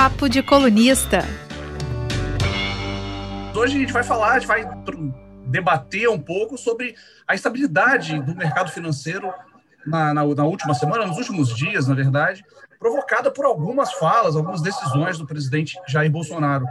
Papo 0.00 0.28
de 0.28 0.44
Colunista. 0.44 1.24
Hoje 3.52 3.74
a 3.74 3.80
gente 3.80 3.92
vai 3.92 4.04
falar, 4.04 4.34
a 4.34 4.38
gente 4.38 4.46
vai 4.46 4.64
debater 5.44 6.08
um 6.08 6.20
pouco 6.20 6.56
sobre 6.56 6.94
a 7.26 7.34
estabilidade 7.34 8.22
do 8.22 8.32
mercado 8.36 8.70
financeiro 8.70 9.34
na, 9.84 10.14
na, 10.14 10.24
na 10.24 10.44
última 10.44 10.72
semana, 10.72 11.04
nos 11.04 11.16
últimos 11.18 11.52
dias, 11.52 11.88
na 11.88 11.96
verdade, 11.96 12.44
provocada 12.78 13.28
por 13.28 13.44
algumas 13.44 13.92
falas, 13.94 14.36
algumas 14.36 14.62
decisões 14.62 15.18
do 15.18 15.26
presidente 15.26 15.76
Jair 15.88 16.12
Bolsonaro. 16.12 16.64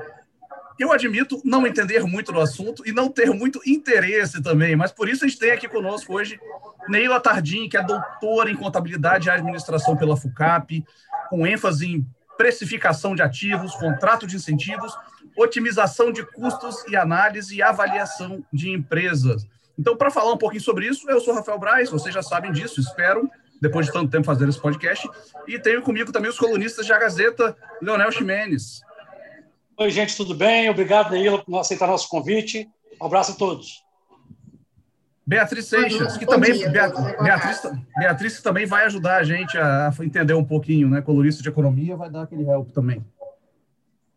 Eu 0.79 0.93
admito 0.93 1.41
não 1.43 1.67
entender 1.67 2.05
muito 2.05 2.31
do 2.31 2.39
assunto 2.39 2.81
e 2.87 2.93
não 2.93 3.09
ter 3.09 3.29
muito 3.31 3.59
interesse 3.67 4.41
também, 4.41 4.73
mas 4.77 4.93
por 4.93 5.09
isso 5.09 5.25
a 5.25 5.27
gente 5.27 5.37
tem 5.37 5.51
aqui 5.51 5.67
conosco 5.67 6.13
hoje 6.13 6.39
Neila 6.87 7.19
Tardim, 7.19 7.67
que 7.67 7.75
é 7.75 7.83
doutora 7.83 8.49
em 8.49 8.55
contabilidade 8.55 9.27
e 9.27 9.31
administração 9.31 9.97
pela 9.97 10.15
FUCAP, 10.15 10.85
com 11.29 11.45
ênfase 11.45 11.87
em 11.87 12.16
precificação 12.37 13.15
de 13.15 13.21
ativos, 13.21 13.75
contrato 13.75 14.27
de 14.27 14.35
incentivos, 14.35 14.93
otimização 15.35 16.11
de 16.11 16.25
custos 16.25 16.83
e 16.87 16.95
análise 16.95 17.55
e 17.55 17.61
avaliação 17.61 18.43
de 18.51 18.69
empresas. 18.69 19.45
Então, 19.77 19.95
para 19.95 20.09
falar 20.09 20.33
um 20.33 20.37
pouquinho 20.37 20.61
sobre 20.61 20.87
isso, 20.87 21.09
eu 21.09 21.19
sou 21.19 21.33
Rafael 21.33 21.59
Braz, 21.59 21.89
vocês 21.89 22.13
já 22.13 22.23
sabem 22.23 22.51
disso, 22.51 22.79
espero, 22.79 23.29
depois 23.61 23.85
de 23.85 23.91
tanto 23.91 24.09
tempo 24.09 24.25
fazer 24.25 24.47
esse 24.47 24.59
podcast, 24.59 25.07
e 25.47 25.59
tenho 25.59 25.81
comigo 25.81 26.11
também 26.11 26.29
os 26.29 26.37
colunistas 26.37 26.87
da 26.87 26.97
Gazeta, 26.97 27.55
Leonel 27.81 28.11
Ximenes. 28.11 28.81
Oi, 29.77 29.91
gente, 29.91 30.17
tudo 30.17 30.33
bem? 30.33 30.69
Obrigado, 30.69 31.11
Neila, 31.11 31.43
por 31.43 31.59
aceitar 31.59 31.87
nosso 31.87 32.09
convite. 32.09 32.67
Um 32.99 33.05
abraço 33.05 33.33
a 33.33 33.35
todos. 33.35 33.86
Beatriz 35.27 35.65
Seixas, 35.65 36.15
que 36.15 36.25
também 36.25 36.53
dia, 36.53 36.69
Beatriz, 36.69 37.61
Beatriz 37.97 38.41
também 38.41 38.65
vai 38.65 38.85
ajudar 38.85 39.17
a 39.17 39.23
gente 39.25 39.57
a 39.57 39.91
entender 39.99 40.33
um 40.33 40.43
pouquinho, 40.45 40.87
né? 40.87 41.01
Colorista 41.01 41.43
de 41.43 41.49
economia 41.49 41.97
vai 41.97 42.09
dar 42.09 42.21
aquele 42.21 42.49
help 42.49 42.69
também. 42.71 43.05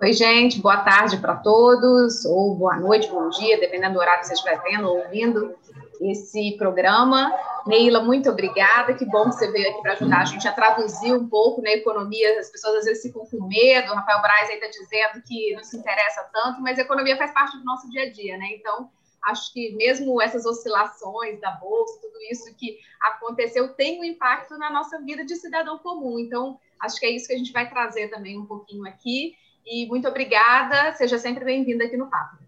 Oi, 0.01 0.13
gente, 0.13 0.61
boa 0.61 0.77
tarde 0.77 1.17
para 1.17 1.35
todos, 1.35 2.25
ou 2.25 2.55
boa 2.55 2.77
noite, 2.77 3.11
bom 3.11 3.29
dia, 3.29 3.59
dependendo 3.59 3.95
do 3.95 3.99
horário 3.99 4.21
que 4.21 4.29
você 4.29 4.35
estiver 4.35 4.63
vendo 4.63 4.87
ou 4.87 4.99
ouvindo 4.99 5.53
esse 6.01 6.57
programa. 6.57 7.37
Neila, 7.67 8.05
muito 8.05 8.31
obrigada. 8.31 8.95
Que 8.95 9.05
bom 9.05 9.25
que 9.25 9.35
você 9.35 9.51
veio 9.51 9.69
aqui 9.69 9.83
para 9.83 9.93
ajudar 9.95 10.21
a 10.21 10.25
gente 10.25 10.47
a 10.47 10.53
traduzir 10.53 11.13
um 11.13 11.29
pouco 11.29 11.61
na 11.61 11.71
né, 11.71 11.75
economia. 11.75 12.39
As 12.39 12.49
pessoas 12.51 12.77
às 12.77 12.85
vezes 12.85 13.03
ficam 13.03 13.27
com 13.27 13.49
medo. 13.49 13.91
O 13.91 13.97
Rafael 13.97 14.23
Braz 14.23 14.49
aí 14.49 14.55
está 14.55 14.69
dizendo 14.69 15.23
que 15.27 15.55
não 15.57 15.65
se 15.65 15.77
interessa 15.77 16.25
tanto, 16.33 16.63
mas 16.63 16.79
a 16.79 16.83
economia 16.83 17.17
faz 17.17 17.35
parte 17.35 17.59
do 17.59 17.65
nosso 17.65 17.91
dia 17.91 18.05
a 18.05 18.11
dia, 18.11 18.39
né? 18.39 18.47
Então, 18.53 18.89
acho 19.25 19.53
que 19.53 19.75
mesmo 19.77 20.21
essas 20.21 20.45
oscilações 20.47 21.41
da 21.41 21.53
bolsa, 21.53 22.01
tudo 22.01 22.19
isso 22.31 22.55
que 22.57 22.79
aconteceu, 23.01 23.75
tem 23.75 24.01
um 24.01 24.05
impacto 24.05 24.57
na 24.59 24.71
nossa 24.71 25.01
vida 25.03 25.25
de 25.25 25.37
cidadão 25.37 25.79
comum. 25.79 26.19
Então, 26.19 26.59
acho 26.81 26.99
que 26.99 27.07
é 27.07 27.11
isso 27.11 27.27
que 27.27 27.35
a 27.35 27.39
gente 27.39 27.53
vai 27.53 27.69
trazer 27.69 28.09
também 28.09 28.39
um 28.39 28.47
pouquinho 28.47 28.87
aqui. 28.87 29.35
E 29.65 29.87
muito 29.87 30.09
obrigada. 30.09 30.93
Seja 30.95 31.19
sempre 31.19 31.45
bem-vinda 31.45 31.85
aqui 31.85 31.97
no 31.97 32.11
Papo. 32.11 32.39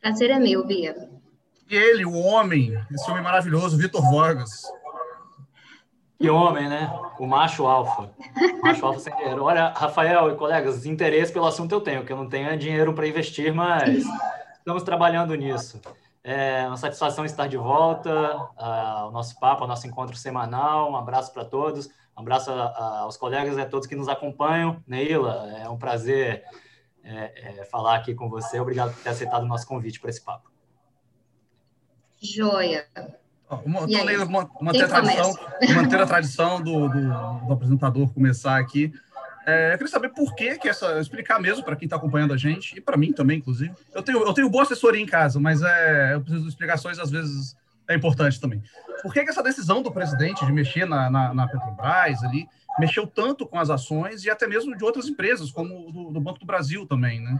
Prazer 0.00 0.30
é 0.30 0.38
meu, 0.38 0.66
Bia 0.66 1.14
ele, 1.70 2.04
o 2.04 2.14
homem, 2.14 2.72
esse 2.92 3.10
homem 3.10 3.22
maravilhoso, 3.22 3.76
Vitor 3.76 4.02
Vargas. 4.10 4.62
Que 6.18 6.30
homem, 6.30 6.68
né? 6.68 6.90
O 7.18 7.26
macho 7.26 7.66
alfa. 7.66 8.10
Macho 8.62 8.86
alfa 8.86 9.00
sem 9.00 9.16
dinheiro. 9.16 9.44
Olha, 9.44 9.68
Rafael 9.68 10.30
e 10.30 10.36
colegas, 10.36 10.86
interesse 10.86 11.32
pelo 11.32 11.46
assunto 11.46 11.74
eu 11.74 11.80
tenho, 11.80 12.04
que 12.04 12.12
eu 12.12 12.16
não 12.16 12.28
tenho 12.28 12.56
dinheiro 12.56 12.94
para 12.94 13.06
investir, 13.06 13.52
mas 13.52 14.04
estamos 14.64 14.82
trabalhando 14.82 15.34
nisso. 15.34 15.78
É 16.22 16.66
uma 16.66 16.78
satisfação 16.78 17.26
estar 17.26 17.46
de 17.46 17.56
volta 17.58 18.10
ao 18.56 19.12
nosso 19.12 19.38
papo, 19.38 19.62
ao 19.62 19.68
nosso 19.68 19.86
encontro 19.86 20.16
semanal. 20.16 20.90
Um 20.90 20.96
abraço 20.96 21.34
para 21.34 21.44
todos, 21.44 21.86
um 22.16 22.22
abraço 22.22 22.50
aos 22.50 23.18
colegas 23.18 23.58
e 23.58 23.60
a 23.60 23.66
todos 23.66 23.86
que 23.86 23.94
nos 23.94 24.08
acompanham. 24.08 24.82
Neila, 24.86 25.52
é 25.58 25.68
um 25.68 25.76
prazer 25.76 26.42
é, 27.02 27.60
é, 27.60 27.64
falar 27.66 27.96
aqui 27.96 28.14
com 28.14 28.30
você. 28.30 28.58
Obrigado 28.58 28.94
por 28.94 29.02
ter 29.02 29.10
aceitado 29.10 29.42
o 29.42 29.46
nosso 29.46 29.66
convite 29.66 30.00
para 30.00 30.08
esse 30.08 30.24
papo. 30.24 30.50
Joia. 32.18 32.86
Então, 33.44 33.62
manter, 33.66 34.84
a 34.84 34.88
tradição, 34.88 35.34
manter 35.74 36.00
a 36.00 36.06
tradição 36.06 36.62
do, 36.62 36.88
do, 36.88 37.46
do 37.46 37.52
apresentador 37.52 38.10
começar 38.14 38.58
aqui. 38.58 38.90
É, 39.46 39.74
eu 39.74 39.78
queria 39.78 39.90
saber 39.90 40.08
por 40.10 40.34
que, 40.34 40.58
que 40.58 40.68
essa. 40.68 41.00
Explicar 41.00 41.40
mesmo 41.40 41.64
para 41.64 41.76
quem 41.76 41.86
está 41.86 41.96
acompanhando 41.96 42.32
a 42.32 42.36
gente, 42.36 42.76
e 42.76 42.80
para 42.80 42.96
mim 42.96 43.12
também, 43.12 43.38
inclusive. 43.38 43.74
Eu 43.92 44.02
tenho, 44.02 44.18
eu 44.18 44.32
tenho 44.32 44.48
boa 44.48 44.62
assessoria 44.62 45.00
em 45.00 45.06
casa, 45.06 45.38
mas 45.38 45.62
é, 45.62 46.14
eu 46.14 46.20
preciso 46.20 46.44
de 46.44 46.48
explicações, 46.48 46.98
às 46.98 47.10
vezes 47.10 47.56
é 47.88 47.94
importante 47.94 48.40
também. 48.40 48.62
Por 49.02 49.12
que, 49.12 49.22
que 49.22 49.30
essa 49.30 49.42
decisão 49.42 49.82
do 49.82 49.92
presidente 49.92 50.44
de 50.46 50.52
mexer 50.52 50.86
na, 50.86 51.10
na, 51.10 51.34
na, 51.34 51.46
Petrobras 51.46 52.24
ali 52.24 52.48
mexeu 52.78 53.06
tanto 53.06 53.46
com 53.46 53.58
as 53.58 53.70
ações 53.70 54.24
e 54.24 54.30
até 54.30 54.46
mesmo 54.46 54.76
de 54.76 54.82
outras 54.82 55.06
empresas, 55.06 55.52
como 55.52 55.92
do, 55.92 56.10
do 56.10 56.20
Banco 56.20 56.38
do 56.38 56.46
Brasil 56.46 56.86
também, 56.86 57.20
né? 57.20 57.38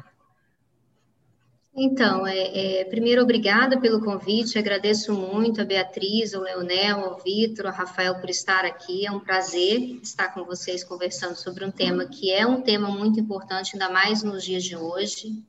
Então, 1.76 2.24
é, 2.24 2.80
é, 2.80 2.84
primeiro, 2.84 3.22
obrigada 3.22 3.80
pelo 3.80 4.00
convite, 4.00 4.56
agradeço 4.56 5.12
muito 5.12 5.60
a 5.60 5.64
Beatriz, 5.64 6.32
ao 6.32 6.42
Leonel, 6.42 7.00
ao 7.00 7.18
Vitor, 7.18 7.66
ao 7.66 7.72
Rafael 7.72 8.14
por 8.20 8.30
estar 8.30 8.64
aqui, 8.64 9.04
é 9.04 9.10
um 9.10 9.18
prazer 9.18 9.98
estar 10.00 10.28
com 10.28 10.44
vocês 10.44 10.84
conversando 10.84 11.34
sobre 11.34 11.64
um 11.64 11.72
tema 11.72 12.06
que 12.06 12.30
é 12.30 12.46
um 12.46 12.62
tema 12.62 12.88
muito 12.88 13.18
importante, 13.18 13.72
ainda 13.74 13.90
mais 13.90 14.22
nos 14.22 14.44
dias 14.44 14.62
de 14.62 14.76
hoje, 14.76 15.42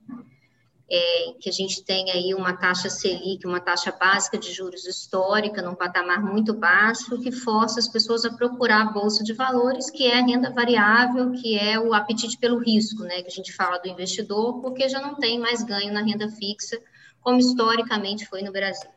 é, 0.90 1.34
que 1.40 1.50
a 1.50 1.52
gente 1.52 1.84
tem 1.84 2.12
aí 2.12 2.34
uma 2.36 2.54
taxa 2.54 2.90
Selic, 2.90 3.46
uma 3.46 3.60
taxa 3.60 3.92
básica 3.92 4.38
de 4.38 4.52
juros 4.52 4.86
histórica, 4.86 5.62
num 5.62 5.74
patamar 5.74 6.24
muito 6.24 6.54
baixo, 6.54 7.20
que 7.22 7.32
força 7.32 7.80
as 7.80 7.88
pessoas 7.88 8.24
a 8.24 8.34
procurar 8.34 8.82
a 8.82 8.92
bolsa 8.92 9.24
de 9.24 9.34
valores, 9.34 9.90
que 9.90 10.06
é 10.06 10.20
a 10.20 10.26
renda 10.26 10.52
variável, 10.52 11.32
que 11.32 11.58
é 11.58 11.80
o 11.80 11.94
apetite 11.94 12.38
pelo 12.38 12.60
risco, 12.60 13.04
né, 13.04 13.22
que 13.22 13.28
a 13.28 13.36
gente 13.36 13.52
fala 13.52 13.80
do 13.80 13.88
investidor, 13.88 14.62
porque 14.62 14.88
já 14.88 15.02
não 15.02 15.16
tem 15.16 15.40
mais 15.40 15.64
ganho 15.64 15.92
na 15.92 16.04
renda 16.04 16.30
fixa, 16.30 16.80
como 17.20 17.40
historicamente 17.40 18.28
foi 18.28 18.44
no 18.44 18.52
Brasil. 18.52 18.90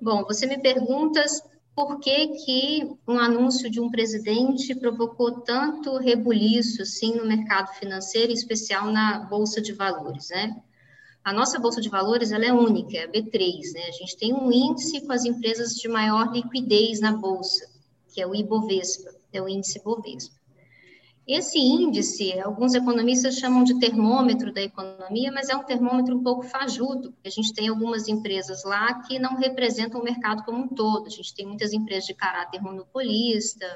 Bom, 0.00 0.24
você 0.24 0.46
me 0.46 0.58
pergunta 0.58 1.24
por 1.74 1.98
que, 1.98 2.28
que 2.44 2.96
um 3.08 3.18
anúncio 3.18 3.70
de 3.70 3.80
um 3.80 3.90
presidente 3.90 4.74
provocou 4.74 5.40
tanto 5.40 5.96
rebuliço 5.96 6.82
assim 6.82 7.14
no 7.16 7.26
mercado 7.26 7.72
financeiro, 7.74 8.30
em 8.30 8.34
especial 8.34 8.90
na 8.90 9.20
bolsa 9.20 9.62
de 9.62 9.72
valores, 9.72 10.28
né? 10.28 10.62
A 11.22 11.32
nossa 11.32 11.58
bolsa 11.58 11.80
de 11.80 11.88
valores 11.88 12.32
ela 12.32 12.46
é 12.46 12.52
única, 12.52 12.96
é 12.96 13.04
a 13.04 13.08
B3, 13.08 13.72
né? 13.74 13.82
A 13.88 13.92
gente 13.92 14.16
tem 14.16 14.32
um 14.32 14.50
índice 14.50 15.06
com 15.06 15.12
as 15.12 15.24
empresas 15.24 15.74
de 15.74 15.86
maior 15.88 16.32
liquidez 16.32 17.00
na 17.00 17.12
bolsa, 17.12 17.68
que 18.12 18.20
é 18.20 18.26
o 18.26 18.34
Ibovespa, 18.34 19.10
é 19.32 19.40
o 19.40 19.48
índice 19.48 19.82
Bovespa. 19.82 20.40
Esse 21.28 21.58
índice, 21.58 22.40
alguns 22.40 22.74
economistas 22.74 23.36
chamam 23.36 23.62
de 23.62 23.78
termômetro 23.78 24.52
da 24.52 24.62
economia, 24.62 25.30
mas 25.30 25.48
é 25.48 25.54
um 25.54 25.62
termômetro 25.62 26.16
um 26.16 26.24
pouco 26.24 26.42
fajuto, 26.42 27.14
a 27.24 27.28
gente 27.28 27.52
tem 27.52 27.68
algumas 27.68 28.08
empresas 28.08 28.64
lá 28.64 29.00
que 29.02 29.18
não 29.18 29.36
representam 29.36 30.00
o 30.00 30.04
mercado 30.04 30.42
como 30.42 30.64
um 30.64 30.68
todo. 30.68 31.06
A 31.06 31.10
gente 31.10 31.32
tem 31.32 31.46
muitas 31.46 31.72
empresas 31.72 32.06
de 32.06 32.14
caráter 32.14 32.60
monopolista, 32.60 33.66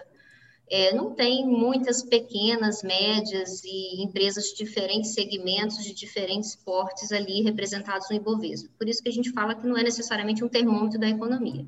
é, 0.71 0.95
não 0.95 1.15
tem 1.15 1.47
muitas 1.47 2.03
pequenas, 2.03 2.83
médias 2.83 3.63
e 3.65 4.03
empresas 4.03 4.47
de 4.47 4.57
diferentes 4.57 5.13
segmentos, 5.13 5.85
de 5.85 5.95
diferentes 5.95 6.57
portes 6.57 7.13
ali 7.13 7.43
representados 7.43 8.09
no 8.09 8.17
Ibovespa. 8.17 8.71
Por 8.79 8.89
isso 8.89 9.03
que 9.03 9.09
a 9.09 9.13
gente 9.13 9.31
fala 9.33 9.55
que 9.55 9.67
não 9.67 9.77
é 9.77 9.83
necessariamente 9.83 10.43
um 10.43 10.49
termômetro 10.49 10.99
da 10.99 11.09
economia, 11.09 11.67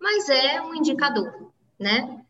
mas 0.00 0.28
é 0.28 0.60
um 0.62 0.74
indicador, 0.74 1.52
né? 1.78 2.22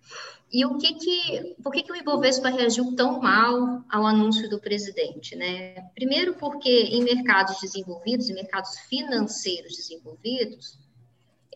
E 0.50 0.64
o 0.64 0.78
que 0.78 0.94
que, 0.94 1.56
por 1.62 1.70
que, 1.70 1.82
que 1.82 1.92
o 1.92 1.96
Ibovespa 1.96 2.48
reagiu 2.48 2.96
tão 2.96 3.20
mal 3.20 3.84
ao 3.88 4.06
anúncio 4.06 4.48
do 4.48 4.58
presidente, 4.58 5.36
né? 5.36 5.74
Primeiro 5.94 6.34
porque 6.34 6.70
em 6.70 7.04
mercados 7.04 7.60
desenvolvidos, 7.60 8.30
em 8.30 8.34
mercados 8.34 8.78
financeiros 8.88 9.76
desenvolvidos, 9.76 10.78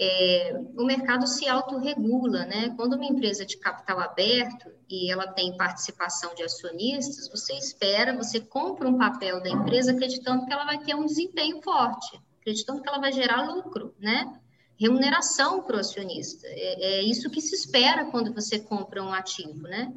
é, 0.04 0.60
o 0.76 0.84
mercado 0.84 1.28
se 1.28 1.46
autorregula, 1.46 2.44
né? 2.44 2.74
Quando 2.76 2.94
uma 2.94 3.04
empresa 3.04 3.46
de 3.46 3.56
capital 3.56 4.00
aberto 4.00 4.68
e 4.90 5.12
ela 5.12 5.28
tem 5.28 5.56
participação 5.56 6.34
de 6.34 6.42
acionistas, 6.42 7.28
você 7.28 7.52
espera, 7.52 8.16
você 8.16 8.40
compra 8.40 8.88
um 8.88 8.98
papel 8.98 9.40
da 9.40 9.48
empresa 9.48 9.92
acreditando 9.92 10.44
que 10.44 10.52
ela 10.52 10.64
vai 10.64 10.78
ter 10.78 10.96
um 10.96 11.06
desempenho 11.06 11.62
forte, 11.62 12.20
acreditando 12.40 12.82
que 12.82 12.88
ela 12.88 12.98
vai 12.98 13.12
gerar 13.12 13.48
lucro, 13.48 13.94
né? 14.00 14.40
Remuneração 14.76 15.62
para 15.62 15.76
o 15.76 15.78
acionista. 15.78 16.48
É, 16.48 16.96
é 16.96 17.02
isso 17.02 17.30
que 17.30 17.40
se 17.40 17.54
espera 17.54 18.06
quando 18.06 18.34
você 18.34 18.58
compra 18.58 19.04
um 19.04 19.12
ativo, 19.12 19.62
né? 19.62 19.94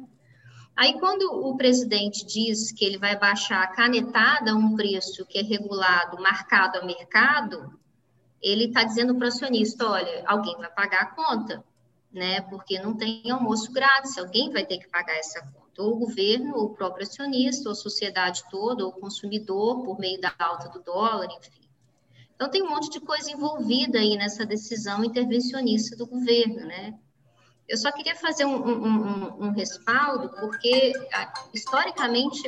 Aí, 0.76 1.00
quando 1.00 1.22
o 1.22 1.56
presidente 1.56 2.24
diz 2.24 2.70
que 2.70 2.84
ele 2.84 2.98
vai 2.98 3.18
baixar 3.18 3.60
a 3.62 3.66
canetada 3.66 4.52
a 4.52 4.54
um 4.54 4.76
preço 4.76 5.26
que 5.26 5.38
é 5.38 5.42
regulado, 5.42 6.22
marcado 6.22 6.78
a 6.78 6.84
mercado, 6.84 7.76
ele 8.42 8.66
está 8.66 8.84
dizendo 8.84 9.14
para 9.14 9.24
o 9.24 9.28
acionista, 9.28 9.88
olha, 9.88 10.24
alguém 10.26 10.56
vai 10.56 10.70
pagar 10.70 11.02
a 11.02 11.06
conta, 11.06 11.64
né? 12.12 12.40
Porque 12.42 12.78
não 12.78 12.96
tem 12.96 13.30
almoço 13.30 13.72
grátis, 13.72 14.16
alguém 14.18 14.50
vai 14.50 14.64
ter 14.64 14.78
que 14.78 14.88
pagar 14.88 15.16
essa 15.16 15.40
conta. 15.40 15.82
Ou 15.82 15.94
o 15.94 15.98
governo, 15.98 16.56
ou 16.56 16.64
o 16.66 16.74
próprio 16.74 17.06
acionista, 17.06 17.68
ou 17.68 17.72
a 17.72 17.76
sociedade 17.76 18.42
toda, 18.50 18.84
ou 18.84 18.90
o 18.90 19.00
consumidor, 19.00 19.84
por 19.84 19.98
meio 19.98 20.20
da 20.20 20.34
alta 20.38 20.68
do 20.68 20.80
dólar, 20.82 21.26
enfim. 21.26 21.66
Então, 22.34 22.50
tem 22.50 22.62
um 22.62 22.68
monte 22.68 22.90
de 22.90 23.00
coisa 23.00 23.30
envolvida 23.30 23.98
aí 23.98 24.16
nessa 24.16 24.44
decisão 24.44 25.02
intervencionista 25.02 25.96
do 25.96 26.06
governo, 26.06 26.66
né? 26.66 26.94
Eu 27.66 27.76
só 27.76 27.90
queria 27.90 28.14
fazer 28.14 28.44
um, 28.44 28.54
um, 28.54 28.86
um, 28.86 29.46
um 29.46 29.50
respaldo, 29.50 30.28
porque, 30.28 30.92
historicamente, 31.52 32.42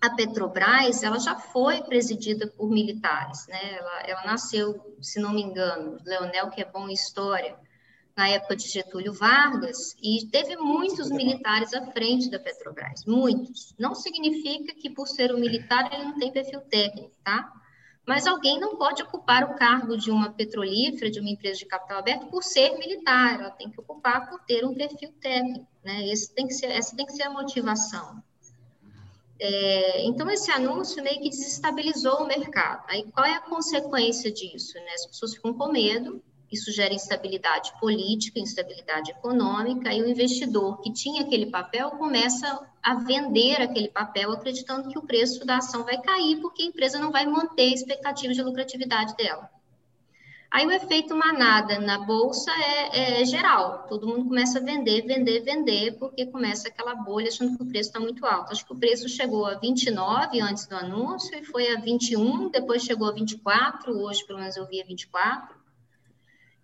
a 0.00 0.10
Petrobras, 0.10 1.02
ela 1.02 1.18
já 1.18 1.34
foi 1.34 1.82
presidida 1.82 2.46
por 2.46 2.70
militares, 2.70 3.46
né? 3.48 3.76
Ela, 3.78 4.00
ela 4.02 4.24
nasceu, 4.24 4.96
se 5.00 5.20
não 5.20 5.32
me 5.32 5.42
engano, 5.42 5.98
Leonel, 6.04 6.50
que 6.50 6.60
é 6.60 6.64
bom 6.64 6.88
em 6.88 6.92
história, 6.92 7.56
na 8.16 8.28
época 8.28 8.56
de 8.56 8.68
Getúlio 8.68 9.12
Vargas, 9.12 9.94
e 10.02 10.26
teve 10.26 10.56
muitos 10.56 11.08
militares 11.10 11.72
à 11.72 11.86
frente 11.92 12.30
da 12.30 12.38
Petrobras, 12.38 13.04
muitos. 13.06 13.74
Não 13.78 13.94
significa 13.94 14.74
que 14.74 14.90
por 14.90 15.06
ser 15.06 15.34
um 15.34 15.38
militar 15.38 15.92
ele 15.92 16.04
não 16.04 16.18
tem 16.18 16.32
perfil 16.32 16.60
técnico, 16.62 17.12
tá? 17.22 17.52
Mas 18.08 18.26
alguém 18.26 18.58
não 18.58 18.76
pode 18.76 19.02
ocupar 19.02 19.44
o 19.44 19.54
cargo 19.54 19.94
de 19.94 20.10
uma 20.10 20.32
petrolífera, 20.32 21.10
de 21.10 21.20
uma 21.20 21.28
empresa 21.28 21.58
de 21.58 21.66
capital 21.66 21.98
aberto, 21.98 22.26
por 22.28 22.42
ser 22.42 22.78
militar. 22.78 23.38
Ela 23.38 23.50
tem 23.50 23.70
que 23.70 23.78
ocupar 23.78 24.30
por 24.30 24.40
ter 24.46 24.64
um 24.64 24.74
perfil 24.74 25.12
técnico. 25.20 25.68
Né? 25.84 26.08
Esse 26.08 26.34
tem 26.34 26.46
que 26.46 26.54
ser, 26.54 26.68
essa 26.68 26.96
tem 26.96 27.04
que 27.04 27.12
ser 27.12 27.24
a 27.24 27.30
motivação. 27.30 28.22
É, 29.40 30.04
então, 30.04 30.28
esse 30.30 30.50
anúncio 30.50 31.02
meio 31.02 31.20
que 31.20 31.30
desestabilizou 31.30 32.22
o 32.22 32.26
mercado. 32.26 32.84
Aí, 32.88 33.04
qual 33.12 33.24
é 33.24 33.34
a 33.34 33.40
consequência 33.40 34.32
disso? 34.32 34.74
Né? 34.74 34.92
As 34.94 35.06
pessoas 35.06 35.34
ficam 35.34 35.54
com 35.54 35.70
medo, 35.70 36.22
isso 36.50 36.72
gera 36.72 36.94
instabilidade 36.94 37.72
política, 37.78 38.40
instabilidade 38.40 39.10
econômica, 39.10 39.92
e 39.92 40.02
o 40.02 40.08
investidor 40.08 40.80
que 40.80 40.92
tinha 40.92 41.22
aquele 41.22 41.46
papel 41.46 41.90
começa 41.92 42.66
a 42.82 42.94
vender 42.94 43.60
aquele 43.60 43.88
papel, 43.88 44.32
acreditando 44.32 44.88
que 44.88 44.98
o 44.98 45.02
preço 45.02 45.44
da 45.44 45.58
ação 45.58 45.84
vai 45.84 46.00
cair, 46.00 46.40
porque 46.40 46.62
a 46.62 46.66
empresa 46.66 46.98
não 46.98 47.12
vai 47.12 47.26
manter 47.26 47.70
a 47.70 47.74
expectativa 47.74 48.32
de 48.32 48.42
lucratividade 48.42 49.14
dela. 49.16 49.50
Aí 50.50 50.66
o 50.66 50.72
efeito 50.72 51.14
manada 51.14 51.78
na 51.78 51.98
bolsa 51.98 52.50
é, 52.50 53.20
é, 53.20 53.24
geral, 53.26 53.86
todo 53.86 54.06
mundo 54.06 54.24
começa 54.24 54.58
a 54.58 54.62
vender, 54.62 55.02
vender, 55.02 55.40
vender, 55.40 55.98
porque 55.98 56.24
começa 56.24 56.68
aquela 56.68 56.94
bolha 56.94 57.28
achando 57.28 57.54
que 57.56 57.62
o 57.62 57.66
preço 57.66 57.90
está 57.90 58.00
muito 58.00 58.24
alto. 58.24 58.52
Acho 58.52 58.64
que 58.64 58.72
o 58.72 58.78
preço 58.78 59.08
chegou 59.10 59.44
a 59.44 59.54
29 59.54 60.40
antes 60.40 60.66
do 60.66 60.74
anúncio 60.74 61.38
e 61.38 61.44
foi 61.44 61.70
a 61.70 61.78
21, 61.78 62.48
depois 62.48 62.82
chegou 62.82 63.08
a 63.08 63.12
24, 63.12 63.92
hoje 63.92 64.26
pelo 64.26 64.38
menos 64.38 64.56
eu 64.56 64.66
vi 64.66 64.80
a 64.80 64.86
24. 64.86 65.57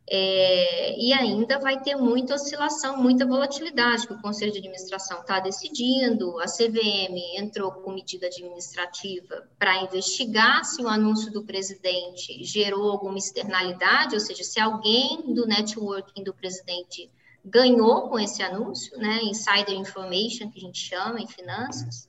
É, 0.07 1.01
e 1.01 1.15
ainda 1.15 1.59
vai 1.59 1.81
ter 1.81 1.97
muita 1.97 2.35
oscilação, 2.35 3.01
muita 3.01 3.25
volatilidade, 3.25 4.07
que 4.07 4.13
o 4.13 4.21
Conselho 4.21 4.53
de 4.53 4.59
Administração 4.59 5.21
está 5.21 5.41
decidindo, 5.41 6.39
a 6.41 6.45
CVM 6.45 7.17
entrou 7.39 7.73
com 7.73 7.93
medida 7.93 8.27
administrativa 8.27 9.49
para 9.59 9.83
investigar 9.83 10.63
se 10.65 10.83
o 10.83 10.89
anúncio 10.89 11.33
do 11.33 11.43
presidente 11.43 12.45
gerou 12.45 12.91
alguma 12.91 13.17
externalidade, 13.17 14.15
ou 14.15 14.21
seja, 14.21 14.45
se 14.45 14.61
alguém 14.61 15.33
do 15.33 15.47
networking 15.47 16.23
do 16.23 16.35
presidente 16.35 17.11
ganhou 17.43 18.09
com 18.09 18.19
esse 18.19 18.43
anúncio, 18.43 18.97
né? 18.99 19.21
Insider 19.23 19.75
information, 19.75 20.51
que 20.51 20.59
a 20.59 20.63
gente 20.63 20.79
chama 20.79 21.21
em 21.21 21.27
finanças. 21.27 22.09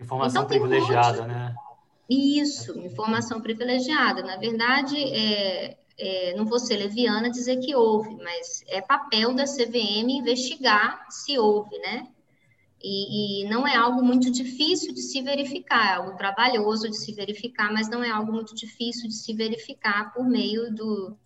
Informação 0.00 0.44
então, 0.44 0.48
privilegiada, 0.48 1.26
né? 1.26 1.54
Isso, 2.08 2.78
informação 2.78 3.40
privilegiada. 3.40 4.22
Na 4.22 4.36
verdade, 4.36 4.96
é, 4.96 5.78
é, 5.98 6.34
não 6.34 6.44
vou 6.44 6.58
ser 6.58 6.76
leviana 6.76 7.30
dizer 7.30 7.58
que 7.58 7.74
houve, 7.74 8.16
mas 8.16 8.62
é 8.68 8.80
papel 8.80 9.34
da 9.34 9.44
CVM 9.44 10.10
investigar 10.10 11.06
se 11.10 11.38
houve, 11.38 11.78
né? 11.78 12.08
E, 12.82 13.44
e, 13.44 13.48
não 13.48 13.66
é 13.66 13.76
algo 13.76 14.02
muito 14.02 14.30
difícil 14.30 14.92
de 14.92 15.02
se 15.02 15.22
verificar, 15.22 15.92
é 15.92 15.94
algo 15.94 16.16
trabalhoso 16.16 16.90
de 16.90 16.96
se 16.96 17.12
verificar, 17.12 17.72
mas 17.72 17.88
não 17.88 18.02
é 18.02 18.10
algo 18.10 18.32
muito 18.32 18.56
difícil 18.56 19.08
de 19.08 19.14
se 19.14 19.32
verificar 19.32 20.12
por 20.12 20.26
meio 20.26 20.74
do, 20.74 21.16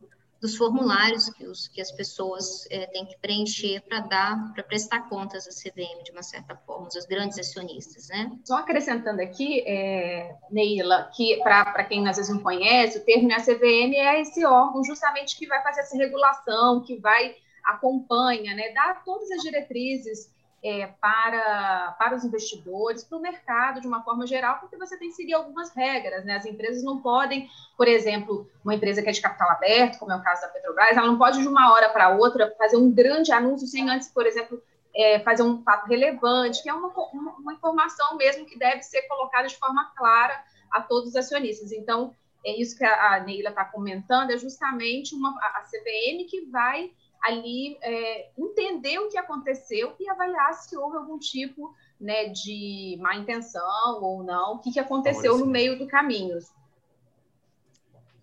dos 0.40 0.56
formulários 0.56 1.28
que, 1.30 1.46
os, 1.46 1.68
que 1.68 1.80
as 1.80 1.90
pessoas 1.92 2.66
é, 2.70 2.86
têm 2.86 3.06
que 3.06 3.16
preencher 3.18 3.80
para 3.82 4.00
dar, 4.00 4.52
para 4.52 4.62
prestar 4.62 5.08
contas 5.08 5.46
à 5.46 5.50
CVM, 5.50 6.02
de 6.04 6.12
uma 6.12 6.22
certa 6.22 6.54
forma, 6.56 6.88
os 6.88 7.06
grandes 7.06 7.38
acionistas, 7.38 8.08
né? 8.08 8.30
Só 8.44 8.58
acrescentando 8.58 9.20
aqui, 9.22 9.60
é, 9.66 10.36
Neila, 10.50 11.10
que 11.14 11.36
para 11.42 11.84
quem 11.84 12.06
às 12.08 12.16
vezes 12.16 12.32
não 12.32 12.42
conhece, 12.42 12.98
o 12.98 13.04
termo 13.04 13.32
a 13.32 13.40
CVM 13.40 13.94
é 13.94 14.20
esse 14.20 14.44
órgão 14.44 14.84
justamente 14.84 15.36
que 15.36 15.46
vai 15.46 15.62
fazer 15.62 15.80
essa 15.80 15.96
regulação, 15.96 16.82
que 16.82 16.96
vai 16.98 17.34
acompanha, 17.64 18.54
né, 18.54 18.72
dá 18.72 18.94
todas 19.04 19.28
as 19.32 19.42
diretrizes 19.42 20.30
é, 20.66 20.88
para, 21.00 21.94
para 21.96 22.16
os 22.16 22.24
investidores, 22.24 23.04
para 23.04 23.16
o 23.16 23.20
mercado 23.20 23.80
de 23.80 23.86
uma 23.86 24.02
forma 24.02 24.26
geral, 24.26 24.58
porque 24.58 24.76
você 24.76 24.98
tem 24.98 25.10
que 25.10 25.14
seguir 25.14 25.34
algumas 25.34 25.70
regras, 25.70 26.24
né? 26.24 26.34
As 26.34 26.44
empresas 26.44 26.82
não 26.82 27.00
podem, 27.00 27.48
por 27.76 27.86
exemplo, 27.86 28.50
uma 28.64 28.74
empresa 28.74 29.00
que 29.00 29.08
é 29.08 29.12
de 29.12 29.20
capital 29.20 29.48
aberto, 29.48 30.00
como 30.00 30.10
é 30.10 30.16
o 30.16 30.22
caso 30.22 30.42
da 30.42 30.48
Petrobras, 30.48 30.96
ela 30.96 31.06
não 31.06 31.16
pode 31.16 31.40
de 31.40 31.46
uma 31.46 31.72
hora 31.72 31.88
para 31.90 32.08
outra 32.16 32.52
fazer 32.58 32.76
um 32.76 32.90
grande 32.90 33.30
anúncio 33.30 33.64
sem 33.68 33.88
antes, 33.88 34.08
por 34.08 34.26
exemplo, 34.26 34.60
é, 34.92 35.20
fazer 35.20 35.44
um 35.44 35.62
fato 35.62 35.86
relevante, 35.86 36.64
que 36.64 36.68
é 36.68 36.74
uma, 36.74 36.88
uma, 37.12 37.32
uma, 37.36 37.52
informação 37.52 38.16
mesmo 38.16 38.44
que 38.44 38.58
deve 38.58 38.82
ser 38.82 39.02
colocada 39.02 39.46
de 39.46 39.56
forma 39.56 39.92
clara 39.96 40.42
a 40.72 40.80
todos 40.80 41.10
os 41.10 41.16
acionistas. 41.16 41.70
Então, 41.70 42.12
é 42.44 42.60
isso 42.60 42.76
que 42.76 42.84
a, 42.84 43.20
Neila 43.20 43.50
está 43.50 43.64
comentando, 43.64 44.32
é 44.32 44.36
justamente 44.36 45.14
uma, 45.14 45.30
a 45.30 45.62
CVM 45.62 46.26
que 46.28 46.48
vai 46.50 46.90
ali 47.26 47.76
é, 47.82 48.30
entender 48.38 48.98
o 48.98 49.08
que 49.08 49.18
aconteceu 49.18 49.94
e 49.98 50.08
avaliar 50.08 50.54
se 50.54 50.76
houve 50.76 50.96
algum 50.96 51.18
tipo 51.18 51.74
né, 52.00 52.28
de 52.28 52.96
má 53.00 53.16
intenção 53.16 54.02
ou 54.02 54.22
não, 54.22 54.54
o 54.54 54.58
que, 54.58 54.72
que 54.72 54.80
aconteceu 54.80 55.38
no 55.38 55.46
meio 55.46 55.78
do 55.78 55.86
caminho. 55.86 56.38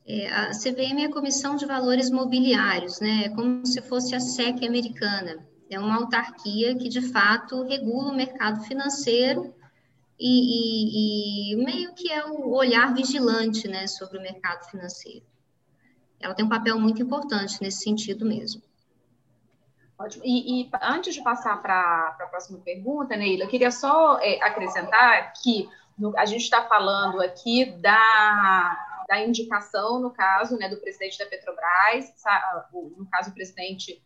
É, 0.06 0.28
a 0.28 0.52
CVM 0.52 1.02
é 1.02 1.06
a 1.06 1.12
Comissão 1.12 1.56
de 1.56 1.66
Valores 1.66 2.10
Mobiliários, 2.10 3.00
né? 3.00 3.26
É 3.26 3.30
como 3.30 3.66
se 3.66 3.82
fosse 3.82 4.14
a 4.14 4.20
SEC 4.20 4.66
americana. 4.66 5.48
É 5.70 5.80
uma 5.80 5.96
autarquia 5.96 6.76
que, 6.76 6.90
de 6.90 7.02
fato, 7.02 7.64
regula 7.64 8.12
o 8.12 8.16
mercado 8.16 8.64
financeiro 8.66 9.54
e, 10.20 11.52
e, 11.52 11.54
e 11.54 11.56
meio 11.56 11.94
que 11.94 12.12
é 12.12 12.26
o 12.26 12.54
olhar 12.54 12.94
vigilante 12.94 13.68
né, 13.68 13.88
sobre 13.88 14.18
o 14.18 14.22
mercado 14.22 14.70
financeiro. 14.70 15.26
Ela 16.20 16.34
tem 16.34 16.46
um 16.46 16.50
papel 16.50 16.80
muito 16.80 17.02
importante 17.02 17.62
nesse 17.62 17.84
sentido 17.84 18.26
mesmo. 18.26 18.62
Ótimo. 19.98 20.24
E, 20.26 20.64
e 20.64 20.70
antes 20.82 21.14
de 21.14 21.22
passar 21.22 21.62
para 21.62 22.18
a 22.20 22.28
próxima 22.28 22.60
pergunta, 22.60 23.16
Neila, 23.16 23.44
eu 23.44 23.50
queria 23.50 23.72
só 23.72 24.20
é, 24.20 24.42
acrescentar 24.42 25.34
que 25.42 25.70
no, 25.98 26.18
a 26.18 26.26
gente 26.26 26.42
está 26.42 26.64
falando 26.64 27.22
aqui 27.22 27.66
da, 27.80 29.06
da 29.08 29.22
indicação, 29.22 30.00
no 30.00 30.12
caso, 30.12 30.58
né, 30.58 30.68
do 30.68 30.78
presidente 30.78 31.20
da 31.20 31.26
Petrobras, 31.26 32.12
no 32.74 33.08
caso, 33.10 33.30
o 33.30 33.34
presidente 33.34 34.02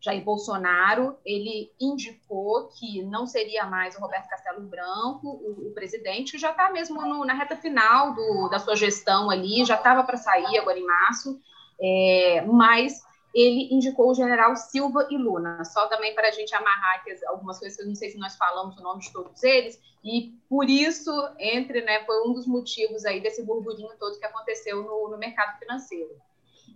Jair 0.00 0.22
Bolsonaro, 0.22 1.16
ele 1.24 1.70
indicou 1.80 2.68
que 2.68 3.02
não 3.04 3.24
seria 3.24 3.64
mais 3.64 3.96
o 3.96 4.00
Roberto 4.00 4.28
Castelo 4.28 4.60
Branco, 4.62 5.28
o, 5.28 5.68
o 5.68 5.72
presidente, 5.72 6.32
que 6.32 6.38
já 6.38 6.50
está 6.50 6.70
mesmo 6.70 7.00
no, 7.00 7.24
na 7.24 7.34
reta 7.34 7.56
final 7.56 8.12
do, 8.12 8.48
da 8.48 8.58
sua 8.58 8.74
gestão 8.74 9.30
ali, 9.30 9.64
já 9.64 9.76
estava 9.76 10.02
para 10.02 10.16
sair 10.16 10.58
agora 10.58 10.78
em 10.78 10.84
março, 10.84 11.40
é, 11.80 12.44
mas 12.46 13.00
ele 13.34 13.74
indicou 13.74 14.10
o 14.10 14.14
general 14.14 14.54
Silva 14.56 15.06
e 15.10 15.16
Luna. 15.16 15.64
Só 15.64 15.86
também 15.88 16.14
para 16.14 16.28
a 16.28 16.30
gente 16.30 16.54
amarrar 16.54 16.96
aqui 16.96 17.12
algumas 17.26 17.58
coisas, 17.58 17.78
eu 17.78 17.86
não 17.86 17.94
sei 17.94 18.10
se 18.10 18.18
nós 18.18 18.36
falamos 18.36 18.76
o 18.78 18.82
nome 18.82 19.00
de 19.00 19.12
todos 19.12 19.42
eles, 19.42 19.80
e 20.04 20.34
por 20.48 20.68
isso, 20.68 21.10
entre, 21.38 21.82
né, 21.82 22.04
foi 22.04 22.28
um 22.28 22.32
dos 22.32 22.46
motivos 22.46 23.04
aí 23.04 23.20
desse 23.20 23.42
burburinho 23.44 23.96
todo 23.98 24.18
que 24.18 24.26
aconteceu 24.26 24.82
no, 24.82 25.10
no 25.10 25.18
mercado 25.18 25.58
financeiro. 25.58 26.10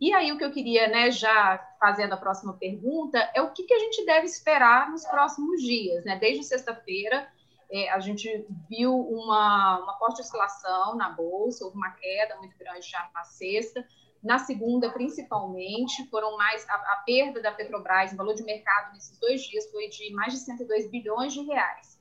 E 0.00 0.12
aí, 0.12 0.30
o 0.30 0.38
que 0.38 0.44
eu 0.44 0.52
queria, 0.52 0.88
né, 0.88 1.10
já 1.10 1.58
fazendo 1.80 2.12
a 2.12 2.18
próxima 2.18 2.52
pergunta, 2.54 3.18
é 3.34 3.40
o 3.40 3.52
que, 3.52 3.64
que 3.64 3.74
a 3.74 3.78
gente 3.78 4.04
deve 4.04 4.26
esperar 4.26 4.90
nos 4.90 5.04
próximos 5.06 5.62
dias, 5.62 6.04
né? 6.04 6.16
Desde 6.16 6.44
sexta-feira, 6.44 7.26
é, 7.70 7.90
a 7.90 7.98
gente 7.98 8.46
viu 8.68 8.94
uma, 8.94 9.80
uma 9.80 9.98
forte 9.98 10.20
oscilação 10.20 10.94
na 10.96 11.08
Bolsa, 11.08 11.64
houve 11.64 11.76
uma 11.76 11.90
queda 11.90 12.36
muito 12.36 12.56
grande 12.58 12.88
já 12.88 13.08
na 13.14 13.24
sexta, 13.24 13.86
na 14.26 14.38
segunda, 14.40 14.90
principalmente, 14.90 16.04
foram 16.10 16.36
mais 16.36 16.68
a, 16.68 16.74
a, 16.74 17.02
perda 17.06 17.40
da 17.40 17.52
Petrobras, 17.52 18.12
o 18.12 18.16
valor 18.16 18.34
de 18.34 18.42
mercado 18.42 18.92
nesses 18.92 19.16
dois 19.20 19.40
dias 19.42 19.70
foi 19.70 19.88
de 19.88 20.12
mais 20.12 20.32
de 20.32 20.40
102 20.40 20.90
bilhões 20.90 21.32
de 21.32 21.42
reais. 21.42 21.96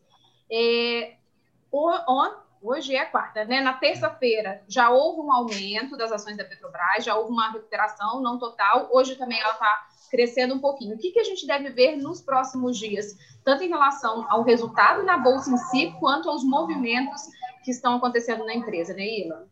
É, 0.51 1.17
o, 1.71 1.91
hoje 2.63 2.95
é 2.95 3.05
quarta, 3.05 3.45
né? 3.45 3.61
Na 3.61 3.73
terça-feira 3.73 4.63
já 4.67 4.89
houve 4.89 5.21
um 5.21 5.31
aumento 5.31 5.95
das 5.95 6.11
ações 6.11 6.35
da 6.35 6.43
Petrobras, 6.43 7.05
já 7.05 7.15
houve 7.15 7.31
uma 7.31 7.51
recuperação, 7.51 8.19
não 8.21 8.39
total. 8.39 8.89
Hoje 8.91 9.15
também 9.15 9.39
ela 9.39 9.53
está 9.53 9.87
crescendo 10.09 10.55
um 10.55 10.59
pouquinho. 10.59 10.95
O 10.95 10.97
que, 10.97 11.11
que 11.11 11.19
a 11.19 11.23
gente 11.23 11.45
deve 11.45 11.69
ver 11.69 11.95
nos 11.95 12.21
próximos 12.21 12.75
dias, 12.79 13.15
tanto 13.43 13.63
em 13.63 13.69
relação 13.69 14.25
ao 14.31 14.41
resultado 14.41 15.03
na 15.03 15.19
bolsa 15.19 15.51
em 15.51 15.57
si, 15.57 15.95
quanto 15.99 16.27
aos 16.27 16.43
movimentos 16.43 17.21
que 17.63 17.69
estão 17.69 17.97
acontecendo 17.97 18.43
na 18.45 18.55
empresa, 18.55 18.95
né, 18.95 19.05
Ilan? 19.05 19.45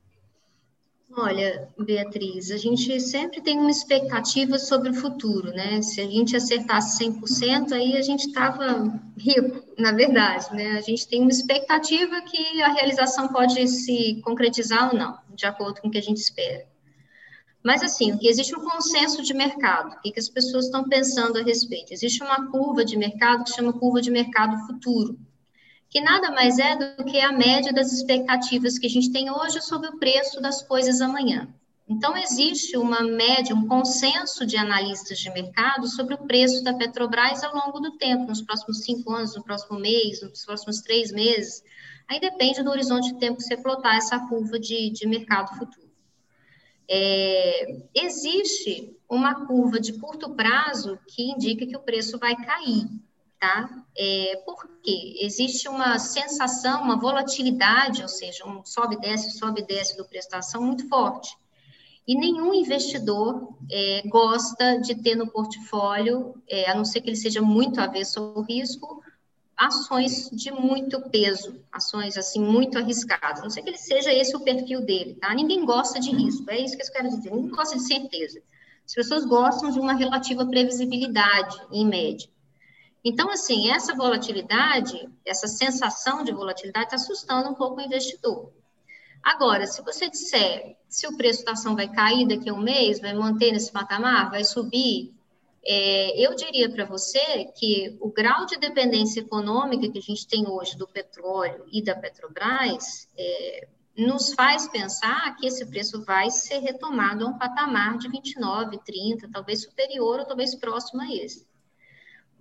Olha, 1.16 1.70
Beatriz, 1.78 2.50
a 2.50 2.58
gente 2.58 3.00
sempre 3.00 3.40
tem 3.40 3.60
uma 3.60 3.70
expectativa 3.70 4.58
sobre 4.58 4.90
o 4.90 4.96
futuro, 4.96 5.52
né? 5.52 5.80
Se 5.84 6.02
a 6.02 6.08
gente 6.08 6.36
acertasse 6.36 7.06
100%, 7.06 7.72
aí 7.72 7.96
a 7.96 8.02
gente 8.02 8.28
estava 8.28 9.00
rico, 9.16 9.64
na 9.78 9.92
verdade, 9.92 10.52
né? 10.56 10.72
A 10.72 10.82
gente 10.82 11.08
tem 11.08 11.22
uma 11.22 11.30
expectativa 11.30 12.20
que 12.22 12.62
a 12.64 12.74
realização 12.74 13.28
pode 13.28 13.68
se 13.68 14.22
concretizar 14.24 14.90
ou 14.92 14.98
não, 14.98 15.16
de 15.36 15.46
acordo 15.46 15.82
com 15.82 15.88
o 15.88 15.92
que 15.92 16.00
a 16.00 16.02
gente 16.02 16.18
espera. 16.18 16.66
Mas, 17.64 17.84
assim, 17.84 18.18
existe 18.24 18.56
um 18.58 18.68
consenso 18.68 19.22
de 19.22 19.36
mercado, 19.36 19.94
o 19.94 20.02
que, 20.02 20.12
que 20.12 20.20
as 20.20 20.30
pessoas 20.30 20.66
estão 20.66 20.84
pensando 20.90 21.38
a 21.38 21.44
respeito? 21.44 21.94
Existe 21.94 22.24
uma 22.24 22.50
curva 22.50 22.84
de 22.84 22.98
mercado 22.98 23.44
que 23.44 23.54
chama 23.54 23.72
curva 23.72 24.02
de 24.02 24.10
mercado 24.10 24.66
futuro, 24.66 25.18
que 25.94 26.02
nada 26.02 26.32
mais 26.32 26.58
é 26.58 26.76
do 26.76 27.06
que 27.06 27.22
a 27.22 27.32
média 27.32 27.72
das 27.72 27.94
expectativas 27.94 28.80
que 28.80 28.88
a 28.88 28.90
gente 28.90 29.12
tem 29.12 29.30
hoje 29.30 29.62
sobre 29.62 29.90
o 29.90 30.00
preço 30.00 30.42
das 30.42 30.64
coisas 30.64 31.00
amanhã. 31.00 31.48
Então, 31.88 32.18
existe 32.18 32.76
uma 32.76 33.04
média, 33.04 33.56
um 33.56 33.68
consenso 33.68 34.44
de 34.44 34.58
analistas 34.58 35.20
de 35.20 35.30
mercado 35.30 35.88
sobre 35.88 36.16
o 36.16 36.26
preço 36.26 36.64
da 36.64 36.74
Petrobras 36.74 37.44
ao 37.44 37.54
longo 37.54 37.80
do 37.80 37.96
tempo, 37.96 38.26
nos 38.26 38.42
próximos 38.42 38.82
cinco 38.82 39.12
anos, 39.12 39.36
no 39.36 39.44
próximo 39.44 39.78
mês, 39.78 40.20
nos 40.24 40.44
próximos 40.44 40.82
três 40.82 41.12
meses. 41.12 41.64
Aí 42.08 42.20
depende 42.20 42.64
do 42.64 42.72
horizonte 42.72 43.14
de 43.14 43.20
tempo 43.20 43.38
que 43.38 43.44
você 43.44 43.56
plotar 43.56 43.96
essa 43.96 44.18
curva 44.28 44.58
de, 44.58 44.90
de 44.90 45.08
mercado 45.08 45.56
futuro. 45.60 45.92
É, 46.90 47.84
existe 47.94 48.98
uma 49.08 49.46
curva 49.46 49.80
de 49.80 49.94
curto 49.94 50.34
prazo 50.34 50.98
que 51.08 51.30
indica 51.30 51.68
que 51.68 51.78
o 51.78 51.82
preço 51.82 52.18
vai 52.18 52.36
cair, 52.36 52.88
tá? 53.44 53.70
É, 53.98 54.42
porque 54.46 55.18
existe 55.20 55.68
uma 55.68 56.00
sensação, 56.00 56.82
uma 56.82 56.98
volatilidade, 56.98 58.02
ou 58.02 58.08
seja, 58.08 58.48
um 58.48 58.64
sobe 58.64 58.98
desce, 58.98 59.38
sobe 59.38 59.62
desce 59.64 59.98
do 59.98 60.06
prestação 60.06 60.62
muito 60.62 60.88
forte. 60.88 61.36
E 62.08 62.16
nenhum 62.16 62.54
investidor 62.54 63.54
é, 63.70 64.02
gosta 64.08 64.80
de 64.80 64.96
ter 64.96 65.16
no 65.16 65.28
portfólio, 65.28 66.42
é, 66.48 66.72
a 66.72 66.76
não 66.76 66.86
ser 66.86 67.02
que 67.02 67.10
ele 67.10 67.18
seja 67.18 67.42
muito 67.42 67.82
avesso 67.82 68.20
ao 68.22 68.42
risco, 68.44 69.04
ações 69.58 70.30
de 70.32 70.50
muito 70.50 71.02
peso, 71.10 71.60
ações 71.70 72.18
assim 72.18 72.42
muito 72.42 72.78
arriscadas. 72.78 73.42
A 73.42 73.44
não 73.44 73.50
ser 73.50 73.62
que 73.62 73.72
ele 73.72 73.78
seja 73.78 74.14
esse 74.14 74.34
o 74.38 74.40
perfil 74.40 74.86
dele, 74.86 75.16
tá? 75.16 75.34
Ninguém 75.36 75.66
gosta 75.66 76.00
de 76.00 76.12
risco, 76.12 76.50
é 76.50 76.62
isso 76.62 76.78
que 76.78 76.84
eu 76.84 76.92
quero 76.94 77.10
dizer. 77.10 77.30
Ninguém 77.30 77.52
gosta 77.52 77.76
de 77.76 77.84
certeza. 77.84 78.42
As 78.86 78.94
pessoas 78.94 79.26
gostam 79.26 79.70
de 79.70 79.80
uma 79.80 79.94
relativa 79.94 80.46
previsibilidade, 80.46 81.58
em 81.72 81.86
média. 81.86 82.33
Então, 83.04 83.30
assim, 83.30 83.70
essa 83.70 83.94
volatilidade, 83.94 85.10
essa 85.26 85.48
sensação 85.48 86.24
de 86.24 86.32
volatilidade 86.32 86.86
está 86.86 86.96
assustando 86.96 87.50
um 87.50 87.54
pouco 87.54 87.82
o 87.82 87.84
investidor. 87.84 88.52
Agora, 89.22 89.66
se 89.68 89.82
você 89.82 90.10
disser 90.10 90.78
se 90.88 91.08
o 91.08 91.18
preço 91.18 91.44
da 91.44 91.54
ação 91.54 91.76
vai 91.76 91.88
cair 91.88 92.28
daqui 92.28 92.50
a 92.50 92.54
um 92.54 92.62
mês, 92.62 93.00
vai 93.00 93.16
manter 93.16 93.52
nesse 93.52 93.72
patamar, 93.72 94.30
vai 94.30 94.44
subir, 94.44 95.12
é, 95.66 96.20
eu 96.24 96.36
diria 96.36 96.70
para 96.70 96.86
você 96.86 97.46
que 97.56 97.98
o 98.00 98.12
grau 98.12 98.46
de 98.46 98.58
dependência 98.58 99.22
econômica 99.22 99.90
que 99.90 99.98
a 99.98 100.02
gente 100.02 100.28
tem 100.28 100.48
hoje 100.48 100.78
do 100.78 100.88
petróleo 100.88 101.66
e 101.72 101.82
da 101.82 101.96
Petrobras 101.96 103.10
é, 103.18 103.68
nos 103.98 104.34
faz 104.34 104.68
pensar 104.68 105.36
que 105.38 105.48
esse 105.48 105.66
preço 105.66 106.04
vai 106.04 106.30
ser 106.30 106.60
retomado 106.60 107.26
a 107.26 107.30
um 107.30 107.38
patamar 107.38 107.98
de 107.98 108.10
29, 108.10 108.78
30, 108.86 109.30
talvez 109.32 109.64
superior 109.64 110.20
ou 110.20 110.26
talvez 110.26 110.54
próximo 110.54 111.02
a 111.02 111.12
esse. 111.12 111.48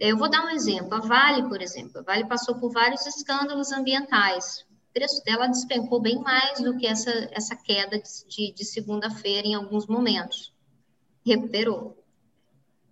Eu 0.05 0.17
vou 0.17 0.29
dar 0.29 0.45
um 0.45 0.51
exemplo. 0.51 0.95
A 0.95 0.99
Vale, 0.99 1.49
por 1.49 1.63
exemplo, 1.63 2.01
a 2.01 2.03
Vale 2.03 2.27
passou 2.27 2.57
por 2.57 2.73
vários 2.73 3.07
escândalos 3.07 3.71
ambientais 3.71 4.67
o 4.69 4.93
preço 4.93 5.25
dela 5.25 5.47
despencou 5.47 6.03
bem 6.03 6.19
mais 6.19 6.61
do 6.61 6.77
que 6.77 6.87
essa, 6.87 7.11
essa 7.31 7.57
queda 7.57 8.03
de, 8.29 8.53
de 8.53 8.63
segunda-feira 8.63 9.49
em 9.49 9.55
alguns 9.55 9.87
momentos. 9.87 10.53
Recuperou. 11.25 11.97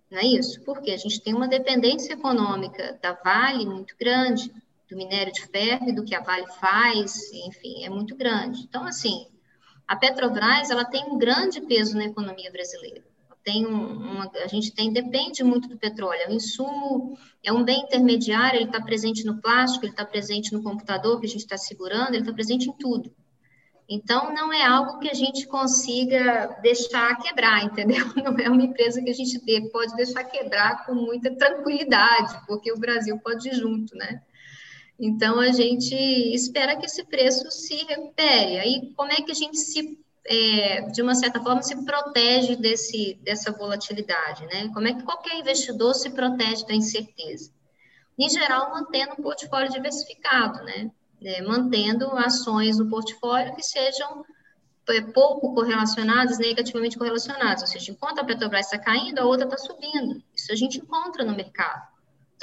Não 0.09 0.17
é 0.17 0.25
isso? 0.25 0.63
Porque 0.63 0.89
a 0.89 0.97
gente 0.97 1.21
tem 1.21 1.35
uma 1.35 1.47
dependência 1.47 2.13
econômica 2.13 2.97
da 3.03 3.13
Vale 3.13 3.67
muito 3.67 3.95
grande, 3.99 4.51
do 4.89 4.97
minério 4.97 5.31
de 5.31 5.45
ferro 5.45 5.93
do 5.93 6.03
que 6.03 6.15
a 6.15 6.21
Vale 6.21 6.47
faz, 6.59 7.31
enfim, 7.45 7.83
é 7.83 7.89
muito 7.89 8.15
grande. 8.15 8.63
Então, 8.63 8.83
assim, 8.83 9.27
a 9.87 9.95
Petrobras, 9.95 10.71
ela 10.71 10.85
tem 10.85 11.03
um 11.05 11.19
grande 11.19 11.61
peso 11.61 11.95
na 11.95 12.05
economia 12.05 12.51
brasileira 12.51 13.10
tem 13.43 13.65
uma, 13.65 14.29
a 14.43 14.47
gente 14.47 14.73
tem 14.73 14.91
depende 14.91 15.43
muito 15.43 15.67
do 15.67 15.77
petróleo. 15.77 16.29
O 16.29 16.33
insumo 16.33 17.17
é 17.43 17.51
um 17.51 17.63
bem 17.63 17.81
intermediário, 17.81 18.57
ele 18.57 18.65
está 18.65 18.81
presente 18.81 19.25
no 19.25 19.41
plástico, 19.41 19.85
ele 19.85 19.93
está 19.93 20.05
presente 20.05 20.53
no 20.53 20.63
computador 20.63 21.19
que 21.19 21.25
a 21.25 21.29
gente 21.29 21.41
está 21.41 21.57
segurando, 21.57 22.09
ele 22.09 22.19
está 22.19 22.33
presente 22.33 22.69
em 22.69 22.73
tudo. 22.73 23.13
Então, 23.93 24.33
não 24.33 24.53
é 24.53 24.65
algo 24.65 24.99
que 24.99 25.09
a 25.09 25.13
gente 25.13 25.45
consiga 25.47 26.57
deixar 26.61 27.13
quebrar, 27.17 27.65
entendeu? 27.65 28.05
Não 28.23 28.37
é 28.39 28.49
uma 28.49 28.63
empresa 28.63 29.01
que 29.01 29.09
a 29.09 29.13
gente 29.13 29.37
pode 29.69 29.93
deixar 29.97 30.23
quebrar 30.23 30.85
com 30.85 30.95
muita 30.95 31.35
tranquilidade, 31.35 32.39
porque 32.47 32.71
o 32.71 32.79
Brasil 32.79 33.19
pode 33.19 33.49
ir 33.49 33.53
junto, 33.53 33.93
né? 33.97 34.21
Então, 34.97 35.41
a 35.41 35.51
gente 35.51 35.93
espera 35.93 36.77
que 36.77 36.85
esse 36.85 37.03
preço 37.03 37.51
se 37.51 37.83
recupere. 37.83 38.59
Aí, 38.59 38.93
como 38.95 39.11
é 39.11 39.15
que 39.15 39.31
a 39.31 39.35
gente 39.35 39.57
se 39.57 39.99
é, 40.25 40.81
de 40.89 41.01
uma 41.01 41.15
certa 41.15 41.41
forma, 41.41 41.61
se 41.63 41.83
protege 41.83 42.55
desse, 42.55 43.19
dessa 43.23 43.51
volatilidade, 43.51 44.45
né? 44.45 44.69
Como 44.73 44.87
é 44.87 44.93
que 44.93 45.03
qualquer 45.03 45.37
investidor 45.37 45.93
se 45.93 46.09
protege 46.11 46.65
da 46.65 46.73
incerteza? 46.73 47.51
Em 48.17 48.29
geral, 48.29 48.71
mantendo 48.71 49.13
um 49.17 49.23
portfólio 49.23 49.71
diversificado, 49.71 50.63
né? 50.63 50.91
É, 51.23 51.41
mantendo 51.41 52.11
ações 52.17 52.77
no 52.77 52.89
portfólio 52.89 53.55
que 53.55 53.63
sejam 53.63 54.25
é, 54.89 55.01
pouco 55.01 55.53
correlacionadas, 55.53 56.39
negativamente 56.39 56.97
correlacionadas, 56.97 57.61
ou 57.61 57.67
seja, 57.67 57.91
enquanto 57.91 58.19
a 58.19 58.23
Petrobras 58.23 58.65
está 58.65 58.79
caindo, 58.79 59.19
a 59.19 59.25
outra 59.25 59.45
está 59.45 59.57
subindo. 59.57 60.21
Isso 60.35 60.51
a 60.51 60.55
gente 60.55 60.79
encontra 60.79 61.23
no 61.23 61.35
mercado. 61.35 61.90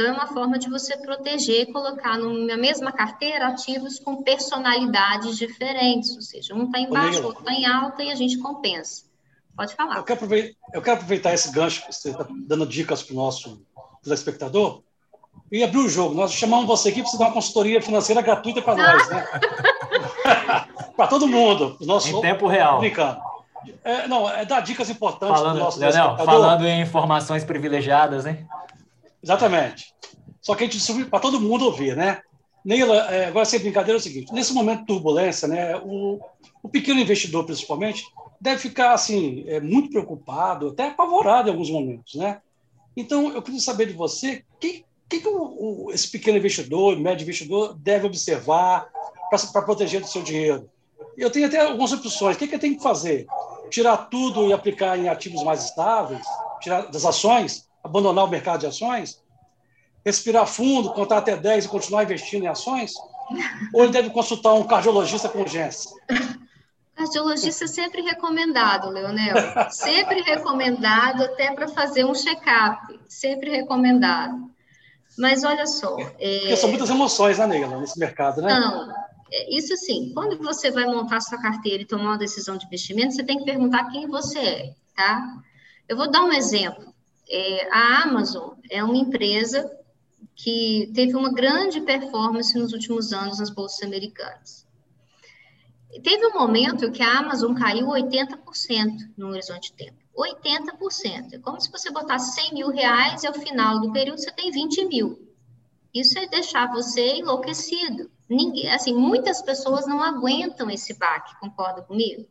Então, 0.00 0.12
é 0.12 0.16
uma 0.16 0.28
forma 0.28 0.60
de 0.60 0.70
você 0.70 0.96
proteger, 0.96 1.72
colocar 1.72 2.16
na 2.18 2.56
mesma 2.56 2.92
carteira 2.92 3.48
ativos 3.48 3.98
com 3.98 4.22
personalidades 4.22 5.36
diferentes, 5.36 6.14
ou 6.14 6.22
seja, 6.22 6.54
um 6.54 6.66
está 6.66 6.78
embaixo, 6.78 7.20
o 7.20 7.26
outro 7.26 7.40
está 7.40 7.52
em 7.52 7.66
alta 7.66 8.04
e 8.04 8.12
a 8.12 8.14
gente 8.14 8.38
compensa. 8.38 9.02
Pode 9.56 9.74
falar. 9.74 9.96
Eu 9.96 10.04
quero 10.04 10.18
aproveitar, 10.18 10.56
eu 10.72 10.82
quero 10.82 10.96
aproveitar 10.98 11.34
esse 11.34 11.50
gancho 11.50 11.84
que 11.84 11.92
você 11.92 12.10
está 12.10 12.24
dando 12.46 12.64
dicas 12.64 13.02
para 13.02 13.12
o 13.12 13.16
nosso 13.16 13.60
telespectador 14.00 14.82
e 15.50 15.64
abrir 15.64 15.78
o 15.78 15.88
jogo. 15.88 16.14
Nós 16.14 16.32
chamamos 16.32 16.66
você 16.66 16.90
aqui 16.90 17.02
para 17.02 17.10
você 17.10 17.18
dar 17.18 17.24
uma 17.24 17.32
consultoria 17.32 17.82
financeira 17.82 18.22
gratuita 18.22 18.62
para 18.62 18.76
nós, 18.76 19.08
né? 19.08 19.26
para 20.96 21.08
todo 21.08 21.26
mundo. 21.26 21.76
Nosso, 21.80 22.16
em 22.16 22.20
tempo 22.20 22.46
real. 22.46 22.78
Brincando. 22.78 23.20
É, 23.82 24.06
não, 24.06 24.30
é 24.30 24.44
dar 24.44 24.60
dicas 24.60 24.88
importantes 24.88 25.40
para 25.40 25.54
o 25.54 25.58
nosso 25.58 25.80
Leonel, 25.80 26.16
falando 26.18 26.64
em 26.64 26.82
informações 26.82 27.42
privilegiadas, 27.42 28.26
hein? 28.26 28.46
Exatamente. 29.22 29.94
Só 30.40 30.54
que 30.54 30.64
a 30.64 30.66
gente 30.66 30.80
subiu 30.80 31.08
para 31.08 31.20
todo 31.20 31.40
mundo 31.40 31.64
ouvir, 31.64 31.96
né? 31.96 32.22
Neila, 32.64 32.96
é, 33.12 33.26
agora 33.26 33.44
sem 33.44 33.60
brincadeira 33.60 33.98
é 33.98 34.00
o 34.00 34.02
seguinte: 34.02 34.32
nesse 34.32 34.52
momento 34.52 34.80
de 34.80 34.86
turbulência, 34.86 35.48
né, 35.48 35.76
o, 35.76 36.20
o 36.62 36.68
pequeno 36.68 37.00
investidor, 37.00 37.44
principalmente, 37.44 38.04
deve 38.40 38.60
ficar 38.60 38.92
assim 38.92 39.44
é, 39.46 39.60
muito 39.60 39.90
preocupado, 39.90 40.68
até 40.68 40.88
apavorado 40.88 41.48
em 41.48 41.52
alguns 41.52 41.70
momentos, 41.70 42.14
né? 42.14 42.40
Então, 42.96 43.32
eu 43.32 43.42
queria 43.42 43.60
saber 43.60 43.86
de 43.86 43.92
você 43.92 44.44
o 44.54 44.58
que, 44.58 44.84
que, 45.08 45.20
que 45.20 45.28
o, 45.28 45.86
o, 45.86 45.92
esse 45.92 46.10
pequeno 46.10 46.36
investidor, 46.36 46.98
médio 46.98 47.22
investidor, 47.22 47.74
deve 47.78 48.06
observar 48.06 48.88
para 49.52 49.62
proteger 49.62 50.00
do 50.00 50.08
seu 50.08 50.22
dinheiro. 50.22 50.68
Eu 51.16 51.30
tenho 51.30 51.46
até 51.46 51.60
algumas 51.60 51.92
opções. 51.92 52.36
O 52.36 52.38
que, 52.38 52.48
que 52.48 52.54
eu 52.54 52.58
tenho 52.58 52.76
que 52.76 52.82
fazer? 52.82 53.26
Tirar 53.70 53.96
tudo 54.08 54.48
e 54.48 54.52
aplicar 54.52 54.98
em 54.98 55.08
ativos 55.08 55.42
mais 55.44 55.64
estáveis? 55.64 56.26
Tirar 56.60 56.82
das 56.90 57.04
ações? 57.04 57.67
Abandonar 57.82 58.24
o 58.24 58.28
mercado 58.28 58.60
de 58.60 58.66
ações, 58.66 59.22
respirar 60.04 60.46
fundo, 60.46 60.92
contar 60.92 61.18
até 61.18 61.36
10 61.36 61.64
e 61.64 61.68
continuar 61.68 62.04
investindo 62.04 62.44
em 62.44 62.48
ações? 62.48 62.92
Ou 63.74 63.84
ele 63.84 63.92
deve 63.92 64.10
consultar 64.10 64.54
um 64.54 64.64
cardiologista 64.64 65.28
com 65.28 65.40
urgência? 65.40 65.90
Cardiologista 66.94 67.64
é 67.64 67.68
sempre 67.68 68.02
recomendado, 68.02 68.90
Leonel. 68.90 69.36
Sempre 69.70 70.22
recomendado, 70.22 71.22
até 71.22 71.52
para 71.54 71.68
fazer 71.68 72.04
um 72.04 72.14
check-up. 72.14 72.98
Sempre 73.08 73.50
recomendado. 73.50 74.50
Mas 75.16 75.44
olha 75.44 75.66
só. 75.66 75.96
É... 76.18 76.38
Porque 76.38 76.56
são 76.56 76.68
muitas 76.68 76.90
emoções, 76.90 77.38
né, 77.38 77.46
Neila, 77.46 77.78
nesse 77.78 77.98
mercado, 77.98 78.40
né? 78.40 78.48
Não. 78.48 78.90
É, 79.32 79.56
isso 79.56 79.76
sim, 79.76 80.10
quando 80.14 80.38
você 80.38 80.70
vai 80.70 80.86
montar 80.86 81.20
sua 81.20 81.40
carteira 81.40 81.82
e 81.82 81.86
tomar 81.86 82.04
uma 82.04 82.18
decisão 82.18 82.56
de 82.56 82.66
investimento, 82.66 83.14
você 83.14 83.22
tem 83.22 83.38
que 83.38 83.44
perguntar 83.44 83.90
quem 83.90 84.06
você 84.06 84.38
é, 84.38 84.74
tá? 84.96 85.22
Eu 85.88 85.96
vou 85.96 86.10
dar 86.10 86.22
um 86.22 86.32
exemplo. 86.32 86.94
É, 87.30 87.68
a 87.70 88.02
Amazon 88.02 88.54
é 88.70 88.82
uma 88.82 88.96
empresa 88.96 89.70
que 90.34 90.90
teve 90.94 91.16
uma 91.16 91.32
grande 91.32 91.80
performance 91.80 92.56
nos 92.56 92.72
últimos 92.72 93.12
anos 93.12 93.38
nas 93.38 93.50
bolsas 93.50 93.82
americanas. 93.82 94.66
Teve 96.02 96.26
um 96.26 96.34
momento 96.34 96.92
que 96.92 97.02
a 97.02 97.18
Amazon 97.18 97.54
caiu 97.54 97.88
80% 97.88 99.10
no 99.16 99.28
horizonte 99.28 99.70
de 99.70 99.84
tempo. 99.84 99.98
80%. 100.16 101.32
É 101.32 101.38
como 101.38 101.60
se 101.60 101.70
você 101.70 101.90
botasse 101.90 102.40
100 102.40 102.54
mil 102.54 102.70
reais 102.70 103.22
e 103.22 103.26
ao 103.26 103.34
final 103.34 103.80
do 103.80 103.92
período 103.92 104.18
você 104.18 104.30
tem 104.32 104.50
20 104.50 104.84
mil. 104.86 105.28
Isso 105.94 106.18
é 106.18 106.26
deixar 106.26 106.70
você 106.72 107.16
enlouquecido. 107.16 108.10
Ninguém, 108.28 108.68
assim, 108.70 108.94
muitas 108.94 109.40
pessoas 109.40 109.86
não 109.86 110.02
aguentam 110.02 110.70
esse 110.70 110.92
baque, 110.94 111.38
concorda 111.40 111.82
comigo? 111.82 112.26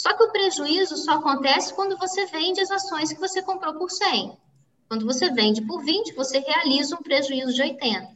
Só 0.00 0.16
que 0.16 0.24
o 0.24 0.32
prejuízo 0.32 0.96
só 0.96 1.16
acontece 1.16 1.74
quando 1.74 1.94
você 1.98 2.24
vende 2.24 2.58
as 2.58 2.70
ações 2.70 3.12
que 3.12 3.20
você 3.20 3.42
comprou 3.42 3.74
por 3.74 3.90
100. 3.90 4.34
Quando 4.88 5.04
você 5.04 5.30
vende 5.30 5.60
por 5.60 5.84
20, 5.84 6.14
você 6.14 6.38
realiza 6.38 6.96
um 6.96 7.02
prejuízo 7.02 7.52
de 7.52 7.60
80. 7.60 8.08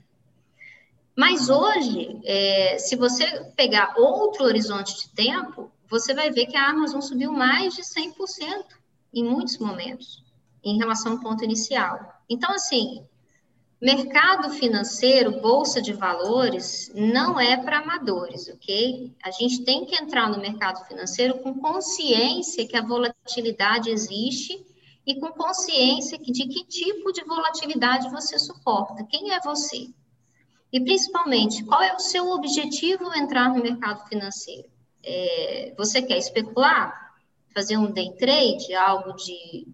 Mas 1.14 1.50
hoje, 1.50 2.19
é, 2.25 2.79
se 2.79 2.97
você 2.97 3.26
pegar 3.55 3.97
outro 3.99 4.45
horizonte 4.47 4.97
de 4.97 5.11
tempo, 5.11 5.71
você 5.87 6.14
vai 6.14 6.31
ver 6.31 6.47
que 6.47 6.57
a 6.57 6.71
Amazon 6.71 7.03
subiu 7.03 7.31
mais 7.31 7.75
de 7.75 7.83
100% 7.83 8.64
em 9.12 9.23
muitos 9.23 9.59
momentos, 9.59 10.25
em 10.64 10.79
relação 10.79 11.12
ao 11.12 11.21
ponto 11.21 11.45
inicial. 11.45 12.00
Então, 12.31 12.50
assim, 12.55 13.07
Mercado 13.85 14.49
financeiro, 14.49 15.43
bolsa 15.43 15.83
de 15.83 15.93
valores, 15.93 16.91
não 16.95 17.38
é 17.38 17.55
para 17.55 17.81
amadores, 17.81 18.49
ok? 18.49 19.14
A 19.23 19.31
gente 19.31 19.62
tem 19.62 19.85
que 19.85 19.95
entrar 19.95 20.31
no 20.31 20.41
mercado 20.41 20.83
financeiro 20.87 21.38
com 21.41 21.61
consciência 21.61 22.67
que 22.67 22.79
a 22.79 22.83
volatilidade 22.83 23.91
existe 23.91 24.59
e 25.07 25.21
com 25.21 25.29
consciência 25.33 26.17
de 26.17 26.49
que 26.49 26.64
tipo 26.64 27.12
de 27.12 27.23
volatilidade 27.25 28.09
você 28.09 28.38
suporta. 28.38 29.05
Quem 29.05 29.33
é 29.33 29.41
você? 29.41 29.91
E 30.73 30.81
principalmente, 30.81 31.62
qual 31.67 31.83
é 31.83 31.95
o 31.95 32.00
seu 32.00 32.31
objetivo 32.31 33.05
ao 33.05 33.14
entrar 33.14 33.50
no 33.50 33.62
mercado 33.62 34.09
financeiro? 34.09 34.67
É, 35.05 35.75
você 35.76 36.00
quer 36.00 36.17
especular? 36.17 37.04
Fazer 37.55 37.77
um 37.77 37.91
day 37.91 38.13
trade, 38.17 38.75
algo 38.75 39.15
de 39.15 39.67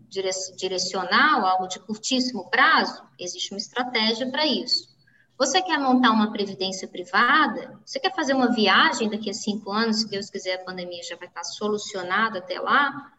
direcional, 0.55 1.47
algo 1.47 1.67
de 1.67 1.81
curtíssimo 1.81 2.51
prazo, 2.51 3.03
existe 3.19 3.53
uma 3.53 3.59
estratégia 3.59 4.31
para 4.31 4.47
isso. 4.47 4.91
Você 5.39 5.63
quer 5.63 5.79
montar 5.79 6.11
uma 6.11 6.31
previdência 6.31 6.87
privada? 6.87 7.81
Você 7.87 7.99
quer 7.99 8.15
fazer 8.15 8.35
uma 8.35 8.53
viagem 8.53 9.09
daqui 9.09 9.31
a 9.31 9.35
cinco 9.35 9.73
anos, 9.73 10.01
se 10.01 10.09
Deus 10.09 10.29
quiser, 10.29 10.57
a 10.57 10.65
pandemia 10.65 11.03
já 11.03 11.17
vai 11.17 11.29
estar 11.29 11.43
solucionada 11.43 12.41
até 12.41 12.61
lá? 12.61 13.11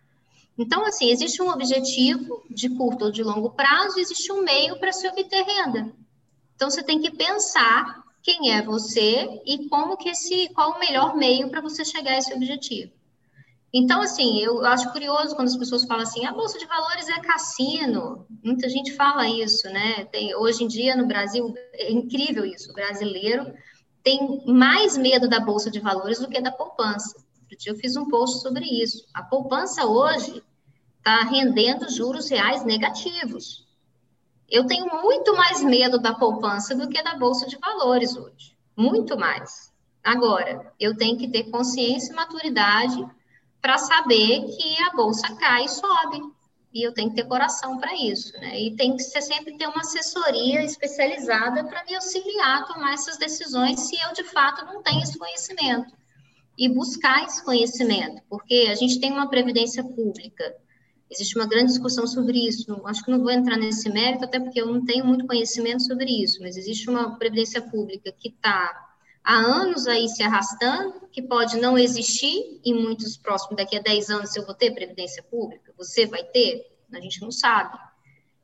Então, 0.55 0.85
assim, 0.85 1.09
existe 1.09 1.41
um 1.41 1.49
objetivo 1.49 2.43
de 2.47 2.69
curto 2.69 3.05
ou 3.05 3.11
de 3.11 3.23
longo 3.23 3.49
prazo, 3.49 3.99
existe 3.99 4.31
um 4.31 4.43
meio 4.43 4.79
para 4.79 4.91
se 4.91 5.07
obter 5.07 5.43
renda. 5.43 5.91
Então, 6.55 6.69
você 6.69 6.83
tem 6.83 6.99
que 6.99 7.09
pensar 7.09 8.03
quem 8.21 8.53
é 8.53 8.61
você 8.61 9.41
e 9.43 9.67
como 9.67 9.97
que 9.97 10.09
esse, 10.09 10.49
qual 10.53 10.73
o 10.73 10.79
melhor 10.79 11.15
meio 11.15 11.49
para 11.49 11.61
você 11.61 11.83
chegar 11.83 12.11
a 12.11 12.17
esse 12.19 12.31
objetivo. 12.31 12.91
Então, 13.73 14.01
assim, 14.01 14.39
eu 14.39 14.65
acho 14.65 14.91
curioso 14.91 15.35
quando 15.35 15.47
as 15.47 15.55
pessoas 15.55 15.85
falam 15.85 16.03
assim, 16.03 16.25
a 16.25 16.33
Bolsa 16.33 16.59
de 16.59 16.65
Valores 16.65 17.07
é 17.07 17.19
cassino. 17.21 18.25
Muita 18.43 18.67
gente 18.67 18.93
fala 18.93 19.29
isso, 19.29 19.67
né? 19.69 20.03
Tem, 20.05 20.35
hoje 20.35 20.63
em 20.63 20.67
dia, 20.67 20.95
no 20.95 21.07
Brasil, 21.07 21.53
é 21.73 21.89
incrível 21.91 22.45
isso. 22.45 22.71
O 22.71 22.73
brasileiro 22.73 23.53
tem 24.03 24.43
mais 24.45 24.97
medo 24.97 25.29
da 25.29 25.39
Bolsa 25.39 25.71
de 25.71 25.79
Valores 25.79 26.19
do 26.19 26.27
que 26.27 26.41
da 26.41 26.51
poupança. 26.51 27.15
Eu 27.65 27.75
fiz 27.75 27.95
um 27.95 28.09
post 28.09 28.41
sobre 28.41 28.65
isso. 28.65 29.05
A 29.13 29.23
poupança 29.23 29.85
hoje 29.85 30.43
está 30.97 31.21
rendendo 31.23 31.89
juros 31.89 32.29
reais 32.29 32.65
negativos. 32.65 33.67
Eu 34.49 34.65
tenho 34.65 34.85
muito 35.01 35.35
mais 35.35 35.63
medo 35.63 35.97
da 35.97 36.13
poupança 36.13 36.75
do 36.75 36.89
que 36.89 37.01
da 37.01 37.15
Bolsa 37.15 37.47
de 37.47 37.57
Valores 37.57 38.17
hoje. 38.17 38.57
Muito 38.75 39.17
mais. 39.17 39.71
Agora, 40.03 40.73
eu 40.79 40.97
tenho 40.97 41.17
que 41.17 41.29
ter 41.29 41.49
consciência 41.51 42.11
e 42.11 42.15
maturidade 42.15 43.05
para 43.61 43.77
saber 43.77 44.45
que 44.57 44.83
a 44.83 44.95
bolsa 44.95 45.35
cai 45.35 45.65
e 45.65 45.69
sobe. 45.69 46.21
E 46.73 46.87
eu 46.87 46.93
tenho 46.93 47.09
que 47.09 47.17
ter 47.17 47.25
coração 47.25 47.77
para 47.77 47.93
isso, 47.95 48.31
né? 48.39 48.59
E 48.59 48.75
tem 48.75 48.95
que 48.95 49.03
sempre 49.03 49.57
ter 49.57 49.67
uma 49.67 49.81
assessoria 49.81 50.63
especializada 50.63 51.65
para 51.65 51.83
me 51.83 51.95
auxiliar 51.95 52.61
a 52.61 52.63
tomar 52.63 52.93
essas 52.93 53.17
decisões 53.17 53.81
se 53.81 53.97
eu 54.01 54.13
de 54.13 54.23
fato 54.23 54.65
não 54.65 54.81
tenho 54.81 55.03
esse 55.03 55.17
conhecimento. 55.17 55.93
E 56.57 56.69
buscar 56.69 57.25
esse 57.25 57.43
conhecimento, 57.43 58.21
porque 58.29 58.67
a 58.69 58.75
gente 58.75 58.99
tem 58.99 59.11
uma 59.11 59.29
previdência 59.29 59.83
pública. 59.83 60.55
Existe 61.09 61.37
uma 61.37 61.47
grande 61.47 61.67
discussão 61.67 62.07
sobre 62.07 62.47
isso. 62.47 62.81
Acho 62.85 63.03
que 63.03 63.11
não 63.11 63.21
vou 63.21 63.31
entrar 63.31 63.57
nesse 63.57 63.89
mérito, 63.89 64.23
até 64.23 64.39
porque 64.39 64.61
eu 64.61 64.67
não 64.67 64.85
tenho 64.85 65.05
muito 65.05 65.27
conhecimento 65.27 65.83
sobre 65.83 66.09
isso, 66.23 66.41
mas 66.41 66.55
existe 66.55 66.89
uma 66.89 67.17
previdência 67.17 67.61
pública 67.61 68.13
que 68.17 68.29
está 68.29 68.90
há 69.23 69.35
anos 69.35 69.87
aí 69.87 70.07
se 70.09 70.23
arrastando, 70.23 71.07
que 71.11 71.21
pode 71.21 71.57
não 71.57 71.77
existir 71.77 72.59
em 72.63 72.73
muitos 72.73 73.17
próximos, 73.17 73.57
daqui 73.57 73.77
a 73.77 73.81
10 73.81 74.09
anos, 74.09 74.31
se 74.31 74.39
eu 74.39 74.45
vou 74.45 74.55
ter 74.55 74.71
previdência 74.71 75.23
pública, 75.23 75.73
você 75.77 76.05
vai 76.05 76.23
ter? 76.23 76.65
A 76.93 76.99
gente 76.99 77.21
não 77.21 77.31
sabe. 77.31 77.77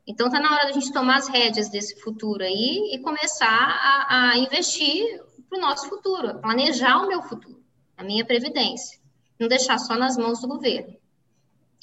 Então, 0.06 0.28
está 0.28 0.40
na 0.40 0.50
hora 0.50 0.66
da 0.66 0.72
gente 0.72 0.92
tomar 0.92 1.16
as 1.16 1.28
rédeas 1.28 1.68
desse 1.68 2.00
futuro 2.00 2.42
aí 2.42 2.94
e 2.94 2.98
começar 2.98 3.46
a, 3.46 4.30
a 4.30 4.38
investir 4.38 5.22
para 5.48 5.58
o 5.58 5.60
nosso 5.60 5.88
futuro, 5.88 6.38
planejar 6.40 6.98
o 6.98 7.08
meu 7.08 7.22
futuro, 7.22 7.62
a 7.96 8.02
minha 8.02 8.24
previdência. 8.24 8.98
Não 9.38 9.48
deixar 9.48 9.78
só 9.78 9.96
nas 9.96 10.16
mãos 10.16 10.40
do 10.40 10.48
governo. 10.48 10.96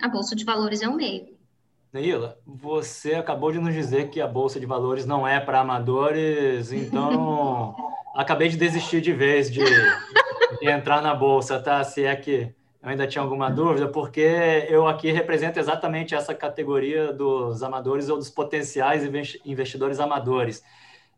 A 0.01 0.08
Bolsa 0.08 0.36
de 0.36 0.43
Valores 0.43 0.81
é 0.81 0.89
um 0.89 0.95
meio. 0.95 1.36
Neila, 1.93 2.38
você 2.45 3.13
acabou 3.13 3.51
de 3.51 3.60
nos 3.60 3.73
dizer 3.73 4.10
que 4.10 4.19
a 4.19 4.27
Bolsa 4.27 4.60
de 4.60 4.65
Valores 4.65 5.05
não 5.05 5.25
é 5.25 5.39
para 5.39 5.62
amadores, 5.62 6.73
então 6.73 7.73
acabei 8.15 8.47
de 8.47 8.56
desistir 8.56 9.01
de 9.01 9.12
vez 9.12 9.51
de, 9.51 9.62
de, 9.63 10.69
entrar 10.69 11.01
na 11.01 11.13
bolsa, 11.13 11.60
tá? 11.60 11.84
Se 11.84 12.06
é 12.06 12.15
que 12.15 12.54
eu 12.82 12.89
ainda 12.89 13.06
tinha 13.06 13.21
alguma 13.21 13.49
dúvida, 13.49 13.89
porque 13.89 14.65
eu 14.69 14.88
aqui 14.88 15.12
represento 15.12 15.60
exatamente 15.60 16.15
essa 16.15 16.34
categoria 16.34 17.12
dos 17.12 17.62
amadores 17.62 18.08
ou 18.08 18.17
dos 18.17 18.30
potenciais 18.30 19.04
investidores 19.43 19.99
amadores. 19.99 20.63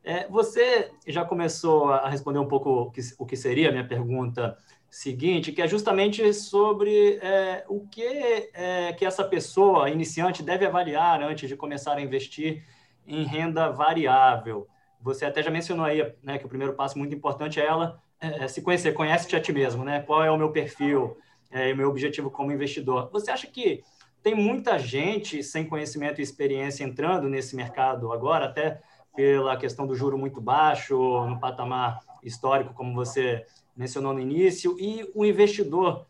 É, 0.03 0.27
você 0.29 0.89
já 1.05 1.23
começou 1.23 1.91
a 1.91 2.09
responder 2.09 2.39
um 2.39 2.47
pouco 2.47 2.69
o 2.69 2.91
que, 2.91 3.01
o 3.19 3.25
que 3.25 3.35
seria 3.35 3.69
a 3.69 3.71
minha 3.71 3.87
pergunta 3.87 4.57
seguinte, 4.89 5.51
que 5.51 5.61
é 5.61 5.67
justamente 5.67 6.33
sobre 6.33 7.19
é, 7.21 7.65
o 7.67 7.85
que, 7.87 8.49
é, 8.53 8.93
que 8.93 9.05
essa 9.05 9.23
pessoa 9.23 9.89
iniciante 9.89 10.41
deve 10.41 10.65
avaliar 10.65 11.21
antes 11.21 11.49
de 11.49 11.57
começar 11.57 11.97
a 11.97 12.01
investir 12.01 12.63
em 13.05 13.23
renda 13.23 13.69
variável. 13.69 14.67
Você 15.01 15.25
até 15.25 15.41
já 15.41 15.51
mencionou 15.51 15.85
aí 15.85 16.13
né, 16.23 16.37
que 16.37 16.45
o 16.45 16.49
primeiro 16.49 16.73
passo 16.73 16.97
muito 16.97 17.13
importante 17.15 17.59
é 17.59 17.65
ela 17.65 18.01
é, 18.19 18.45
é 18.45 18.47
se 18.47 18.61
conhecer, 18.61 18.93
conhece-te 18.93 19.35
a 19.35 19.41
ti 19.41 19.53
mesmo, 19.53 19.83
né? 19.83 20.01
Qual 20.01 20.23
é 20.23 20.31
o 20.31 20.37
meu 20.37 20.51
perfil 20.51 21.17
é, 21.51 21.71
o 21.71 21.77
meu 21.77 21.89
objetivo 21.89 22.29
como 22.29 22.51
investidor? 22.51 23.09
Você 23.11 23.31
acha 23.31 23.47
que 23.47 23.83
tem 24.21 24.35
muita 24.35 24.77
gente 24.77 25.41
sem 25.43 25.65
conhecimento 25.65 26.19
e 26.19 26.23
experiência 26.23 26.83
entrando 26.83 27.29
nesse 27.29 27.55
mercado 27.55 28.11
agora, 28.11 28.45
até 28.45 28.81
pela 29.15 29.57
questão 29.57 29.87
do 29.87 29.95
juro 29.95 30.17
muito 30.17 30.41
baixo, 30.41 30.95
no 31.25 31.39
patamar 31.39 31.99
histórico, 32.23 32.73
como 32.73 32.93
você 32.93 33.45
mencionou 33.75 34.13
no 34.13 34.19
início, 34.19 34.75
e 34.79 35.09
o 35.15 35.25
investidor, 35.25 36.05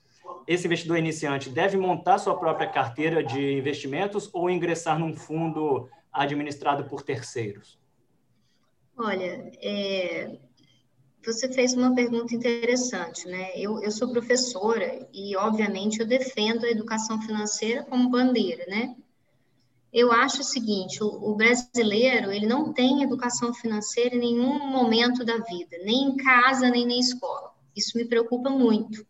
esse 0.48 0.66
investidor 0.66 0.98
iniciante, 0.98 1.50
deve 1.50 1.78
montar 1.78 2.18
sua 2.18 2.38
própria 2.38 2.68
carteira 2.68 3.24
de 3.24 3.54
investimentos 3.54 4.30
ou 4.34 4.50
ingressar 4.50 4.98
num 4.98 5.16
fundo 5.16 5.88
administrado 6.12 6.86
por 6.86 7.02
terceiros? 7.02 7.80
Olha, 8.98 9.52
é, 9.62 10.40
você 11.24 11.54
fez 11.54 11.74
uma 11.74 11.94
pergunta 11.94 12.34
interessante, 12.34 13.28
né? 13.28 13.52
Eu, 13.56 13.80
eu 13.84 13.92
sou 13.92 14.12
professora 14.12 15.08
e, 15.14 15.36
obviamente, 15.36 16.00
eu 16.00 16.08
defendo 16.08 16.66
a 16.66 16.72
educação 16.72 17.22
financeira 17.22 17.84
como 17.84 18.10
bandeira, 18.10 18.66
né? 18.66 18.96
Eu 19.94 20.12
acho 20.12 20.42
o 20.42 20.44
seguinte, 20.44 21.04
o, 21.04 21.08
o, 21.08 21.36
brasileiro, 21.36 22.32
ele 22.32 22.48
não 22.48 22.74
tem 22.74 23.04
educação 23.04 23.54
financeira 23.54 24.16
em 24.16 24.20
nenhum 24.20 24.68
momento 24.68 25.24
da 25.24 25.38
vida, 25.38 25.78
nem 25.84 26.10
em 26.10 26.18
casa, 26.18 26.70
nem 26.70 26.86
na 26.86 26.96
escola. 26.96 27.54
Isso 27.76 27.98
me 27.98 28.06
preocupa 28.06 28.50
muito, 28.50 29.06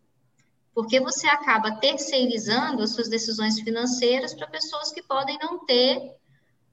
porque 0.74 1.00
você 1.00 1.26
acaba 1.26 1.76
terceirizando 1.76 2.82
as 2.82 2.90
suas 2.90 3.08
decisões 3.08 3.58
financeiras 3.60 4.34
para 4.34 4.46
pessoas 4.46 4.92
que 4.92 5.02
podem 5.02 5.38
não 5.40 5.64
ter 5.64 6.17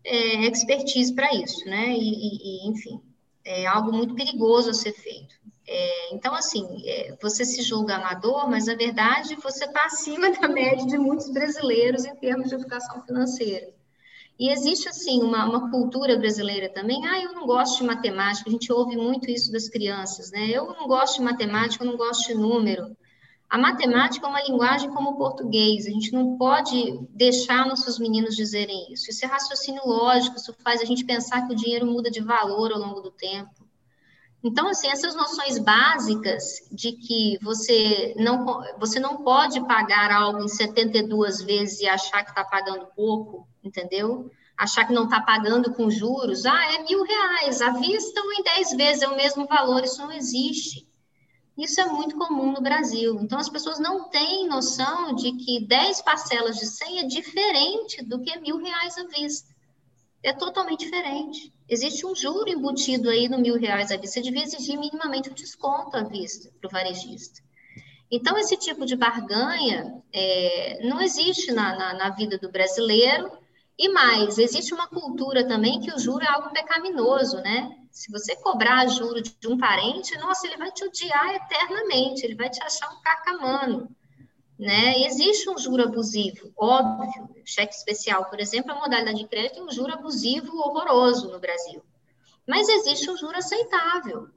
é, 0.05 0.47
expertise 0.47 1.13
para 1.13 1.33
isso, 1.33 1.65
né? 1.65 1.89
E, 1.89 2.65
e, 2.65 2.69
enfim, 2.69 3.01
é 3.43 3.65
algo 3.65 3.91
muito 3.91 4.15
perigoso 4.15 4.69
a 4.69 4.73
ser 4.73 4.93
feito. 4.93 5.35
É, 5.67 6.13
então, 6.13 6.33
assim, 6.35 6.83
é, 6.85 7.17
você 7.19 7.43
se 7.43 7.63
julga 7.63 7.95
amador, 7.95 8.47
mas 8.47 8.67
na 8.67 8.75
verdade 8.75 9.35
você 9.35 9.65
está 9.65 9.85
acima 9.85 10.29
da 10.39 10.47
média 10.47 10.85
de 10.85 10.97
muitos 10.97 11.29
brasileiros 11.31 12.05
em 12.05 12.15
termos 12.15 12.49
de 12.49 12.55
educação 12.55 13.01
financeira. 13.03 13.73
E 14.37 14.49
existe, 14.49 14.89
assim, 14.89 15.23
uma, 15.23 15.45
uma, 15.45 15.71
cultura 15.71 16.17
brasileira 16.17 16.69
também. 16.69 17.05
Ah, 17.07 17.21
eu 17.23 17.33
não 17.33 17.47
gosto 17.47 17.79
de 17.79 17.85
matemática, 17.85 18.49
a 18.49 18.51
gente 18.51 18.71
ouve 18.71 18.97
muito 18.97 19.31
isso 19.31 19.49
das 19.51 19.69
crianças, 19.69 20.29
né? 20.29 20.49
Eu 20.49 20.67
não 20.67 20.87
gosto 20.87 21.19
de 21.19 21.23
matemática, 21.23 21.83
eu 21.83 21.89
não 21.89 21.97
gosto 21.97 22.27
de 22.27 22.35
número. 22.35 22.95
A 23.49 23.57
matemática 23.57 24.25
é 24.25 24.29
uma 24.29 24.41
linguagem 24.41 24.89
como 24.91 25.11
o 25.11 25.17
português, 25.17 25.85
a 25.85 25.91
gente 25.91 26.11
não 26.11 26.37
pode 26.37 26.99
deixar 27.11 27.67
nossos 27.67 27.99
meninos 27.99 28.35
dizerem 28.35 28.91
isso. 28.91 29.09
Isso 29.09 29.23
é 29.23 29.27
raciocínio 29.27 29.83
lógico, 29.85 30.37
isso 30.37 30.53
faz 30.63 30.81
a 30.81 30.85
gente 30.85 31.05
pensar 31.05 31.45
que 31.45 31.53
o 31.53 31.55
dinheiro 31.55 31.85
muda 31.85 32.09
de 32.09 32.21
valor 32.21 32.71
ao 32.71 32.79
longo 32.79 33.01
do 33.01 33.11
tempo. 33.11 33.65
Então, 34.43 34.67
assim, 34.67 34.87
essas 34.89 35.15
noções 35.15 35.57
básicas 35.57 36.67
de 36.71 36.91
que 36.91 37.39
você 37.41 38.13
não, 38.15 38.45
você 38.77 38.99
não 38.99 39.23
pode 39.23 39.59
pagar 39.65 40.11
algo 40.11 40.43
em 40.43 40.47
72 40.47 41.41
vezes 41.41 41.79
e 41.79 41.87
achar 41.87 42.23
que 42.23 42.29
está 42.29 42.43
pagando 42.43 42.85
pouco, 42.95 43.47
entendeu? 43.63 44.29
Achar 44.55 44.85
que 44.85 44.93
não 44.93 45.05
está 45.05 45.19
pagando 45.19 45.73
com 45.73 45.89
juros, 45.89 46.45
ah, 46.45 46.73
é 46.75 46.83
mil 46.83 47.03
reais, 47.03 47.59
à 47.59 47.71
vista 47.71 48.21
ou 48.21 48.33
em 48.33 48.43
10 48.43 48.73
vezes 48.73 49.01
é 49.01 49.07
o 49.07 49.15
mesmo 49.15 49.47
valor, 49.47 49.83
isso 49.83 50.01
não 50.01 50.11
existe. 50.11 50.87
Isso 51.57 51.79
é 51.79 51.85
muito 51.85 52.17
comum 52.17 52.51
no 52.51 52.61
Brasil. 52.61 53.17
Então, 53.21 53.39
as 53.39 53.47
pessoas 53.47 53.79
não 53.79 54.09
têm 54.09 54.47
noção 54.47 55.15
de 55.15 55.31
que 55.33 55.65
10 55.65 56.01
parcelas 56.01 56.57
de 56.57 56.65
100 56.65 56.99
é 56.99 57.03
diferente 57.03 58.03
do 58.03 58.19
que 58.19 58.37
mil 58.39 58.57
reais 58.57 58.97
à 58.97 59.05
vista. 59.05 59.55
É 60.21 60.33
totalmente 60.33 60.81
diferente. 60.81 61.53
Existe 61.69 62.05
um 62.05 62.13
juro 62.13 62.49
embutido 62.49 63.09
aí 63.09 63.29
no 63.29 63.37
mil 63.37 63.57
reais 63.57 63.89
à 63.91 63.95
vista. 63.95 64.15
Você 64.15 64.21
devia 64.21 64.43
exigir 64.43 64.77
minimamente 64.77 65.29
um 65.29 65.33
desconto 65.33 65.95
à 65.95 66.03
vista 66.03 66.51
para 66.59 66.67
o 66.67 66.71
varejista. 66.71 67.41
Então, 68.11 68.37
esse 68.37 68.57
tipo 68.57 68.85
de 68.85 68.95
barganha 68.95 70.03
é, 70.11 70.79
não 70.87 71.01
existe 71.01 71.51
na, 71.51 71.75
na, 71.75 71.93
na, 71.93 72.09
vida 72.09 72.37
do 72.37 72.51
brasileiro 72.51 73.31
E 73.77 73.89
mais, 73.89 74.37
existe 74.37 74.73
uma 74.73 74.87
cultura 74.87 75.47
também 75.47 75.79
que 75.79 75.91
o 75.91 75.99
juro 75.99 76.23
é 76.23 76.27
algo 76.27 76.51
pecaminoso, 76.51 77.37
né? 77.37 77.84
Se 77.95 78.11
você 78.11 78.35
cobrar 78.35 78.85
juro 78.87 79.21
de 79.21 79.47
um 79.47 79.57
parente, 79.57 80.17
nossa, 80.17 80.45
ele 80.45 80.57
vai 80.57 80.69
te 80.69 80.83
odiar 80.83 81.33
eternamente, 81.33 82.25
ele 82.25 82.35
vai 82.35 82.49
te 82.49 82.61
achar 82.61 82.91
um 82.91 82.99
cacamano. 82.99 83.89
Né? 84.59 85.05
Existe 85.05 85.49
um 85.49 85.57
juro 85.57 85.83
abusivo, 85.83 86.51
óbvio. 86.57 87.29
Cheque 87.45 87.73
especial, 87.73 88.25
por 88.25 88.37
exemplo, 88.41 88.73
a 88.73 88.75
modalidade 88.81 89.19
de 89.19 89.27
crédito 89.29 89.53
tem 89.53 89.63
um 89.63 89.71
juro 89.71 89.93
abusivo 89.93 90.57
horroroso 90.57 91.31
no 91.31 91.39
Brasil. 91.39 91.81
Mas 92.45 92.67
existe 92.67 93.09
um 93.09 93.15
juro 93.15 93.37
aceitável. 93.37 94.27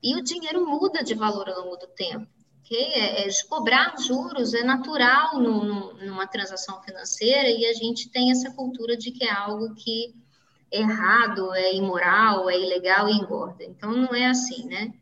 E 0.00 0.14
o 0.14 0.22
dinheiro 0.22 0.64
muda 0.64 1.02
de 1.02 1.14
valor 1.14 1.48
ao 1.48 1.64
longo 1.64 1.76
do 1.78 1.88
tempo. 1.88 2.28
Okay? 2.60 2.84
É, 2.84 3.26
é, 3.26 3.28
cobrar 3.48 3.96
juros 3.98 4.54
é 4.54 4.62
natural 4.62 5.40
no, 5.40 5.64
no, 5.64 5.94
numa 5.94 6.28
transação 6.28 6.80
financeira 6.84 7.48
e 7.48 7.66
a 7.66 7.72
gente 7.72 8.08
tem 8.10 8.30
essa 8.30 8.52
cultura 8.52 8.96
de 8.96 9.10
que 9.10 9.24
é 9.24 9.32
algo 9.32 9.74
que 9.74 10.14
errado, 10.72 11.54
é 11.54 11.74
imoral, 11.74 12.48
é 12.48 12.58
ilegal 12.58 13.08
e 13.08 13.12
engorda. 13.12 13.62
Então, 13.62 13.92
não 13.92 14.14
é 14.14 14.26
assim, 14.26 14.66
né? 14.66 14.92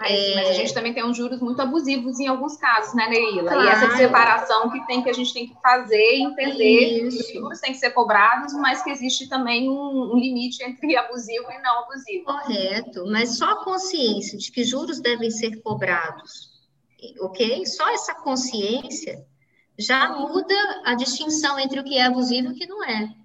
Mas, 0.00 0.12
é... 0.12 0.34
mas 0.34 0.48
a 0.48 0.52
gente 0.54 0.72
também 0.72 0.94
tem 0.94 1.04
uns 1.04 1.16
juros 1.16 1.40
muito 1.40 1.60
abusivos 1.60 2.18
em 2.18 2.26
alguns 2.26 2.56
casos, 2.56 2.94
né, 2.94 3.06
Neila? 3.06 3.50
Claro. 3.50 3.64
E 3.64 3.68
essa 3.68 3.96
separação 3.96 4.70
que 4.70 4.84
tem 4.86 5.02
que 5.02 5.10
a 5.10 5.12
gente 5.12 5.32
tem 5.32 5.46
que 5.46 5.60
fazer 5.60 6.16
e 6.16 6.22
entender 6.22 7.06
Isso. 7.06 7.18
que 7.18 7.22
os 7.22 7.42
juros 7.42 7.60
têm 7.60 7.72
que 7.72 7.78
ser 7.78 7.90
cobrados, 7.90 8.54
mas 8.54 8.82
que 8.82 8.90
existe 8.90 9.28
também 9.28 9.68
um, 9.68 10.12
um, 10.12 10.18
limite 10.18 10.64
entre 10.64 10.96
abusivo 10.96 11.50
e 11.50 11.58
não 11.60 11.84
abusivo. 11.84 12.24
Correto, 12.24 13.04
mas 13.06 13.36
só 13.36 13.50
a 13.50 13.64
consciência 13.64 14.38
de 14.38 14.50
que 14.50 14.64
juros 14.64 15.00
devem 15.00 15.30
ser 15.30 15.60
cobrados, 15.60 16.50
ok? 17.20 17.66
Só 17.66 17.88
essa 17.90 18.14
consciência 18.14 19.22
já 19.78 20.10
muda 20.16 20.54
a 20.84 20.94
distinção 20.94 21.58
entre 21.58 21.80
o 21.80 21.84
que 21.84 21.96
é 21.96 22.04
abusivo 22.04 22.48
e 22.48 22.52
o 22.52 22.54
que 22.54 22.66
não 22.66 22.84
é 22.84 23.19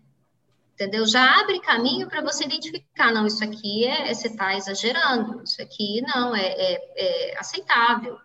entendeu? 0.76 1.08
Já 1.08 1.40
abre 1.40 1.60
caminho 1.62 2.08
para 2.08 2.22
você 2.22 2.44
identificar, 2.44 3.12
não, 3.12 3.26
isso 3.26 3.44
aqui 3.44 3.86
é, 3.86 4.12
é 4.12 4.14
você 4.14 4.28
está 4.28 4.56
exagerando, 4.56 5.42
isso 5.44 5.62
aqui 5.62 6.02
não, 6.02 6.36
é, 6.36 6.46
é, 6.46 6.94
é 6.98 7.40
aceitável. 7.40 8.18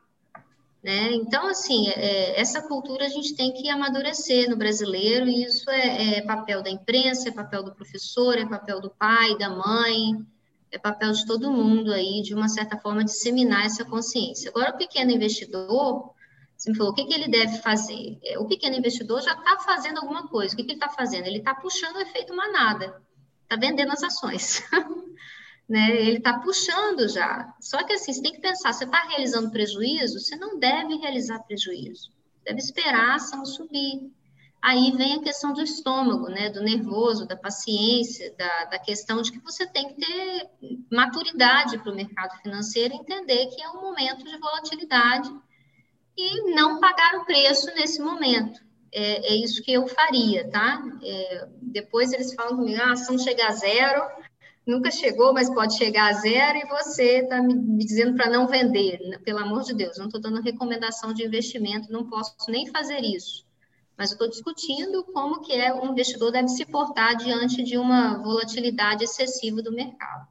Né? 0.83 1.13
Então, 1.13 1.47
assim, 1.47 1.89
é, 1.89 1.93
é, 1.93 2.41
essa 2.41 2.63
cultura 2.63 3.07
a 3.07 3.09
gente 3.09 3.37
tem 3.37 3.53
que 3.53 3.69
amadurecer 3.69 4.51
no 4.51 4.57
brasileiro, 4.57 5.29
e 5.29 5.45
isso 5.45 5.71
é, 5.71 6.19
é, 6.19 6.23
papel 6.23 6.63
da 6.63 6.71
imprensa, 6.71 7.29
é 7.29 7.33
papel 7.33 7.63
do 7.63 7.75
professor, 7.75 8.37
é 8.37 8.47
papel 8.47 8.81
do 8.81 8.91
pai, 8.91 9.37
da 9.39 9.51
mãe, 9.51 10.27
é 10.73 10.79
papel 10.79 11.13
de 11.13 11.27
todo 11.27 11.53
mundo 11.53 11.93
aí, 11.93 12.23
de 12.23 12.35
uma 12.35 12.49
certa 12.49 12.79
forma, 12.79 13.05
disseminar 13.05 13.67
essa 13.67 13.85
consciência. 13.85 14.51
Agora, 14.51 14.71
o 14.71 14.79
pequeno 14.79 15.11
investidor, 15.11 16.15
você 16.61 16.71
me 16.71 16.77
falou, 16.77 16.93
o 16.93 16.95
que, 16.95 17.07
que 17.07 17.15
ele 17.15 17.27
deve 17.27 17.57
fazer? 17.63 18.19
É, 18.23 18.39
o 18.39 18.45
pequeno 18.45 18.77
investidor 18.77 19.23
já 19.23 19.33
está 19.33 19.61
fazendo 19.61 19.97
alguma 19.97 20.29
coisa. 20.29 20.53
O 20.53 20.57
que, 20.59 20.63
que 20.63 20.73
ele 20.73 20.79
está 20.79 20.91
fazendo? 20.91 21.27
Ele 21.27 21.39
está 21.39 21.55
puxando 21.55 21.97
o 21.97 22.01
efeito 22.03 22.37
manada, 22.37 23.01
está 23.45 23.57
vendendo 23.57 23.91
as 23.93 24.03
ações. 24.03 24.63
né? 25.67 25.91
Ele 25.91 26.19
está 26.19 26.39
puxando 26.39 27.09
já. 27.09 27.51
Só 27.63 27.83
que 27.83 27.95
assim, 27.95 28.13
você 28.13 28.21
tem 28.21 28.33
que 28.33 28.43
pensar, 28.43 28.75
você 28.75 28.85
está 28.85 29.01
realizando 29.05 29.51
prejuízo, 29.51 30.21
você 30.21 30.37
não 30.37 30.59
deve 30.59 30.97
realizar 30.97 31.39
prejuízo. 31.45 32.13
Deve 32.45 32.59
esperar 32.59 33.13
a 33.13 33.15
ação 33.15 33.43
subir. 33.47 34.13
Aí 34.61 34.93
vem 34.93 35.15
a 35.15 35.23
questão 35.23 35.55
do 35.55 35.63
estômago, 35.63 36.29
né? 36.29 36.51
Do 36.51 36.63
nervoso, 36.63 37.27
da 37.27 37.37
paciência, 37.37 38.35
da, 38.37 38.65
da 38.67 38.79
questão 38.79 39.23
de 39.23 39.33
que 39.33 39.39
você 39.39 39.67
tem 39.67 39.89
que 39.89 39.95
ter 39.95 40.51
maturidade 40.93 41.79
para 41.79 41.91
o 41.91 41.97
mercado 41.97 42.39
financeiro 42.43 42.93
entender 42.93 43.47
que 43.47 43.63
é 43.63 43.71
um 43.71 43.81
momento 43.81 44.23
de 44.23 44.37
volatilidade 44.37 45.35
e 46.17 46.55
não 46.55 46.81
pagar 46.81 47.17
o 47.17 47.25
preço 47.25 47.67
nesse 47.75 48.01
momento. 48.01 48.61
É, 48.93 49.33
é 49.33 49.37
isso 49.37 49.63
que 49.63 49.73
eu 49.73 49.87
faria, 49.87 50.49
tá? 50.51 50.83
É, 51.03 51.49
depois 51.63 52.13
eles 52.13 52.35
falam 52.35 52.57
comigo, 52.57 52.81
ah, 52.83 52.89
a 52.89 52.93
ação 52.93 53.17
chega 53.19 53.47
a 53.47 53.53
zero, 53.53 54.03
nunca 54.67 54.91
chegou, 54.91 55.33
mas 55.33 55.53
pode 55.53 55.77
chegar 55.77 56.11
a 56.11 56.13
zero, 56.15 56.59
e 56.59 56.69
você 56.69 57.21
está 57.21 57.41
me, 57.41 57.55
dizendo 57.79 58.17
para 58.17 58.31
não 58.31 58.47
vender. 58.47 58.99
Pelo 59.25 59.39
amor 59.39 59.63
de 59.63 59.75
Deus, 59.75 59.97
não 59.99 60.07
estou 60.07 60.21
dando 60.21 60.43
recomendação 60.43 61.13
de 61.13 61.25
investimento, 61.25 61.93
não 61.93 62.09
posso 62.09 62.35
nem 62.49 62.67
fazer 62.67 63.01
isso. 63.01 63.47
Mas 63.97 64.13
estou 64.13 64.29
discutindo 64.29 65.05
como 65.05 65.41
que 65.41 65.53
é, 65.53 65.73
um 65.75 65.93
investidor 65.93 66.33
deve 66.33 66.49
se 66.49 66.65
portar 66.65 67.17
diante 67.17 67.63
de 67.63 67.77
uma 67.77 68.19
volatilidade 68.19 69.05
excessiva 69.05 69.63
do 69.63 69.73
mercado. 69.73 70.27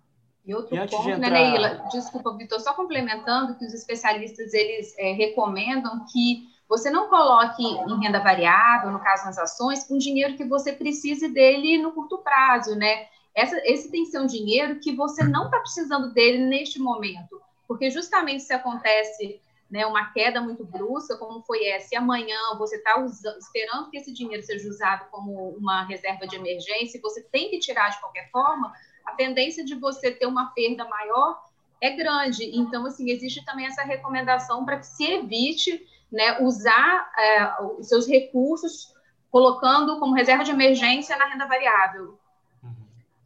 E 0.49 0.55
outro 0.55 0.75
e 0.75 0.87
ponto, 0.87 1.07
né, 1.07 1.13
entrar... 1.13 1.29
né, 1.29 1.51
Neila? 1.51 1.85
Desculpa, 1.91 2.35
Vitor, 2.35 2.59
só 2.59 2.73
complementando 2.73 3.53
que 3.53 3.65
os 3.65 3.71
especialistas 3.71 4.51
eles 4.51 4.97
é, 4.97 5.11
recomendam 5.11 6.03
que 6.11 6.49
você 6.67 6.89
não 6.89 7.07
coloque 7.07 7.63
em 7.63 7.99
renda 7.99 8.19
variável, 8.19 8.89
no 8.89 8.99
caso 8.99 9.25
nas 9.25 9.37
ações, 9.37 9.89
um 9.91 9.99
dinheiro 9.99 10.35
que 10.35 10.43
você 10.43 10.73
precise 10.73 11.27
dele 11.27 11.77
no 11.77 11.91
curto 11.91 12.17
prazo, 12.17 12.75
né? 12.75 13.05
Essa, 13.35 13.61
esse 13.63 13.91
tem 13.91 14.05
que 14.05 14.09
ser 14.09 14.19
um 14.19 14.25
dinheiro 14.25 14.79
que 14.79 14.95
você 14.95 15.23
não 15.23 15.45
está 15.45 15.59
precisando 15.59 16.11
dele 16.13 16.39
neste 16.39 16.79
momento, 16.79 17.39
porque 17.67 17.91
justamente 17.91 18.41
se 18.41 18.51
acontece 18.51 19.39
né, 19.69 19.85
uma 19.85 20.11
queda 20.11 20.41
muito 20.41 20.65
brusca, 20.65 21.15
como 21.17 21.43
foi 21.43 21.63
essa, 21.67 21.93
e 21.93 21.97
amanhã 21.97 22.39
você 22.57 22.77
está 22.77 22.99
esperando 23.37 23.91
que 23.91 23.97
esse 23.97 24.11
dinheiro 24.11 24.41
seja 24.41 24.67
usado 24.67 25.05
como 25.11 25.49
uma 25.49 25.83
reserva 25.83 26.25
de 26.25 26.35
emergência, 26.35 26.97
e 26.97 27.01
você 27.01 27.21
tem 27.21 27.51
que 27.51 27.59
tirar 27.59 27.89
de 27.89 27.99
qualquer 27.99 28.31
forma, 28.31 28.73
a 29.09 29.15
tendência 29.15 29.63
de 29.63 29.75
você 29.75 30.11
ter 30.11 30.25
uma 30.25 30.47
perda 30.47 30.85
maior 30.85 31.41
é 31.81 31.91
grande. 31.91 32.43
Então, 32.57 32.85
assim, 32.85 33.09
existe 33.09 33.43
também 33.43 33.65
essa 33.65 33.83
recomendação 33.83 34.65
para 34.65 34.77
que 34.77 34.87
se 34.87 35.05
evite 35.05 35.85
né, 36.11 36.41
usar 36.41 37.11
é, 37.17 37.61
os 37.79 37.87
seus 37.87 38.07
recursos 38.07 38.93
colocando 39.31 39.99
como 39.99 40.15
reserva 40.15 40.43
de 40.43 40.51
emergência 40.51 41.15
na 41.17 41.25
renda 41.25 41.45
variável. 41.45 42.17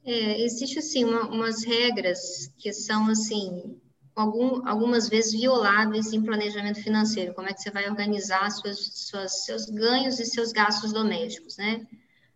É, 0.06 0.42
existe 0.42 0.82
sim 0.82 1.06
uma, 1.06 1.22
umas 1.30 1.64
regras 1.64 2.54
que 2.58 2.74
são 2.74 3.08
assim 3.08 3.80
algum, 4.14 4.68
algumas 4.68 5.08
vezes 5.08 5.32
violáveis 5.32 6.12
em 6.12 6.22
planejamento 6.22 6.84
financeiro. 6.84 7.34
Como 7.34 7.48
é 7.48 7.54
que 7.54 7.62
você 7.62 7.72
vai 7.72 7.90
organizar 7.90 8.50
suas, 8.52 8.80
suas, 8.94 9.46
seus 9.46 9.66
ganhos 9.66 10.20
e 10.20 10.26
seus 10.26 10.52
gastos 10.52 10.92
domésticos, 10.92 11.58
né? 11.58 11.86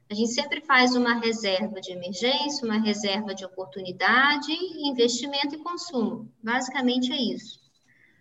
A 0.10 0.13
gente 0.13 0.32
sempre 0.32 0.62
faz 0.62 0.96
uma 0.96 1.20
reserva 1.20 1.82
de 1.82 1.91
emergência, 1.91 2.65
uma 2.65 2.80
reserva 2.80 3.36
de 3.36 3.43
oportunidade, 3.43 4.54
investimento 4.88 5.56
e 5.56 5.58
consumo. 5.58 6.32
Basicamente 6.41 7.12
é 7.12 7.22
isso. 7.22 7.60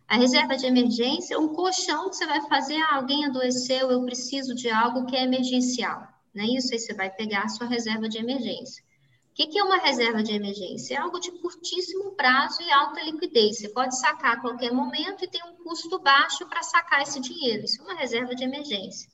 A 0.08 0.16
reserva 0.16 0.56
de 0.56 0.66
emergência 0.66 1.34
é 1.34 1.38
um 1.38 1.54
colchão 1.54 2.10
que 2.10 2.16
você 2.16 2.26
vai 2.26 2.40
fazer, 2.48 2.76
ah, 2.76 2.96
alguém 2.96 3.24
adoeceu, 3.24 3.90
eu 3.90 4.04
preciso 4.04 4.54
de 4.54 4.68
algo 4.68 5.06
que 5.06 5.16
é 5.16 5.22
emergencial. 5.22 6.08
Não 6.34 6.42
é 6.44 6.48
isso? 6.48 6.72
Aí 6.72 6.78
você 6.78 6.92
vai 6.92 7.08
pegar 7.08 7.42
a 7.42 7.48
sua 7.48 7.68
reserva 7.68 8.08
de 8.08 8.18
emergência. 8.18 8.84
O 9.30 9.34
que 9.34 9.58
é 9.58 9.62
uma 9.62 9.78
reserva 9.78 10.22
de 10.22 10.32
emergência? 10.32 10.94
É 10.94 10.98
algo 10.98 11.20
de 11.20 11.30
curtíssimo 11.30 12.16
prazo 12.16 12.62
e 12.62 12.72
alta 12.72 13.02
liquidez. 13.02 13.58
Você 13.58 13.68
pode 13.68 13.96
sacar 13.98 14.34
a 14.34 14.40
qualquer 14.40 14.72
momento 14.72 15.24
e 15.24 15.28
tem 15.28 15.42
um 15.44 15.62
custo 15.62 15.98
baixo 16.00 16.46
para 16.46 16.62
sacar 16.62 17.02
esse 17.02 17.20
dinheiro. 17.20 17.64
Isso 17.64 17.80
é 17.80 17.84
uma 17.84 17.94
reserva 17.94 18.34
de 18.34 18.42
emergência. 18.42 19.08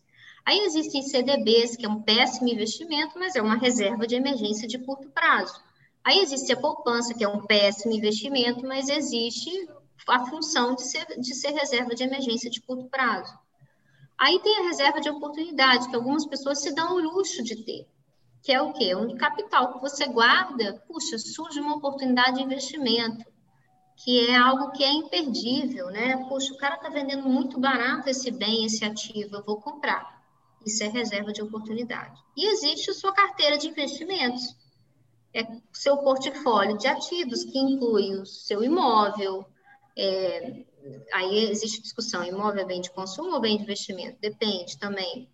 Aí 0.44 0.58
existem 0.60 1.02
CDBs, 1.02 1.76
que 1.76 1.86
é 1.86 1.88
um 1.88 2.02
péssimo 2.02 2.48
investimento, 2.48 3.18
mas 3.18 3.36
é 3.36 3.42
uma 3.42 3.56
reserva 3.56 4.06
de 4.06 4.16
emergência 4.16 4.66
de 4.66 4.78
curto 4.78 5.08
prazo. 5.10 5.54
Aí 6.04 6.18
existe 6.18 6.52
a 6.52 6.60
poupança, 6.60 7.14
que 7.14 7.22
é 7.22 7.28
um 7.28 7.46
péssimo 7.46 7.94
investimento, 7.94 8.66
mas 8.66 8.88
existe 8.88 9.68
a 10.08 10.26
função 10.26 10.74
de 10.74 10.82
ser, 10.82 11.06
de 11.18 11.34
ser 11.34 11.52
reserva 11.52 11.94
de 11.94 12.02
emergência 12.02 12.50
de 12.50 12.60
curto 12.60 12.88
prazo. 12.88 13.32
Aí 14.18 14.40
tem 14.40 14.58
a 14.58 14.68
reserva 14.68 15.00
de 15.00 15.08
oportunidade, 15.10 15.88
que 15.88 15.96
algumas 15.96 16.26
pessoas 16.26 16.60
se 16.60 16.74
dão 16.74 16.96
o 16.96 17.00
luxo 17.00 17.42
de 17.42 17.64
ter, 17.64 17.86
que 18.42 18.52
é 18.52 18.60
o 18.60 18.72
quê? 18.72 18.94
Um 18.94 19.16
capital 19.16 19.72
que 19.72 19.80
você 19.80 20.06
guarda, 20.06 20.82
puxa, 20.88 21.18
surge 21.18 21.60
uma 21.60 21.76
oportunidade 21.76 22.36
de 22.36 22.42
investimento, 22.42 23.24
que 23.96 24.28
é 24.28 24.36
algo 24.36 24.72
que 24.72 24.82
é 24.82 24.92
imperdível, 24.92 25.86
né? 25.86 26.16
Puxa, 26.28 26.52
o 26.52 26.56
cara 26.56 26.74
está 26.74 26.88
vendendo 26.88 27.28
muito 27.28 27.60
barato 27.60 28.08
esse 28.08 28.30
bem, 28.30 28.64
esse 28.64 28.84
ativo, 28.84 29.36
eu 29.36 29.44
vou 29.44 29.60
comprar. 29.60 30.21
Isso 30.64 30.82
é 30.82 30.88
reserva 30.88 31.32
de 31.32 31.42
oportunidade. 31.42 32.20
E 32.36 32.46
existe 32.46 32.90
a 32.90 32.94
sua 32.94 33.12
carteira 33.12 33.58
de 33.58 33.68
investimentos. 33.68 34.56
É 35.34 35.46
seu 35.72 35.98
portfólio 35.98 36.76
de 36.76 36.86
ativos, 36.86 37.44
que 37.44 37.58
inclui 37.58 38.14
o 38.14 38.26
seu 38.26 38.62
imóvel. 38.62 39.46
É, 39.96 40.64
aí 41.12 41.50
existe 41.50 41.80
discussão: 41.80 42.24
imóvel 42.24 42.62
é 42.62 42.66
bem 42.66 42.80
de 42.80 42.90
consumo 42.90 43.32
ou 43.34 43.40
bem 43.40 43.56
de 43.56 43.62
investimento? 43.62 44.18
Depende 44.20 44.78
também. 44.78 45.28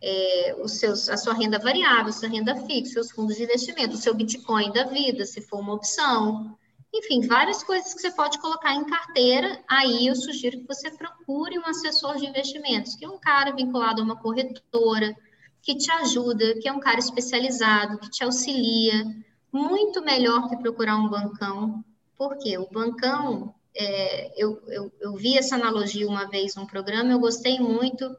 É, 0.00 0.54
os 0.60 0.72
seus, 0.72 1.08
a 1.08 1.16
sua 1.16 1.34
renda 1.34 1.58
variável, 1.58 2.12
sua 2.12 2.28
renda 2.28 2.54
fixa, 2.66 2.92
seus 2.92 3.10
fundos 3.10 3.36
de 3.36 3.42
investimento, 3.42 3.94
o 3.94 3.98
seu 3.98 4.14
Bitcoin 4.14 4.70
da 4.70 4.84
vida, 4.84 5.24
se 5.24 5.40
for 5.40 5.58
uma 5.58 5.74
opção. 5.74 6.56
Enfim, 6.94 7.20
várias 7.26 7.62
coisas 7.62 7.92
que 7.92 8.00
você 8.00 8.10
pode 8.10 8.38
colocar 8.38 8.74
em 8.74 8.84
carteira. 8.84 9.62
Aí 9.68 10.06
eu 10.06 10.14
sugiro 10.14 10.58
que 10.58 10.66
você 10.66 10.90
procure 10.90 11.58
um 11.58 11.66
assessor 11.66 12.16
de 12.16 12.26
investimentos, 12.26 12.94
que 12.96 13.04
é 13.04 13.08
um 13.08 13.18
cara 13.18 13.54
vinculado 13.54 14.00
a 14.00 14.04
uma 14.04 14.16
corretora, 14.16 15.14
que 15.62 15.76
te 15.76 15.90
ajuda, 15.90 16.54
que 16.60 16.68
é 16.68 16.72
um 16.72 16.80
cara 16.80 16.98
especializado, 16.98 17.98
que 17.98 18.10
te 18.10 18.24
auxilia. 18.24 19.04
Muito 19.52 20.02
melhor 20.02 20.48
que 20.48 20.56
procurar 20.56 20.96
um 20.96 21.08
bancão, 21.08 21.84
porque 22.16 22.56
o 22.56 22.68
bancão, 22.70 23.54
é, 23.74 24.32
eu, 24.42 24.60
eu, 24.68 24.92
eu 25.00 25.14
vi 25.14 25.36
essa 25.36 25.56
analogia 25.56 26.08
uma 26.08 26.26
vez 26.26 26.54
num 26.54 26.66
programa, 26.66 27.12
eu 27.12 27.20
gostei 27.20 27.58
muito, 27.58 28.16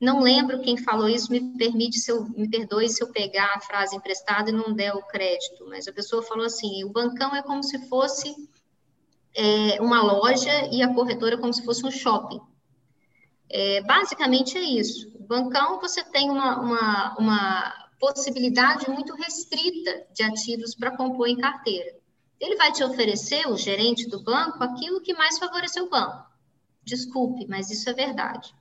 não 0.00 0.20
lembro 0.20 0.60
quem 0.60 0.76
falou 0.76 1.08
isso, 1.08 1.30
me 1.30 1.56
permite 1.56 1.98
se 1.98 2.10
eu, 2.10 2.24
me 2.30 2.48
perdoe 2.48 2.88
se 2.88 3.02
eu 3.02 3.10
pegar 3.12 3.54
a 3.54 3.60
frase 3.60 3.96
emprestada 3.96 4.50
e 4.50 4.52
não 4.52 4.74
der 4.74 4.94
o 4.94 5.02
crédito, 5.02 5.66
mas 5.68 5.86
a 5.86 5.92
pessoa 5.92 6.22
falou 6.22 6.44
assim: 6.44 6.84
o 6.84 6.90
bancão 6.90 7.34
é 7.34 7.42
como 7.42 7.62
se 7.62 7.88
fosse 7.88 8.34
é, 9.34 9.80
uma 9.80 10.02
loja 10.02 10.68
e 10.72 10.82
a 10.82 10.92
corretora 10.92 11.34
é 11.34 11.38
como 11.38 11.52
se 11.52 11.64
fosse 11.64 11.84
um 11.86 11.90
shopping. 11.90 12.40
É, 13.48 13.82
basicamente 13.82 14.58
é 14.58 14.62
isso. 14.62 15.12
O 15.14 15.22
bancão 15.22 15.80
você 15.80 16.02
tem 16.02 16.30
uma, 16.30 16.60
uma, 16.60 17.16
uma 17.18 17.88
possibilidade 17.98 18.90
muito 18.90 19.14
restrita 19.14 20.06
de 20.12 20.22
ativos 20.22 20.74
para 20.74 20.96
compor 20.96 21.28
em 21.28 21.36
carteira. 21.36 21.96
Ele 22.40 22.56
vai 22.56 22.72
te 22.72 22.82
oferecer, 22.82 23.48
o 23.48 23.56
gerente 23.56 24.08
do 24.08 24.22
banco, 24.22 24.62
aquilo 24.62 25.00
que 25.00 25.14
mais 25.14 25.38
favoreceu 25.38 25.84
o 25.84 25.90
banco. 25.90 26.26
Desculpe, 26.82 27.46
mas 27.48 27.70
isso 27.70 27.88
é 27.88 27.92
verdade. 27.94 28.54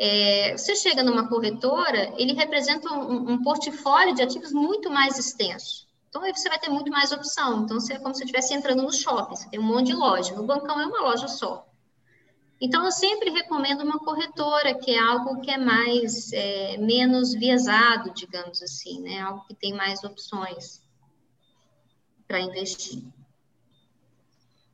É, 0.00 0.56
você 0.56 0.76
chega 0.76 1.02
numa 1.02 1.28
corretora, 1.28 2.14
ele 2.16 2.32
representa 2.32 2.88
um, 2.88 3.32
um, 3.32 3.42
portfólio 3.42 4.14
de 4.14 4.22
ativos 4.22 4.52
muito 4.52 4.88
mais 4.88 5.18
extenso. 5.18 5.88
Então, 6.08 6.22
aí 6.22 6.32
você 6.32 6.48
vai 6.48 6.58
ter 6.60 6.70
muito 6.70 6.88
mais 6.88 7.10
opção. 7.10 7.64
Então, 7.64 7.80
você 7.80 7.94
é 7.94 7.98
como 7.98 8.14
se 8.14 8.22
estivesse 8.22 8.54
entrando 8.54 8.80
no 8.80 8.92
shopping, 8.92 9.34
você 9.34 9.50
tem 9.50 9.58
um 9.58 9.64
monte 9.64 9.86
de 9.88 9.94
loja. 9.94 10.36
No 10.36 10.46
bancão 10.46 10.80
é 10.80 10.86
uma 10.86 11.00
loja 11.00 11.26
só. 11.26 11.66
Então, 12.60 12.84
eu 12.84 12.92
sempre 12.92 13.30
recomendo 13.30 13.82
uma 13.82 13.98
corretora, 13.98 14.72
que 14.78 14.92
é 14.92 15.00
algo 15.00 15.40
que 15.40 15.50
é 15.50 15.58
mais, 15.58 16.32
é, 16.32 16.76
menos 16.76 17.32
viesado, 17.32 18.14
digamos 18.14 18.62
assim, 18.62 19.00
né? 19.00 19.20
Algo 19.20 19.44
que 19.48 19.54
tem 19.54 19.74
mais 19.74 20.04
opções 20.04 20.80
para 22.28 22.40
investir. 22.40 23.02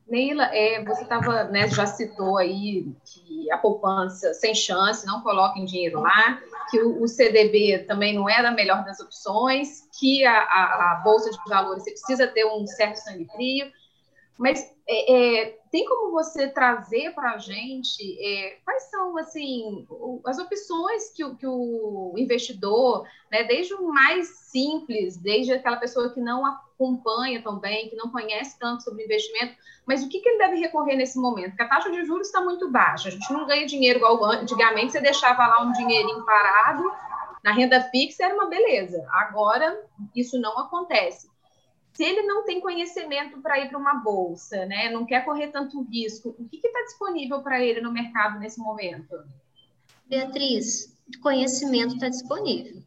Neila, 0.07 0.45
é, 0.55 0.83
você 0.83 1.01
estava, 1.01 1.45
né, 1.45 1.67
já 1.67 1.85
citou 1.87 2.37
aí 2.37 2.85
que 3.03 3.51
a 3.51 3.57
poupança 3.57 4.33
sem 4.35 4.53
chance, 4.53 5.05
não 5.05 5.21
coloquem 5.21 5.65
dinheiro 5.65 5.99
lá, 6.01 6.39
que 6.69 6.79
o, 6.79 7.01
o, 7.01 7.07
CDB 7.07 7.79
também 7.87 8.13
não 8.13 8.29
é 8.29 8.37
a 8.37 8.51
melhor 8.51 8.85
das 8.85 8.99
opções, 8.99 9.87
que 9.99 10.23
a, 10.23 10.37
a, 10.37 10.91
a 10.91 10.95
Bolsa 11.03 11.31
de 11.31 11.37
Valores 11.49 11.83
você 11.83 11.91
precisa 11.91 12.27
ter 12.27 12.45
um 12.45 12.67
certo 12.67 12.97
sangue 12.97 13.25
frio, 13.35 13.65
mas 14.37 14.69
é, 14.87 15.13
é, 15.13 15.59
tem 15.71 15.85
como 15.85 16.11
você 16.11 16.47
trazer 16.49 17.13
para 17.13 17.31
a 17.31 17.37
gente 17.37 18.17
é, 18.21 18.57
quais 18.63 18.83
são 18.89 19.17
assim 19.17 19.87
as 20.25 20.37
opções 20.37 21.11
que 21.11 21.23
o, 21.23 21.35
que 21.35 21.47
o 21.47 22.13
investidor, 22.17 23.07
né, 23.31 23.43
desde 23.43 23.73
o 23.73 23.87
mais 23.87 24.27
simples, 24.27 25.17
desde 25.17 25.53
aquela 25.53 25.77
pessoa 25.77 26.13
que 26.13 26.19
não 26.19 26.45
acompanha 26.45 27.41
também, 27.41 27.89
que 27.89 27.95
não 27.95 28.11
conhece 28.11 28.59
tanto 28.59 28.83
sobre 28.83 29.05
investimento, 29.05 29.55
mas 29.85 30.03
o 30.03 30.09
que, 30.09 30.19
que 30.19 30.27
ele 30.27 30.37
deve 30.39 30.57
recorrer 30.57 30.95
nesse 30.95 31.17
momento? 31.17 31.51
Porque 31.51 31.63
a 31.63 31.69
taxa 31.69 31.91
de 31.91 32.03
juros 32.03 32.27
está 32.27 32.41
muito 32.41 32.69
baixa, 32.69 33.07
a 33.07 33.11
gente 33.11 33.31
não 33.31 33.45
ganha 33.47 33.65
dinheiro 33.65 33.99
igual 33.99 34.23
antigamente, 34.25 34.91
você 34.91 34.99
deixava 34.99 35.47
lá 35.47 35.63
um 35.63 35.71
dinheirinho 35.71 36.25
parado 36.25 36.83
na 37.43 37.51
renda 37.51 37.79
fixa, 37.91 38.25
era 38.25 38.33
uma 38.33 38.47
beleza. 38.47 39.07
Agora, 39.11 39.79
isso 40.15 40.39
não 40.41 40.57
acontece 40.57 41.29
se 41.95 42.03
ele 42.03 42.23
não 42.23 42.43
tem 42.43 42.59
conhecimento 42.59 43.41
para 43.41 43.57
ir 43.59 43.69
para 43.69 43.79
uma 43.79 43.95
bolsa, 43.95 44.65
né, 44.65 44.89
não 44.91 45.05
quer 45.05 45.23
correr 45.23 45.47
tanto 45.47 45.81
risco, 45.83 46.35
o 46.37 46.47
que 46.47 46.57
está 46.57 46.81
disponível 46.83 47.41
para 47.41 47.63
ele 47.63 47.79
no 47.79 47.91
mercado 47.91 48.37
nesse 48.37 48.59
momento? 48.59 49.15
Beatriz, 50.05 50.93
conhecimento 51.21 51.95
está 51.95 52.09
disponível. 52.09 52.83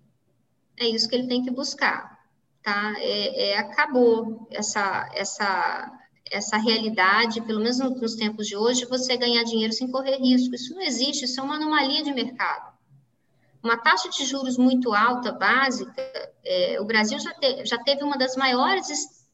É 0.78 0.86
isso 0.86 1.08
que 1.08 1.16
ele 1.16 1.26
tem 1.26 1.42
que 1.42 1.50
buscar, 1.50 2.22
tá? 2.62 2.94
É, 2.98 3.48
é, 3.48 3.58
acabou 3.58 4.46
essa, 4.50 5.08
essa, 5.14 5.98
essa 6.30 6.58
realidade, 6.58 7.40
pelo 7.40 7.60
menos 7.60 7.78
nos 7.78 8.14
tempos 8.14 8.46
de 8.46 8.56
hoje, 8.56 8.84
você 8.84 9.16
ganhar 9.16 9.42
dinheiro 9.42 9.72
sem 9.72 9.90
correr 9.90 10.18
risco. 10.18 10.54
Isso 10.54 10.74
não 10.74 10.82
existe, 10.82 11.24
isso 11.24 11.40
é 11.40 11.42
uma 11.42 11.56
anomalia 11.56 12.04
de 12.04 12.12
mercado. 12.12 12.77
Uma 13.62 13.76
taxa 13.76 14.08
de 14.08 14.24
juros 14.24 14.56
muito 14.56 14.94
alta, 14.94 15.32
básica, 15.32 16.02
é, 16.44 16.80
o 16.80 16.84
Brasil 16.84 17.18
já, 17.18 17.32
te, 17.34 17.64
já 17.66 17.78
teve 17.78 18.04
uma 18.04 18.16
das 18.16 18.36
maiores 18.36 18.88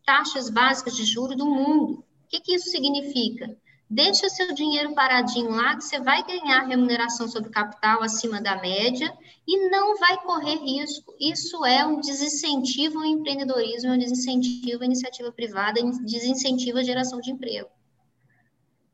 taxas 0.04 0.50
básicas 0.50 0.96
de 0.96 1.04
juros 1.04 1.36
do 1.36 1.46
mundo. 1.46 2.04
O 2.24 2.28
que, 2.28 2.40
que 2.40 2.54
isso 2.54 2.70
significa? 2.70 3.56
Deixa 3.88 4.28
seu 4.28 4.52
dinheiro 4.54 4.94
paradinho 4.94 5.50
lá, 5.50 5.76
que 5.76 5.84
você 5.84 6.00
vai 6.00 6.24
ganhar 6.26 6.66
remuneração 6.66 7.28
sobre 7.28 7.50
capital 7.50 8.02
acima 8.02 8.40
da 8.40 8.60
média 8.60 9.12
e 9.46 9.68
não 9.68 9.96
vai 9.98 10.20
correr 10.22 10.56
risco. 10.56 11.14
Isso 11.20 11.64
é 11.64 11.84
um 11.86 12.00
desincentivo 12.00 12.98
ao 12.98 13.04
empreendedorismo, 13.04 13.90
é 13.90 13.94
um 13.94 13.98
desincentivo 13.98 14.82
à 14.82 14.86
iniciativa 14.86 15.30
privada, 15.30 15.80
desincentivo 16.00 16.78
à 16.78 16.82
geração 16.82 17.20
de 17.20 17.30
emprego. 17.30 17.68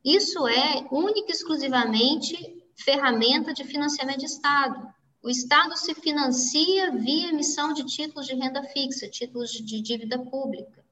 Isso 0.04 0.46
é 0.48 0.86
única 0.90 1.30
e 1.30 1.34
exclusivamente 1.34 2.36
ferramenta 2.84 3.52
de 3.52 3.64
financiamento 3.64 4.18
de 4.18 4.26
Estado. 4.26 4.88
O 5.22 5.28
Estado 5.28 5.76
se 5.76 5.94
financia 5.94 6.90
via 6.92 7.28
emissão 7.28 7.74
de 7.74 7.84
títulos 7.84 8.26
de 8.26 8.34
renda 8.34 8.62
fixa, 8.62 9.06
títulos 9.06 9.50
de 9.50 9.82
dívida 9.82 10.18
pública. 10.18 10.82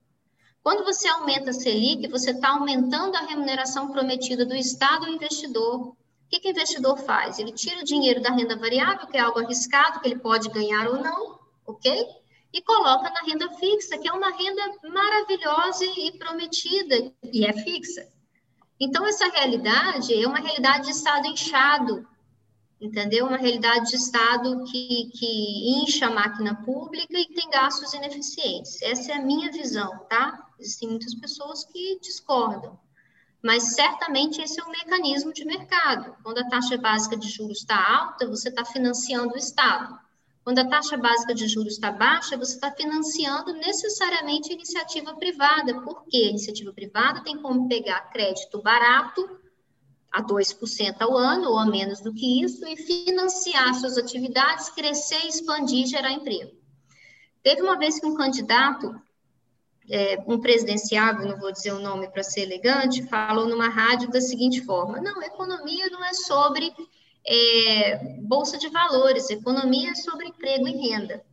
Quando 0.62 0.84
você 0.84 1.08
aumenta 1.08 1.48
a 1.48 1.54
Selic, 1.54 2.06
você 2.08 2.32
está 2.32 2.50
aumentando 2.50 3.16
a 3.16 3.22
remuneração 3.22 3.90
prometida 3.90 4.44
do 4.44 4.54
Estado 4.54 5.06
ao 5.06 5.12
investidor. 5.12 5.88
O 5.88 5.96
que, 6.28 6.40
que 6.40 6.48
o 6.48 6.50
investidor 6.50 6.98
faz? 6.98 7.38
Ele 7.38 7.52
tira 7.52 7.80
o 7.80 7.84
dinheiro 7.84 8.20
da 8.20 8.30
renda 8.30 8.54
variável, 8.54 9.06
que 9.06 9.16
é 9.16 9.20
algo 9.20 9.38
arriscado, 9.38 10.00
que 10.00 10.08
ele 10.08 10.18
pode 10.18 10.50
ganhar 10.50 10.88
ou 10.88 10.98
não, 11.02 11.38
ok? 11.66 12.06
E 12.52 12.60
coloca 12.60 13.08
na 13.08 13.20
renda 13.20 13.48
fixa, 13.52 13.96
que 13.96 14.08
é 14.08 14.12
uma 14.12 14.30
renda 14.30 14.62
maravilhosa 14.92 15.86
e 15.86 16.12
prometida, 16.18 17.14
e 17.32 17.46
é 17.46 17.52
fixa. 17.54 18.06
Então, 18.78 19.06
essa 19.06 19.26
realidade 19.28 20.12
é 20.12 20.26
uma 20.26 20.38
realidade 20.38 20.84
de 20.84 20.90
Estado 20.90 21.26
inchado, 21.26 22.06
entendeu? 22.80 23.26
Uma 23.26 23.36
realidade 23.36 23.90
de 23.90 23.96
Estado 23.96 24.64
que, 24.64 25.10
que 25.14 25.82
incha 25.82 26.06
a 26.06 26.10
máquina 26.10 26.54
pública 26.64 27.18
e 27.18 27.26
tem 27.26 27.50
gastos 27.50 27.92
ineficientes. 27.94 28.80
Essa 28.82 29.12
é 29.12 29.14
a 29.16 29.22
minha 29.22 29.50
visão, 29.50 29.98
tá? 30.08 30.46
Existem 30.58 30.88
muitas 30.88 31.14
pessoas 31.14 31.64
que 31.64 31.98
discordam, 32.00 32.78
mas 33.42 33.74
certamente 33.74 34.40
esse 34.40 34.60
é 34.60 34.64
um 34.64 34.70
mecanismo 34.70 35.32
de 35.32 35.44
mercado. 35.44 36.16
Quando 36.22 36.38
a 36.38 36.48
taxa 36.48 36.76
básica 36.76 37.16
de 37.16 37.28
juros 37.28 37.58
está 37.58 37.76
alta, 37.76 38.26
você 38.26 38.48
está 38.48 38.64
financiando 38.64 39.34
o 39.34 39.38
Estado. 39.38 39.98
Quando 40.48 40.60
a 40.60 40.68
taxa 40.68 40.96
básica 40.96 41.34
de 41.34 41.46
juros 41.46 41.74
está 41.74 41.92
baixa, 41.92 42.36
você 42.36 42.54
está 42.54 42.72
financiando 42.72 43.52
necessariamente 43.52 44.50
a 44.50 44.54
iniciativa 44.54 45.14
privada. 45.14 45.82
Por 45.82 46.04
quê? 46.06 46.24
A 46.24 46.30
iniciativa 46.30 46.72
privada 46.72 47.22
tem 47.22 47.36
como 47.36 47.68
pegar 47.68 48.08
crédito 48.10 48.62
barato, 48.62 49.28
a 50.12 50.22
2% 50.22 50.96
ao 51.00 51.16
ano, 51.16 51.50
ou 51.50 51.58
a 51.58 51.66
menos 51.66 52.00
do 52.00 52.12
que 52.12 52.42
isso, 52.42 52.66
e 52.66 52.76
financiar 52.76 53.74
suas 53.74 53.98
atividades, 53.98 54.70
crescer, 54.70 55.26
expandir, 55.26 55.86
gerar 55.86 56.12
emprego. 56.12 56.52
Teve 57.42 57.62
uma 57.62 57.78
vez 57.78 58.00
que 58.00 58.06
um 58.06 58.14
candidato, 58.14 58.94
é, 59.90 60.22
um 60.26 60.40
presidenciável, 60.40 61.26
não 61.26 61.38
vou 61.38 61.52
dizer 61.52 61.72
o 61.72 61.80
nome 61.80 62.08
para 62.08 62.22
ser 62.22 62.42
elegante, 62.42 63.06
falou 63.06 63.46
numa 63.46 63.68
rádio 63.68 64.10
da 64.10 64.20
seguinte 64.20 64.60
forma: 64.62 65.00
não, 65.00 65.22
economia 65.22 65.88
não 65.90 66.04
é 66.04 66.12
sobre 66.14 66.72
é, 67.26 68.18
bolsa 68.22 68.58
de 68.58 68.68
valores, 68.68 69.30
economia 69.30 69.90
é 69.90 69.94
sobre 69.94 70.26
emprego 70.26 70.66
e 70.66 70.88
renda. 70.88 71.24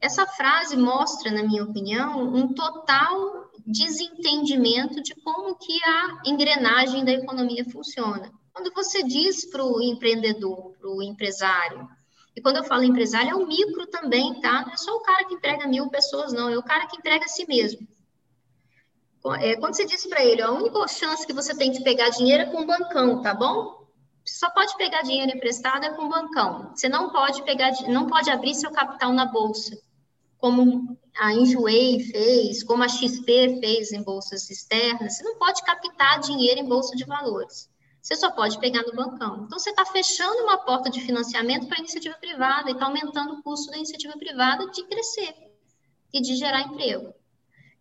Essa 0.00 0.26
frase 0.26 0.76
mostra, 0.76 1.30
na 1.30 1.44
minha 1.44 1.62
opinião, 1.62 2.22
um 2.34 2.52
total 2.52 3.41
desentendimento 3.66 5.02
de 5.02 5.14
como 5.16 5.56
que 5.56 5.78
a 5.84 6.22
engrenagem 6.26 7.04
da 7.04 7.12
economia 7.12 7.64
funciona. 7.64 8.30
Quando 8.52 8.72
você 8.74 9.02
diz 9.02 9.48
para 9.50 9.64
o 9.64 9.80
empreendedor, 9.80 10.72
para 10.78 10.90
o 10.90 11.02
empresário, 11.02 11.88
e 12.34 12.40
quando 12.40 12.56
eu 12.56 12.64
falo 12.64 12.82
empresário, 12.82 13.30
é 13.30 13.34
o 13.34 13.46
micro 13.46 13.86
também, 13.86 14.40
tá? 14.40 14.62
Não 14.66 14.72
é 14.72 14.76
só 14.76 14.94
o 14.94 15.02
cara 15.02 15.24
que 15.24 15.34
emprega 15.34 15.66
mil 15.66 15.88
pessoas, 15.88 16.32
não, 16.32 16.48
é 16.48 16.56
o 16.56 16.62
cara 16.62 16.86
que 16.86 16.96
emprega 16.96 17.24
a 17.24 17.28
si 17.28 17.46
mesmo. 17.46 17.86
É, 19.40 19.54
quando 19.56 19.74
você 19.74 19.84
diz 19.84 20.04
para 20.06 20.24
ele, 20.24 20.42
a 20.42 20.50
única 20.50 20.88
chance 20.88 21.26
que 21.26 21.32
você 21.32 21.56
tem 21.56 21.70
de 21.70 21.82
pegar 21.82 22.08
dinheiro 22.08 22.42
é 22.42 22.46
com 22.46 22.62
o 22.62 22.66
bancão, 22.66 23.22
tá 23.22 23.32
bom? 23.32 23.86
Você 24.24 24.38
só 24.38 24.50
pode 24.50 24.76
pegar 24.76 25.02
dinheiro 25.02 25.36
emprestado 25.36 25.84
é 25.84 25.90
com 25.94 26.06
o 26.06 26.08
bancão. 26.08 26.72
Você 26.74 26.88
não 26.88 27.10
pode 27.10 27.42
pegar, 27.44 27.70
não 27.88 28.06
pode 28.06 28.30
abrir 28.30 28.54
seu 28.54 28.70
capital 28.70 29.12
na 29.12 29.26
bolsa 29.26 29.76
como 30.42 30.98
a 31.18 31.32
Enjoei 31.32 32.00
fez, 32.00 32.62
como 32.62 32.82
a 32.82 32.88
XP 32.88 33.60
fez 33.60 33.92
em 33.92 34.02
bolsas 34.02 34.48
externas, 34.50 35.16
você 35.16 35.24
não 35.24 35.36
pode 35.36 35.62
captar 35.62 36.20
dinheiro 36.20 36.60
em 36.60 36.68
bolsa 36.68 36.96
de 36.96 37.04
valores. 37.04 37.70
Você 38.00 38.16
só 38.16 38.30
pode 38.30 38.58
pegar 38.58 38.82
no 38.82 38.94
bancão. 38.94 39.44
Então, 39.44 39.58
você 39.58 39.70
está 39.70 39.84
fechando 39.84 40.42
uma 40.42 40.58
porta 40.58 40.90
de 40.90 41.00
financiamento 41.00 41.68
para 41.68 41.76
a 41.76 41.80
iniciativa 41.80 42.16
privada 42.16 42.70
e 42.70 42.72
está 42.72 42.86
aumentando 42.86 43.34
o 43.34 43.42
custo 43.42 43.70
da 43.70 43.76
iniciativa 43.76 44.14
privada 44.18 44.66
de 44.70 44.82
crescer 44.84 45.34
e 46.12 46.20
de 46.20 46.34
gerar 46.34 46.62
emprego. 46.62 47.14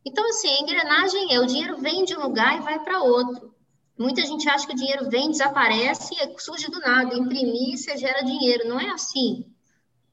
Então, 0.05 0.27
assim, 0.29 0.49
a 0.49 0.59
engrenagem 0.59 1.33
é 1.33 1.39
o 1.39 1.45
dinheiro 1.45 1.77
vem 1.77 2.03
de 2.03 2.15
um 2.15 2.21
lugar 2.21 2.57
e 2.57 2.61
vai 2.61 2.79
para 2.83 3.01
outro. 3.01 3.55
Muita 3.97 4.23
gente 4.25 4.47
acha 4.49 4.65
que 4.67 4.73
o 4.73 4.75
dinheiro 4.75 5.09
vem, 5.09 5.31
desaparece 5.31 6.15
surge 6.37 6.69
do 6.69 6.79
nada. 6.79 7.15
Imprimir, 7.15 7.77
você 7.77 7.97
gera 7.97 8.23
dinheiro. 8.23 8.67
Não 8.67 8.79
é 8.79 8.89
assim 8.89 9.50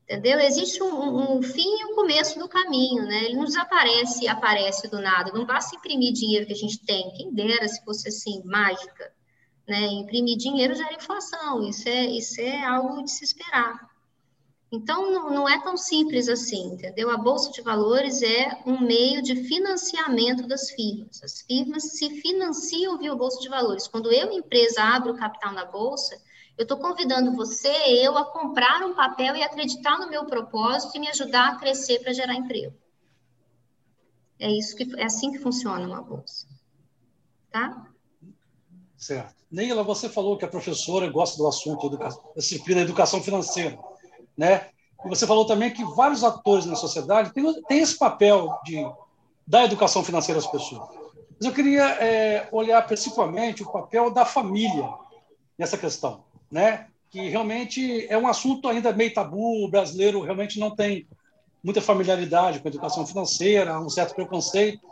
entendeu? 0.08 0.40
Existe 0.40 0.82
um, 0.82 1.36
um, 1.36 1.42
fim 1.42 1.80
e 1.80 1.84
um 1.84 1.94
começo 1.94 2.38
do 2.38 2.48
caminho, 2.48 3.04
né? 3.04 3.24
Ele 3.24 3.36
não 3.36 3.44
desaparece 3.44 4.24
e 4.24 4.28
aparece 4.28 4.88
do 4.88 5.00
nada. 5.00 5.30
Não 5.32 5.44
basta 5.44 5.76
imprimir 5.76 6.14
dinheiro 6.14 6.46
que 6.46 6.52
a 6.54 6.56
gente 6.56 6.84
tem, 6.84 7.12
quem 7.12 7.32
dera 7.32 7.68
se 7.68 7.84
fosse 7.84 8.08
assim, 8.08 8.42
mágica. 8.44 9.12
Né? 9.68 9.84
Imprimir 9.86 10.38
dinheiro 10.38 10.74
gera 10.74 10.94
inflação, 10.94 11.62
isso 11.68 11.86
é, 11.86 12.06
isso 12.06 12.40
é 12.40 12.64
algo 12.64 13.04
de 13.04 13.10
se 13.10 13.22
esperar. 13.22 13.86
Então, 14.72 15.10
não, 15.10 15.30
não 15.30 15.48
é 15.48 15.62
tão 15.62 15.76
simples 15.76 16.28
assim, 16.28 16.72
entendeu? 16.72 17.10
A 17.10 17.16
Bolsa 17.16 17.50
de 17.50 17.62
Valores 17.62 18.22
é 18.22 18.62
um 18.66 18.80
meio 18.80 19.22
de 19.22 19.36
financiamento 19.44 20.46
das 20.46 20.70
firmas. 20.70 21.22
As 21.22 21.40
firmas 21.42 21.84
se 21.96 22.20
financiam 22.20 22.98
via 22.98 23.14
Bolsa 23.14 23.40
de 23.40 23.48
Valores. 23.48 23.86
Quando 23.86 24.12
eu, 24.12 24.30
empresa, 24.32 24.82
abro 24.82 25.16
capital 25.16 25.52
na 25.52 25.64
Bolsa, 25.64 26.18
eu 26.58 26.64
estou 26.64 26.76
convidando 26.76 27.34
você, 27.34 27.72
eu, 28.02 28.18
a 28.18 28.24
comprar 28.24 28.82
um 28.82 28.94
papel 28.94 29.36
e 29.36 29.42
acreditar 29.42 29.98
no 29.98 30.10
meu 30.10 30.26
propósito 30.26 30.96
e 30.96 31.00
me 31.00 31.08
ajudar 31.08 31.48
a 31.48 31.56
crescer 31.56 32.00
para 32.00 32.12
gerar 32.12 32.34
emprego. 32.34 32.74
É 34.38 34.50
isso 34.50 34.76
que 34.76 34.88
é 34.96 35.04
assim 35.04 35.32
que 35.32 35.38
funciona 35.38 35.86
uma 35.86 36.02
bolsa, 36.02 36.46
tá? 37.50 37.86
Certo. 38.96 39.38
Neila, 39.50 39.82
você 39.82 40.08
falou 40.08 40.36
que 40.36 40.44
a 40.44 40.48
professora 40.48 41.08
gosta 41.08 41.38
do 41.38 41.46
assunto 41.46 41.86
educação, 41.86 42.22
disciplina 42.36 42.82
educação 42.82 43.22
financeira 43.22 43.78
né? 44.38 44.68
E 45.04 45.08
você 45.08 45.26
falou 45.26 45.44
também 45.44 45.72
que 45.72 45.84
vários 45.84 46.22
atores 46.22 46.64
na 46.64 46.76
sociedade 46.76 47.32
têm, 47.32 47.62
têm 47.64 47.80
esse 47.80 47.98
papel 47.98 48.56
de 48.64 48.88
dar 49.44 49.64
educação 49.64 50.04
financeira 50.04 50.38
às 50.38 50.46
pessoas. 50.46 50.88
Mas 51.36 51.46
eu 51.46 51.52
queria 51.52 51.84
é, 52.02 52.48
olhar 52.52 52.86
principalmente 52.86 53.62
o 53.62 53.70
papel 53.70 54.10
da 54.12 54.24
família 54.24 54.88
nessa 55.58 55.76
questão, 55.76 56.24
né? 56.50 56.86
Que 57.10 57.28
realmente 57.28 58.06
é 58.08 58.18
um 58.18 58.28
assunto 58.28 58.68
ainda 58.68 58.92
meio 58.92 59.12
tabu, 59.12 59.64
o 59.64 59.70
brasileiro 59.70 60.22
realmente 60.22 60.58
não 60.58 60.74
tem 60.74 61.06
muita 61.62 61.80
familiaridade 61.80 62.60
com 62.60 62.68
a 62.68 62.70
educação 62.70 63.06
financeira, 63.06 63.80
um 63.80 63.88
certo 63.88 64.14
preconceito. 64.14 64.86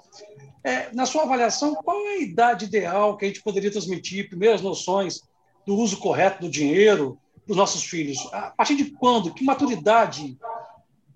É, 0.64 0.92
na 0.92 1.06
sua 1.06 1.22
avaliação, 1.22 1.74
qual 1.76 1.96
é 2.06 2.14
a 2.14 2.20
idade 2.20 2.64
ideal 2.64 3.16
que 3.16 3.24
a 3.24 3.28
gente 3.28 3.42
poderia 3.42 3.70
transmitir 3.70 4.28
primeiras 4.28 4.60
noções 4.60 5.20
do 5.64 5.76
uso 5.76 5.98
correto 5.98 6.42
do 6.42 6.50
dinheiro, 6.50 7.18
dos 7.46 7.56
nossos 7.56 7.84
filhos? 7.84 8.18
A 8.32 8.50
partir 8.50 8.74
de 8.74 8.86
quando? 8.86 9.32
Que 9.32 9.44
maturidade? 9.44 10.36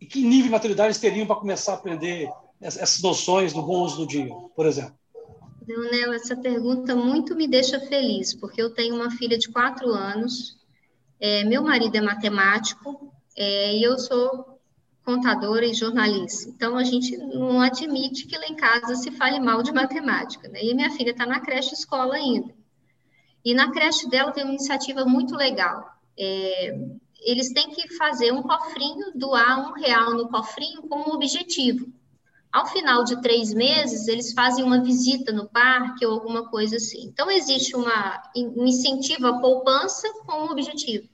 E 0.01 0.07
que 0.07 0.23
nível 0.23 0.45
de 0.45 0.51
maturidade 0.51 0.89
eles 0.89 0.99
teriam 0.99 1.27
para 1.27 1.37
começar 1.37 1.73
a 1.73 1.75
aprender 1.77 2.31
essas 2.61 3.03
noções 3.03 3.53
do 3.53 3.63
bom 3.63 3.83
uso 3.83 3.97
do 3.97 4.07
dinheiro, 4.07 4.53
por 4.55 4.67
exemplo? 4.67 5.00
Leonel, 5.71 6.13
essa 6.13 6.37
pergunta 6.37 6.97
muito 6.97 7.35
me 7.37 7.47
deixa 7.47 7.79
feliz, 7.79 8.35
porque 8.35 8.61
eu 8.61 8.71
tenho 8.71 8.95
uma 8.95 9.11
filha 9.11 9.39
de 9.39 9.49
quatro 9.49 9.91
anos, 9.91 10.59
é, 11.21 11.45
meu 11.45 11.63
marido 11.63 11.97
é 11.97 12.01
matemático 12.01 13.13
é, 13.37 13.77
e 13.77 13.83
eu 13.83 13.99
sou 13.99 14.59
contadora 15.05 15.65
e 15.65 15.75
jornalista. 15.75 16.49
Então, 16.51 16.77
a 16.77 16.85
gente 16.85 17.17
não 17.17 17.61
admite 17.61 18.27
que 18.27 18.37
lá 18.37 18.47
em 18.47 18.57
casa 18.57 18.95
se 18.97 19.11
fale 19.13 19.39
mal 19.39 19.63
de 19.63 19.73
matemática. 19.73 20.49
Né? 20.49 20.65
E 20.65 20.75
minha 20.75 20.91
filha 20.91 21.11
está 21.11 21.25
na 21.25 21.41
creche 21.41 21.75
escola 21.75 22.15
ainda. 22.15 22.55
E 23.45 23.55
na 23.55 23.71
creche 23.71 24.09
dela 24.09 24.33
tem 24.33 24.45
uma 24.45 24.53
iniciativa 24.53 25.05
muito 25.05 25.35
legal 25.35 26.01
é, 26.21 26.79
eles 27.23 27.53
têm 27.53 27.71
que 27.71 27.97
fazer 27.97 28.31
um 28.31 28.43
cofrinho, 28.43 29.13
doar 29.15 29.71
um 29.71 29.73
real 29.73 30.13
no 30.13 30.29
cofrinho 30.29 30.83
com 30.83 30.99
um 30.99 31.15
objetivo. 31.15 31.91
Ao 32.53 32.67
final 32.67 33.05
de 33.05 33.21
três 33.23 33.55
meses, 33.55 34.09
eles 34.09 34.33
fazem 34.33 34.65
uma 34.65 34.83
visita 34.83 35.33
no 35.33 35.49
parque 35.49 36.05
ou 36.05 36.15
alguma 36.15 36.49
coisa 36.49 36.77
assim. 36.77 37.05
Então, 37.05 37.31
existe 37.31 37.77
uma, 37.77 38.21
um 38.35 38.67
incentivo 38.67 39.27
à 39.29 39.39
poupança 39.41 40.13
com 40.25 40.33
um 40.33 40.51
objetivo. 40.51 41.09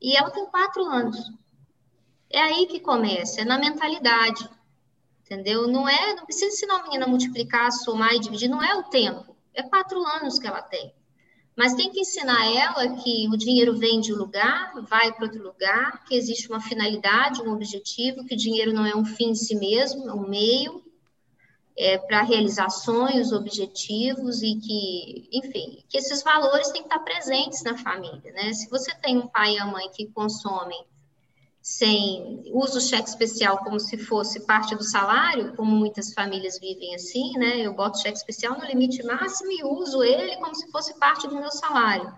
E 0.00 0.16
ela 0.16 0.30
tem 0.30 0.46
quatro 0.46 0.84
anos. 0.84 1.18
É 2.30 2.40
aí 2.40 2.66
que 2.66 2.78
começa, 2.78 3.40
é 3.40 3.44
na 3.44 3.58
mentalidade. 3.58 4.48
Entendeu? 5.22 5.66
Não 5.66 5.88
é, 5.88 6.14
não 6.14 6.24
precisa 6.24 6.46
ensinar 6.46 6.76
a 6.76 6.82
menina 6.84 7.06
a 7.06 7.08
multiplicar, 7.08 7.72
somar 7.72 8.14
e 8.14 8.20
dividir, 8.20 8.48
não 8.48 8.62
é 8.62 8.76
o 8.76 8.84
tempo. 8.84 9.34
É 9.54 9.62
quatro 9.62 10.04
anos 10.04 10.38
que 10.38 10.46
ela 10.46 10.62
tem. 10.62 10.94
Mas 11.56 11.74
tem 11.74 11.90
que 11.90 12.00
ensinar 12.00 12.52
ela 12.52 12.96
que 12.96 13.28
o 13.28 13.36
dinheiro 13.36 13.76
vem 13.76 14.00
de 14.00 14.12
um 14.12 14.16
lugar, 14.16 14.72
vai 14.88 15.12
para 15.12 15.24
outro 15.24 15.42
lugar, 15.42 16.04
que 16.04 16.16
existe 16.16 16.48
uma 16.48 16.60
finalidade, 16.60 17.42
um 17.42 17.52
objetivo, 17.52 18.24
que 18.24 18.34
o 18.34 18.38
dinheiro 18.38 18.72
não 18.72 18.84
é 18.84 18.96
um 18.96 19.04
fim 19.04 19.30
em 19.30 19.34
si 19.34 19.54
mesmo, 19.54 20.08
é 20.08 20.12
um 20.12 20.28
meio 20.28 20.82
é, 21.76 21.98
para 21.98 22.22
realizar 22.22 22.70
sonhos, 22.70 23.32
objetivos 23.32 24.42
e 24.42 24.56
que, 24.56 25.28
enfim, 25.32 25.84
que 25.88 25.98
esses 25.98 26.22
valores 26.22 26.70
têm 26.70 26.82
que 26.82 26.88
estar 26.88 27.00
presentes 27.00 27.62
na 27.62 27.76
família, 27.76 28.32
né? 28.32 28.52
Se 28.52 28.68
você 28.68 28.94
tem 28.96 29.18
um 29.18 29.26
pai 29.26 29.54
e 29.54 29.60
uma 29.60 29.72
mãe 29.72 29.90
que 29.90 30.06
consomem 30.06 30.84
sem 31.64 32.42
uso 32.52 32.76
o 32.76 32.80
cheque 32.80 33.08
especial 33.08 33.56
como 33.64 33.80
se 33.80 33.96
fosse 33.96 34.40
parte 34.40 34.76
do 34.76 34.84
salário, 34.84 35.56
como 35.56 35.70
muitas 35.70 36.12
famílias 36.12 36.60
vivem 36.60 36.94
assim, 36.94 37.32
né? 37.38 37.60
Eu 37.60 37.72
boto 37.72 38.02
cheque 38.02 38.18
especial 38.18 38.58
no 38.58 38.66
limite 38.66 39.02
máximo 39.02 39.50
e 39.50 39.64
uso 39.64 40.04
ele 40.04 40.36
como 40.36 40.54
se 40.54 40.70
fosse 40.70 40.92
parte 40.98 41.26
do 41.26 41.34
meu 41.34 41.50
salário. 41.50 42.12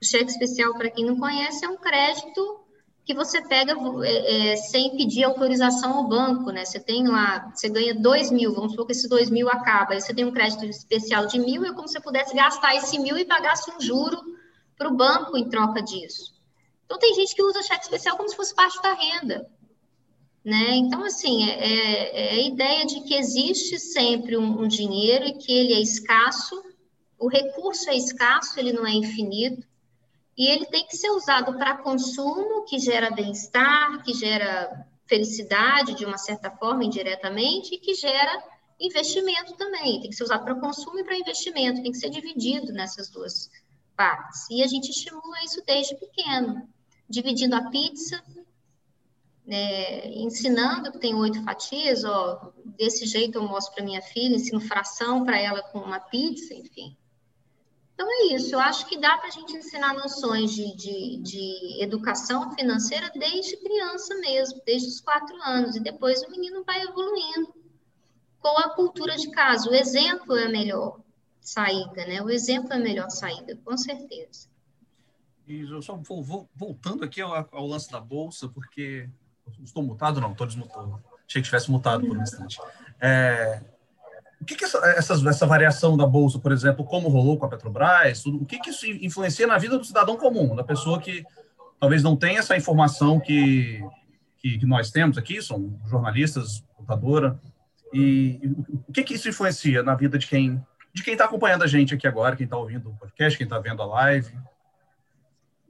O 0.00 0.04
cheque 0.06 0.30
especial, 0.30 0.72
para 0.74 0.88
quem 0.88 1.04
não 1.04 1.18
conhece, 1.18 1.64
é 1.64 1.68
um 1.68 1.76
crédito 1.76 2.60
que 3.04 3.12
você 3.12 3.42
pega 3.48 3.74
é, 4.04 4.52
é, 4.52 4.56
sem 4.56 4.96
pedir 4.96 5.24
autorização 5.24 5.94
ao 5.94 6.08
banco, 6.08 6.52
né? 6.52 6.64
Você 6.64 6.78
tem 6.78 7.08
lá, 7.08 7.50
você 7.52 7.68
ganha 7.68 7.92
dois 7.92 8.30
mil, 8.30 8.54
vamos 8.54 8.70
supor 8.70 8.86
que 8.86 8.92
esse 8.92 9.08
dois 9.08 9.28
mil 9.28 9.48
acaba, 9.48 9.94
aí 9.94 10.00
você 10.00 10.14
tem 10.14 10.24
um 10.24 10.32
crédito 10.32 10.64
especial 10.64 11.26
de 11.26 11.40
mil, 11.40 11.64
é 11.64 11.72
como 11.72 11.88
se 11.88 11.94
você 11.94 12.00
pudesse 12.00 12.36
gastar 12.36 12.76
esse 12.76 13.00
mil 13.00 13.18
e 13.18 13.24
pagasse 13.24 13.68
um 13.68 13.80
juro 13.80 14.16
para 14.78 14.86
o 14.88 14.96
banco 14.96 15.36
em 15.36 15.50
troca 15.50 15.82
disso. 15.82 16.35
Então, 16.86 16.98
tem 16.98 17.14
gente 17.14 17.34
que 17.34 17.42
usa 17.42 17.62
cheque 17.62 17.82
especial 17.82 18.16
como 18.16 18.28
se 18.28 18.36
fosse 18.36 18.54
parte 18.54 18.80
da 18.80 18.94
renda. 18.94 19.50
Né? 20.46 20.76
Então, 20.76 21.04
assim, 21.04 21.50
é, 21.50 21.58
é, 21.58 22.28
é 22.28 22.30
a 22.30 22.46
ideia 22.46 22.86
de 22.86 23.00
que 23.00 23.14
existe 23.14 23.80
sempre 23.80 24.36
um, 24.36 24.62
um 24.62 24.68
dinheiro 24.68 25.26
e 25.26 25.32
que 25.32 25.52
ele 25.52 25.74
é 25.74 25.80
escasso, 25.80 26.62
o 27.18 27.28
recurso 27.28 27.90
é 27.90 27.96
escasso, 27.96 28.58
ele 28.60 28.72
não 28.72 28.86
é 28.86 28.92
infinito, 28.92 29.66
e 30.38 30.46
ele 30.46 30.64
tem 30.66 30.86
que 30.86 30.96
ser 30.96 31.10
usado 31.10 31.58
para 31.58 31.78
consumo, 31.78 32.64
que 32.64 32.78
gera 32.78 33.10
bem-estar, 33.10 34.04
que 34.04 34.14
gera 34.14 34.86
felicidade 35.06 35.94
de 35.94 36.04
uma 36.04 36.18
certa 36.18 36.48
forma, 36.48 36.84
indiretamente, 36.84 37.74
e 37.74 37.78
que 37.78 37.94
gera 37.94 38.40
investimento 38.78 39.54
também. 39.54 40.00
Tem 40.00 40.10
que 40.10 40.16
ser 40.16 40.24
usado 40.24 40.44
para 40.44 40.60
consumo 40.60 41.00
e 41.00 41.04
para 41.04 41.18
investimento, 41.18 41.82
tem 41.82 41.90
que 41.90 41.98
ser 41.98 42.10
dividido 42.10 42.72
nessas 42.72 43.08
duas 43.08 43.50
partes. 43.96 44.48
E 44.48 44.62
a 44.62 44.66
gente 44.68 44.90
estimula 44.90 45.42
isso 45.42 45.60
desde 45.66 45.96
pequeno 45.96 46.68
dividindo 47.08 47.54
a 47.54 47.70
pizza, 47.70 48.22
é, 49.48 50.08
ensinando 50.08 50.90
que 50.90 50.98
tem 50.98 51.14
oito 51.14 51.42
fatias, 51.44 52.04
ó, 52.04 52.52
desse 52.64 53.06
jeito 53.06 53.38
eu 53.38 53.42
mostro 53.42 53.74
para 53.74 53.84
minha 53.84 54.02
filha, 54.02 54.34
ensino 54.34 54.60
fração 54.60 55.24
para 55.24 55.40
ela 55.40 55.62
com 55.62 55.78
uma 55.78 56.00
pizza, 56.00 56.52
enfim. 56.54 56.96
Então 57.94 58.06
é 58.10 58.34
isso, 58.34 58.54
eu 58.54 58.60
acho 58.60 58.86
que 58.86 58.98
dá 58.98 59.16
para 59.16 59.28
a 59.28 59.30
gente 59.30 59.56
ensinar 59.56 59.94
noções 59.94 60.50
de, 60.52 60.76
de, 60.76 61.16
de, 61.22 61.82
educação 61.82 62.54
financeira 62.54 63.10
desde 63.14 63.56
criança 63.56 64.14
mesmo, 64.16 64.60
desde 64.66 64.88
os 64.88 65.00
quatro 65.00 65.34
anos, 65.42 65.76
e 65.76 65.80
depois 65.80 66.22
o 66.22 66.30
menino 66.30 66.62
vai 66.62 66.82
evoluindo 66.82 67.54
com 68.38 68.58
a 68.58 68.68
cultura 68.74 69.16
de 69.16 69.30
casa. 69.30 69.70
O 69.70 69.74
exemplo 69.74 70.36
é 70.36 70.44
a 70.44 70.48
melhor 70.48 71.00
saída, 71.40 72.04
né? 72.06 72.20
O 72.20 72.28
exemplo 72.28 72.70
é 72.72 72.76
a 72.76 72.80
melhor 72.80 73.08
saída, 73.08 73.58
com 73.64 73.76
certeza. 73.78 74.46
E 75.46 75.60
eu 75.60 75.80
só 75.80 75.96
vou, 75.96 76.48
voltando 76.54 77.04
aqui 77.04 77.20
ao, 77.20 77.48
ao, 77.52 77.66
lance 77.66 77.90
da 77.90 78.00
bolsa, 78.00 78.48
porque 78.48 79.08
estou 79.62 79.82
mutado, 79.82 80.20
não, 80.20 80.32
estou 80.32 80.46
desmutado. 80.46 81.00
Achei 81.26 81.40
que 81.40 81.46
estivesse 81.46 81.70
mutado 81.70 82.06
por 82.06 82.16
um 82.16 82.22
instante. 82.22 82.58
É, 83.00 83.60
o 84.40 84.44
que, 84.44 84.56
que 84.56 84.64
essa, 84.64 84.78
essa, 84.90 85.28
essa, 85.28 85.46
variação 85.46 85.96
da 85.96 86.06
bolsa, 86.06 86.38
por 86.38 86.52
exemplo, 86.52 86.84
como 86.84 87.08
rolou 87.08 87.38
com 87.38 87.46
a 87.46 87.48
Petrobras, 87.48 88.22
tudo, 88.22 88.42
o 88.42 88.44
que, 88.44 88.58
que 88.58 88.70
isso 88.70 88.86
influencia 88.86 89.46
na 89.46 89.56
vida 89.56 89.78
do 89.78 89.84
cidadão 89.84 90.16
comum, 90.16 90.54
da 90.56 90.64
pessoa 90.64 91.00
que 91.00 91.24
talvez 91.78 92.02
não 92.02 92.16
tenha 92.16 92.40
essa 92.40 92.56
informação 92.56 93.20
que, 93.20 93.80
que, 94.38 94.58
que 94.58 94.66
nós 94.66 94.90
temos 94.90 95.16
aqui, 95.16 95.40
são 95.40 95.78
jornalistas, 95.86 96.64
computadora, 96.74 97.40
e, 97.92 98.40
e 98.42 98.48
o 98.88 98.92
que, 98.92 99.04
que 99.04 99.14
isso 99.14 99.28
influencia 99.28 99.82
na 99.82 99.94
vida 99.94 100.18
de 100.18 100.26
quem 100.26 100.60
de 100.92 101.02
quem 101.02 101.12
está 101.12 101.26
acompanhando 101.26 101.62
a 101.62 101.66
gente 101.66 101.92
aqui 101.92 102.08
agora, 102.08 102.34
quem 102.34 102.44
está 102.44 102.56
ouvindo 102.56 102.88
o 102.88 102.96
podcast, 102.96 103.36
quem 103.36 103.44
está 103.44 103.58
vendo 103.58 103.82
a 103.82 103.86
live? 103.86 104.34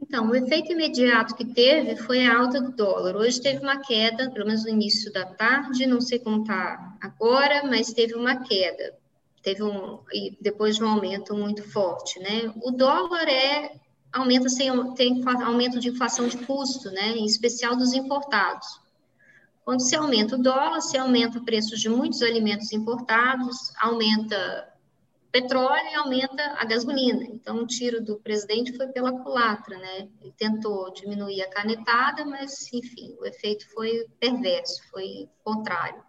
Então, 0.00 0.30
o 0.30 0.34
efeito 0.34 0.72
imediato 0.72 1.34
que 1.34 1.44
teve 1.44 1.96
foi 1.96 2.24
a 2.24 2.38
alta 2.38 2.60
do 2.60 2.72
dólar. 2.72 3.16
Hoje 3.16 3.40
teve 3.40 3.60
uma 3.60 3.78
queda, 3.78 4.30
pelo 4.30 4.46
menos 4.46 4.64
no 4.64 4.70
início 4.70 5.12
da 5.12 5.24
tarde, 5.24 5.86
não 5.86 6.00
sei 6.00 6.18
como 6.18 6.42
está 6.42 6.96
agora, 7.00 7.64
mas 7.64 7.92
teve 7.92 8.14
uma 8.14 8.36
queda. 8.36 8.94
Teve 9.42 9.62
um, 9.62 10.00
e 10.12 10.36
depois 10.40 10.76
de 10.76 10.84
um 10.84 10.88
aumento 10.88 11.34
muito 11.34 11.62
forte, 11.62 12.18
né? 12.20 12.52
O 12.62 12.70
dólar 12.70 13.28
é, 13.28 13.72
aumenta 14.12 14.48
sem, 14.48 14.70
tem 14.94 15.22
aumento 15.24 15.80
de 15.80 15.88
inflação 15.88 16.28
de 16.28 16.38
custo, 16.38 16.90
né? 16.90 17.16
Em 17.16 17.24
especial 17.24 17.76
dos 17.76 17.92
importados. 17.92 18.66
Quando 19.64 19.80
se 19.80 19.96
aumenta 19.96 20.36
o 20.36 20.42
dólar, 20.42 20.80
se 20.80 20.96
aumenta 20.96 21.38
o 21.38 21.44
preço 21.44 21.76
de 21.76 21.88
muitos 21.88 22.22
alimentos 22.22 22.72
importados, 22.72 23.72
aumenta 23.80 24.68
petróleo 25.36 25.86
e 25.92 25.94
aumenta 25.96 26.42
a 26.56 26.64
gasolina. 26.64 27.24
Então, 27.24 27.58
o 27.58 27.66
tiro 27.66 28.02
do 28.02 28.16
presidente 28.16 28.74
foi 28.74 28.86
pela 28.88 29.12
culatra, 29.12 29.76
né? 29.76 30.08
Ele 30.22 30.32
tentou 30.32 30.90
diminuir 30.94 31.42
a 31.42 31.50
canetada, 31.50 32.24
mas, 32.24 32.72
enfim, 32.72 33.14
o 33.20 33.26
efeito 33.26 33.68
foi 33.74 34.06
perverso, 34.18 34.80
foi 34.90 35.28
contrário. 35.44 36.02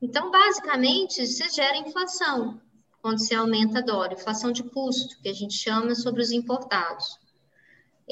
Então, 0.00 0.30
basicamente, 0.30 1.26
você 1.26 1.48
gera 1.48 1.76
inflação. 1.76 2.60
quando 3.02 3.18
se 3.18 3.34
aumenta 3.34 3.82
dólar, 3.82 4.12
inflação 4.12 4.52
de 4.52 4.62
custo, 4.62 5.20
que 5.22 5.28
a 5.28 5.32
gente 5.32 5.54
chama 5.54 5.94
sobre 5.94 6.22
os 6.22 6.30
importados. 6.30 7.18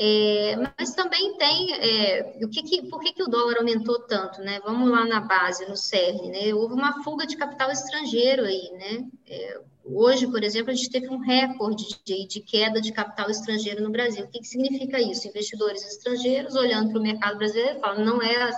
É, 0.00 0.56
mas 0.78 0.94
também 0.94 1.36
tem 1.36 1.74
é, 1.74 2.38
o 2.42 2.48
que, 2.48 2.62
que, 2.62 2.88
por 2.88 3.00
que, 3.00 3.12
que 3.12 3.22
o 3.22 3.28
dólar 3.28 3.58
aumentou 3.58 4.00
tanto, 4.00 4.40
né? 4.40 4.60
Vamos 4.64 4.88
lá 4.88 5.04
na 5.04 5.20
base, 5.20 5.68
no 5.68 5.76
CERN, 5.76 6.30
né? 6.30 6.54
Houve 6.54 6.74
uma 6.74 7.02
fuga 7.02 7.26
de 7.26 7.36
capital 7.36 7.70
estrangeiro 7.70 8.44
aí, 8.44 8.70
né? 8.72 9.08
É, 9.26 9.60
hoje, 9.90 10.26
por 10.26 10.42
exemplo, 10.42 10.70
a 10.70 10.74
gente 10.74 10.90
teve 10.90 11.08
um 11.08 11.18
recorde 11.18 11.84
de, 12.04 12.26
de, 12.26 12.40
queda 12.40 12.80
de 12.80 12.92
capital 12.92 13.30
estrangeiro 13.30 13.82
no 13.82 13.90
Brasil. 13.90 14.24
O 14.24 14.28
que, 14.28 14.40
que 14.40 14.46
significa 14.46 15.00
isso? 15.00 15.28
Investidores 15.28 15.84
estrangeiros 15.84 16.54
olhando 16.54 16.90
para 16.90 16.98
o 16.98 17.02
mercado 17.02 17.38
brasileiro 17.38 17.78
e 17.78 17.80
falam, 17.80 18.04
não 18.04 18.22
é, 18.22 18.50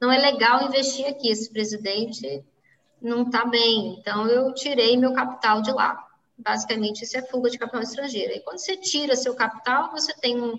não 0.00 0.10
é 0.10 0.18
legal 0.18 0.66
investir 0.66 1.06
aqui, 1.06 1.28
esse 1.28 1.50
presidente 1.50 2.44
não 3.00 3.22
está 3.22 3.46
bem, 3.46 3.96
então 3.98 4.26
eu 4.26 4.52
tirei 4.52 4.96
meu 4.96 5.12
capital 5.12 5.62
de 5.62 5.72
lá. 5.72 6.06
Basicamente, 6.36 7.04
isso 7.04 7.16
é 7.16 7.22
fuga 7.22 7.50
de 7.50 7.58
capital 7.58 7.82
estrangeiro. 7.82 8.32
E 8.32 8.40
quando 8.40 8.58
você 8.58 8.76
tira 8.76 9.14
seu 9.14 9.34
capital, 9.34 9.90
você 9.90 10.12
tem 10.14 10.40
um, 10.40 10.58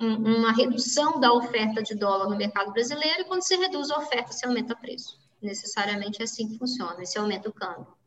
um, 0.00 0.38
uma 0.38 0.52
redução 0.52 1.20
da 1.20 1.32
oferta 1.32 1.82
de 1.82 1.94
dólar 1.94 2.28
no 2.28 2.36
mercado 2.36 2.72
brasileiro, 2.72 3.20
e 3.20 3.24
quando 3.24 3.42
você 3.42 3.56
reduz 3.56 3.90
a 3.90 3.98
oferta, 3.98 4.32
você 4.32 4.46
aumenta 4.46 4.74
o 4.74 4.76
preço. 4.76 5.18
Necessariamente 5.40 6.20
é 6.20 6.24
assim 6.24 6.48
que 6.48 6.58
funciona, 6.58 7.02
esse 7.02 7.18
aumenta 7.18 7.48
o 7.48 7.52
câmbio. 7.52 7.99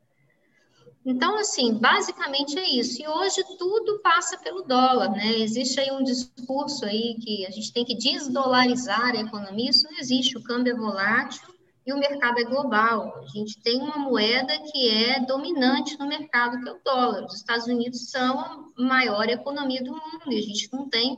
Então, 1.05 1.37
assim, 1.37 1.73
basicamente 1.73 2.57
é 2.57 2.69
isso. 2.69 3.01
E 3.01 3.07
hoje 3.07 3.43
tudo 3.57 3.99
passa 3.99 4.37
pelo 4.37 4.61
dólar, 4.61 5.11
né? 5.11 5.37
Existe 5.39 5.79
aí 5.79 5.91
um 5.91 6.03
discurso 6.03 6.85
aí 6.85 7.15
que 7.19 7.45
a 7.45 7.49
gente 7.49 7.73
tem 7.73 7.83
que 7.83 7.95
desdolarizar 7.95 9.11
a 9.15 9.19
economia, 9.19 9.69
isso 9.69 9.83
não 9.91 9.99
existe. 9.99 10.37
O 10.37 10.43
câmbio 10.43 10.73
é 10.73 10.77
volátil, 10.77 11.53
e 11.85 11.93
o 11.93 11.97
mercado 11.97 12.39
é 12.39 12.43
global. 12.43 13.21
A 13.23 13.27
gente 13.27 13.59
tem 13.61 13.81
uma 13.81 13.97
moeda 13.97 14.57
que 14.71 14.89
é 14.89 15.19
dominante 15.19 15.97
no 15.99 16.07
mercado, 16.07 16.61
que 16.61 16.69
é 16.69 16.71
o 16.71 16.79
dólar. 16.83 17.25
Os 17.25 17.35
Estados 17.35 17.67
Unidos 17.67 18.09
são 18.09 18.39
a 18.39 18.65
maior 18.77 19.27
economia 19.27 19.83
do 19.83 19.91
mundo 19.91 20.31
e 20.31 20.37
a 20.37 20.41
gente 20.41 20.71
não 20.71 20.89
tem 20.89 21.17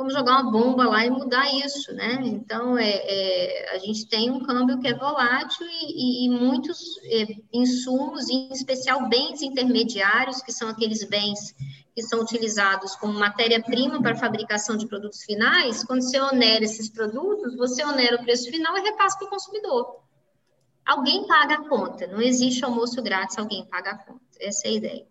como 0.00 0.10
jogar 0.10 0.40
uma 0.40 0.50
bomba 0.50 0.88
lá 0.88 1.04
e 1.04 1.10
mudar 1.10 1.54
isso, 1.54 1.92
né? 1.92 2.20
Então, 2.24 2.78
é, 2.78 2.88
é 2.88 3.76
a 3.76 3.78
gente 3.80 4.08
tem 4.08 4.30
um 4.30 4.42
câmbio 4.42 4.80
que 4.80 4.88
é 4.88 4.94
volátil 4.94 5.66
e, 5.66 6.24
e, 6.24 6.26
e 6.26 6.30
muitos 6.30 6.78
é, 7.04 7.26
insumos, 7.52 8.30
em 8.30 8.50
especial 8.50 9.10
bens 9.10 9.42
intermediários, 9.42 10.40
que 10.40 10.52
são 10.52 10.70
aqueles 10.70 11.06
bens 11.06 11.54
que 11.94 12.00
são 12.00 12.18
utilizados 12.22 12.96
como 12.96 13.12
matéria-prima 13.12 14.00
para 14.00 14.16
fabricação 14.16 14.74
de 14.74 14.88
produtos 14.88 15.22
finais, 15.22 15.84
quando 15.84 16.00
você 16.00 16.18
onera 16.18 16.64
esses 16.64 16.88
produtos, 16.88 17.54
você 17.58 17.84
onera 17.84 18.16
o 18.16 18.24
preço 18.24 18.50
final 18.50 18.78
e 18.78 18.80
repassa 18.80 19.18
para 19.18 19.26
o 19.26 19.30
consumidor. 19.30 20.00
Alguém 20.86 21.26
paga 21.26 21.56
a 21.56 21.68
conta, 21.68 22.06
não 22.06 22.22
existe 22.22 22.64
almoço 22.64 23.02
grátis, 23.02 23.36
alguém 23.36 23.66
paga 23.66 23.90
a 23.90 23.98
conta. 23.98 24.24
Essa 24.40 24.66
é 24.66 24.70
a 24.70 24.74
ideia. 24.74 25.06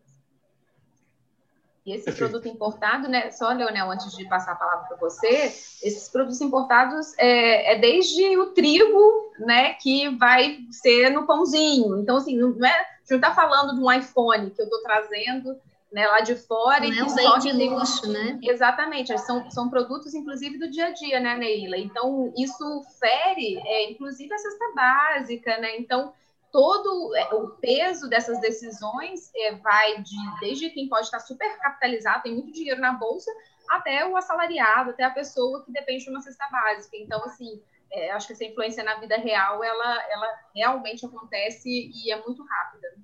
E 1.85 1.93
esse 1.93 2.11
produto 2.11 2.47
importado, 2.47 3.07
né? 3.07 3.31
Só, 3.31 3.51
Leonel, 3.51 3.89
antes 3.89 4.15
de 4.15 4.27
passar 4.27 4.51
a 4.51 4.55
palavra 4.55 4.87
para 4.87 4.97
você, 4.97 5.45
esses 5.81 6.09
produtos 6.09 6.41
importados 6.41 7.17
é, 7.17 7.73
é, 7.73 7.79
desde 7.79 8.37
o 8.37 8.47
trigo, 8.47 9.31
né, 9.39 9.73
que 9.75 10.09
vai 10.17 10.59
ser 10.71 11.09
no 11.09 11.25
pãozinho. 11.25 11.97
Então, 11.99 12.17
assim, 12.17 12.37
não 12.37 12.53
é, 12.65 12.69
a 12.69 12.83
gente 12.99 13.11
não 13.11 13.17
está 13.17 13.33
falando 13.33 13.75
de 13.75 13.81
um 13.81 13.91
iPhone 13.91 14.51
que 14.51 14.61
eu 14.61 14.65
estou 14.65 14.81
trazendo 14.83 15.55
né, 15.91 16.05
lá 16.07 16.19
de 16.19 16.35
fora. 16.35 16.81
Não 16.81 16.93
e 16.93 16.99
é 16.99 17.03
um 17.03 17.15
bem 17.15 17.39
de 17.39 17.51
luxo, 17.51 18.11
né? 18.11 18.37
Exatamente, 18.43 19.17
são, 19.19 19.49
são 19.49 19.69
produtos, 19.69 20.13
inclusive, 20.13 20.57
do 20.57 20.69
dia 20.69 20.87
a 20.87 20.91
dia, 20.91 21.19
né, 21.19 21.35
Neila? 21.35 21.77
Então, 21.77 22.31
isso 22.37 22.83
fere, 22.99 23.59
é, 23.65 23.91
inclusive, 23.91 24.33
a 24.33 24.37
cesta 24.37 24.65
básica, 24.75 25.57
né? 25.57 25.77
Então, 25.77 26.13
todo 26.51 27.15
é, 27.15 27.33
o 27.33 27.49
peso 27.49 28.09
dessas 28.09 28.39
decisões 28.41 29.31
é, 29.35 29.55
vai 29.55 30.01
de, 30.01 30.15
desde 30.39 30.69
quem 30.69 30.87
pode 30.87 31.05
estar 31.05 31.19
super 31.19 31.57
capitalizado, 31.59 32.23
tem 32.23 32.33
muito 32.33 32.51
dinheiro 32.51 32.81
na 32.81 32.93
bolsa, 32.93 33.31
até 33.69 34.05
o 34.07 34.17
assalariado, 34.17 34.91
até 34.91 35.03
a 35.03 35.11
pessoa 35.11 35.63
que 35.63 35.71
depende 35.71 36.03
de 36.03 36.09
uma 36.09 36.21
cesta 36.21 36.47
básica. 36.49 36.97
Então, 36.97 37.23
assim, 37.23 37.61
é, 37.91 38.11
acho 38.11 38.27
que 38.27 38.33
essa 38.33 38.45
influência 38.45 38.83
na 38.83 38.95
vida 38.99 39.17
real, 39.17 39.63
ela, 39.63 40.11
ela 40.11 40.39
realmente 40.55 41.05
acontece 41.05 41.69
e 41.69 42.11
é 42.11 42.21
muito 42.23 42.43
rápida. 42.43 42.95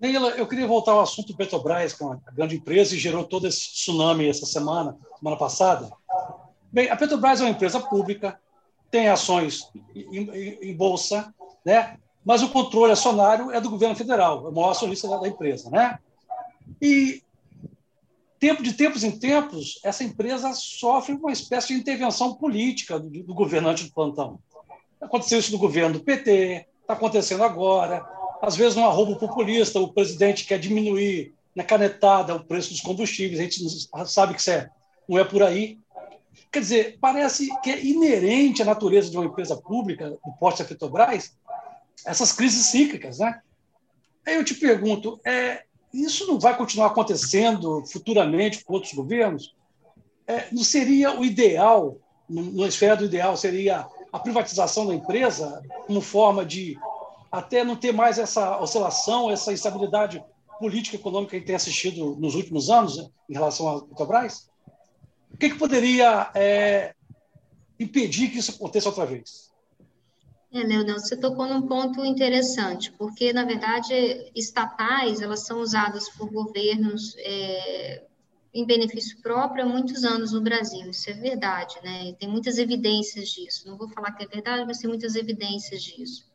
Neila, 0.00 0.30
eu 0.30 0.48
queria 0.48 0.66
voltar 0.66 0.92
ao 0.92 1.00
assunto 1.00 1.36
Petrobras, 1.36 1.92
que 1.92 2.02
é 2.02 2.06
uma 2.06 2.20
grande 2.32 2.56
empresa 2.56 2.92
e 2.92 2.98
gerou 2.98 3.22
todo 3.24 3.46
esse 3.46 3.72
tsunami 3.72 4.28
essa 4.28 4.44
semana, 4.44 4.98
semana 5.16 5.36
passada. 5.36 5.88
Bem, 6.72 6.90
a 6.90 6.96
Petrobras 6.96 7.40
é 7.40 7.44
uma 7.44 7.50
empresa 7.50 7.78
pública, 7.78 8.40
tem 8.92 9.08
ações 9.08 9.68
em, 9.94 10.30
em, 10.30 10.70
em 10.70 10.76
bolsa, 10.76 11.34
né? 11.64 11.96
mas 12.24 12.42
o 12.42 12.50
controle 12.50 12.92
acionário 12.92 13.50
é 13.50 13.60
do 13.60 13.70
governo 13.70 13.96
federal, 13.96 14.46
é 14.46 14.50
o 14.50 14.52
maior 14.52 14.70
acionista 14.70 15.08
da, 15.08 15.16
da 15.16 15.26
empresa. 15.26 15.68
Né? 15.70 15.98
E 16.80 17.22
tempo 18.38 18.62
de 18.62 18.74
tempos 18.74 19.02
em 19.02 19.18
tempos, 19.18 19.80
essa 19.82 20.04
empresa 20.04 20.52
sofre 20.52 21.14
uma 21.14 21.32
espécie 21.32 21.68
de 21.68 21.74
intervenção 21.74 22.34
política 22.34 23.00
do, 23.00 23.08
do 23.08 23.34
governante 23.34 23.84
do 23.84 23.92
plantão. 23.92 24.38
Aconteceu 25.00 25.40
isso 25.40 25.50
no 25.50 25.58
governo 25.58 25.98
do 25.98 26.04
PT, 26.04 26.66
está 26.82 26.92
acontecendo 26.92 27.42
agora 27.42 28.06
às 28.42 28.56
vezes 28.56 28.76
um 28.76 28.84
arrobo 28.84 29.14
populista, 29.16 29.78
o 29.78 29.92
presidente 29.92 30.44
quer 30.44 30.58
diminuir 30.58 31.32
na 31.54 31.62
canetada 31.62 32.34
o 32.34 32.44
preço 32.44 32.70
dos 32.70 32.80
combustíveis, 32.80 33.38
a 33.38 33.44
gente 33.44 33.88
sabe 34.06 34.34
que 34.34 34.40
isso 34.40 34.50
é, 34.50 34.68
não 35.08 35.16
é 35.16 35.24
por 35.24 35.44
aí. 35.44 35.78
Quer 36.52 36.60
dizer, 36.60 36.98
parece 37.00 37.48
que 37.62 37.70
é 37.70 37.82
inerente 37.82 38.60
à 38.60 38.64
natureza 38.66 39.10
de 39.10 39.16
uma 39.16 39.24
empresa 39.24 39.56
pública, 39.56 40.10
do 40.10 40.32
porte 40.38 40.62
da 40.62 40.68
Petrobras, 40.68 41.34
essas 42.04 42.30
crises 42.32 42.66
cíclicas, 42.66 43.20
né? 43.20 43.40
Aí 44.26 44.34
eu 44.34 44.44
te 44.44 44.54
pergunto, 44.54 45.18
é, 45.24 45.64
isso 45.94 46.26
não 46.26 46.38
vai 46.38 46.54
continuar 46.54 46.88
acontecendo 46.88 47.82
futuramente 47.90 48.62
com 48.64 48.74
outros 48.74 48.92
governos? 48.92 49.54
É, 50.26 50.48
não 50.52 50.62
seria 50.62 51.18
o 51.18 51.24
ideal, 51.24 51.96
na 52.28 52.66
esfera 52.66 52.96
do 52.96 53.06
ideal, 53.06 53.34
seria 53.34 53.86
a 54.12 54.18
privatização 54.18 54.86
da 54.86 54.94
empresa 54.94 55.62
como 55.86 56.02
forma 56.02 56.44
de 56.44 56.78
até 57.30 57.64
não 57.64 57.76
ter 57.76 57.92
mais 57.92 58.18
essa 58.18 58.60
oscilação, 58.60 59.30
essa 59.30 59.54
instabilidade 59.54 60.22
política 60.58 60.96
e 60.96 61.00
econômica 61.00 61.40
que 61.40 61.46
tem 61.46 61.56
assistido 61.56 62.14
nos 62.16 62.34
últimos 62.34 62.68
anos 62.68 62.98
né, 62.98 63.08
em 63.30 63.32
relação 63.32 63.68
à 63.68 63.80
Petrobras? 63.80 64.51
Que, 65.42 65.50
que 65.50 65.58
poderia 65.58 66.30
é, 66.36 66.94
impedir 67.76 68.30
que 68.30 68.38
isso 68.38 68.52
aconteça 68.52 68.88
outra 68.88 69.04
vez? 69.04 69.50
É, 70.52 70.62
Leonel, 70.62 71.00
você 71.00 71.16
tocou 71.16 71.48
num 71.48 71.62
ponto 71.62 72.04
interessante, 72.04 72.92
porque, 72.92 73.32
na 73.32 73.44
verdade, 73.44 73.92
estatais, 74.36 75.20
elas 75.20 75.44
são 75.44 75.58
usadas 75.58 76.08
por 76.10 76.30
governos 76.30 77.16
é, 77.18 78.04
em 78.54 78.64
benefício 78.64 79.20
próprio 79.20 79.64
há 79.64 79.66
muitos 79.66 80.04
anos 80.04 80.30
no 80.30 80.40
Brasil, 80.40 80.88
isso 80.88 81.10
é 81.10 81.14
verdade, 81.14 81.74
né? 81.82 82.10
E 82.10 82.14
tem 82.14 82.28
muitas 82.28 82.56
evidências 82.56 83.28
disso. 83.28 83.66
Não 83.66 83.76
vou 83.76 83.88
falar 83.88 84.12
que 84.12 84.22
é 84.22 84.28
verdade, 84.28 84.64
mas 84.64 84.78
tem 84.78 84.88
muitas 84.88 85.16
evidências 85.16 85.82
disso 85.82 86.31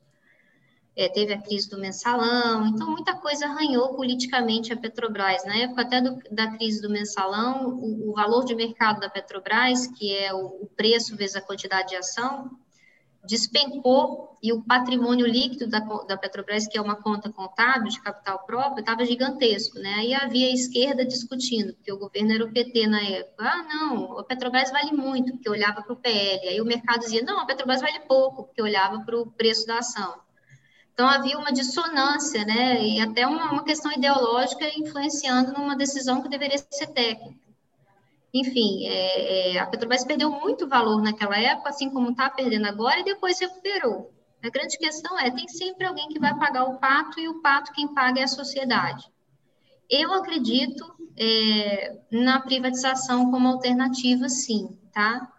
é, 0.97 1.07
teve 1.07 1.31
a 1.31 1.39
crise 1.39 1.69
do 1.69 1.77
mensalão, 1.77 2.65
então 2.65 2.89
muita 2.89 3.13
coisa 3.13 3.45
arranhou 3.45 3.93
politicamente 3.93 4.73
a 4.73 4.77
Petrobras. 4.77 5.45
Na 5.45 5.55
época 5.55 5.83
até 5.83 6.01
do, 6.01 6.17
da 6.31 6.47
crise 6.57 6.81
do 6.81 6.89
mensalão, 6.89 7.69
o, 7.69 8.09
o, 8.09 8.13
valor 8.13 8.43
de 8.43 8.55
mercado 8.55 8.99
da 8.99 9.07
Petrobras, 9.07 9.85
que 9.85 10.11
é 10.11 10.33
o, 10.33 10.63
o, 10.63 10.67
preço 10.75 11.15
vezes 11.15 11.35
a 11.35 11.41
quantidade 11.41 11.89
de 11.89 11.95
ação, 11.95 12.49
despencou 13.23 14.39
e 14.41 14.51
o 14.51 14.63
patrimônio 14.63 15.27
líquido 15.27 15.67
da, 15.67 15.79
da 15.79 16.17
Petrobras, 16.17 16.67
que 16.67 16.79
é 16.79 16.81
uma 16.81 16.95
conta 16.95 17.31
contábil 17.31 17.89
de 17.89 18.01
capital 18.01 18.43
próprio, 18.47 18.79
estava 18.79 19.05
gigantesco. 19.05 19.77
Né? 19.77 19.93
Aí 19.99 20.13
havia 20.15 20.47
a 20.47 20.53
esquerda 20.53 21.05
discutindo, 21.05 21.75
porque 21.75 21.93
o 21.93 21.99
governo 21.99 22.31
era 22.31 22.43
o 22.43 22.51
PT 22.51 22.87
na 22.87 23.03
época. 23.03 23.43
Ah, 23.45 23.63
não, 23.69 24.17
a 24.17 24.23
Petrobras 24.23 24.71
vale 24.71 24.93
muito, 24.93 25.33
porque 25.33 25.49
olhava 25.49 25.83
para 25.83 25.93
o 25.93 25.97
PL. 25.97 26.47
Aí 26.47 26.59
o 26.59 26.65
mercado 26.65 27.01
dizia, 27.01 27.21
não, 27.21 27.39
a 27.39 27.45
Petrobras 27.45 27.81
vale 27.81 27.99
pouco, 28.07 28.45
porque 28.45 28.63
olhava 28.63 29.01
para 29.01 29.15
o 29.15 29.27
preço 29.27 29.67
da 29.67 29.77
ação. 29.77 30.25
Então, 30.97 31.07
havia 31.07 31.37
uma 31.37 31.53
dissonância, 31.53 32.43
né, 32.43 32.83
e 32.83 32.99
até 32.99 33.27
uma, 33.27 33.63
questão 33.63 33.91
ideológica 33.91 34.67
influenciando 34.79 35.53
numa 35.53 35.77
decisão 35.77 36.23
que 36.23 36.27
deveria 36.27 36.57
ser 36.57 36.87
técnica. 36.87 37.37
Enfim, 38.33 38.87
é, 38.87 39.51
é, 39.53 39.59
a 39.59 39.67
Petrobras 39.67 40.03
perdeu 40.03 40.31
muito 40.31 40.67
valor 40.67 40.99
naquela 40.99 41.37
época, 41.37 41.69
assim 41.69 41.91
como 41.91 42.09
está 42.09 42.31
perdendo 42.31 42.65
agora, 42.65 42.99
e 42.99 43.03
depois 43.03 43.39
recuperou. 43.39 44.11
A 44.43 44.49
grande 44.49 44.75
questão 44.75 45.19
é, 45.19 45.29
tem 45.29 45.47
sempre 45.47 45.85
alguém 45.85 46.07
que 46.07 46.17
vai 46.17 46.35
pagar 46.35 46.63
o 46.63 46.79
pato, 46.79 47.19
e 47.19 47.29
o 47.29 47.43
pato 47.43 47.73
quem 47.73 47.93
paga 47.93 48.21
é 48.21 48.23
a 48.23 48.27
sociedade. 48.27 49.05
Eu 49.87 50.11
acredito 50.15 50.83
é, 51.15 51.95
na 52.11 52.39
privatização 52.39 53.29
como 53.29 53.47
alternativa, 53.47 54.27
sim, 54.29 54.75
tá? 54.91 55.31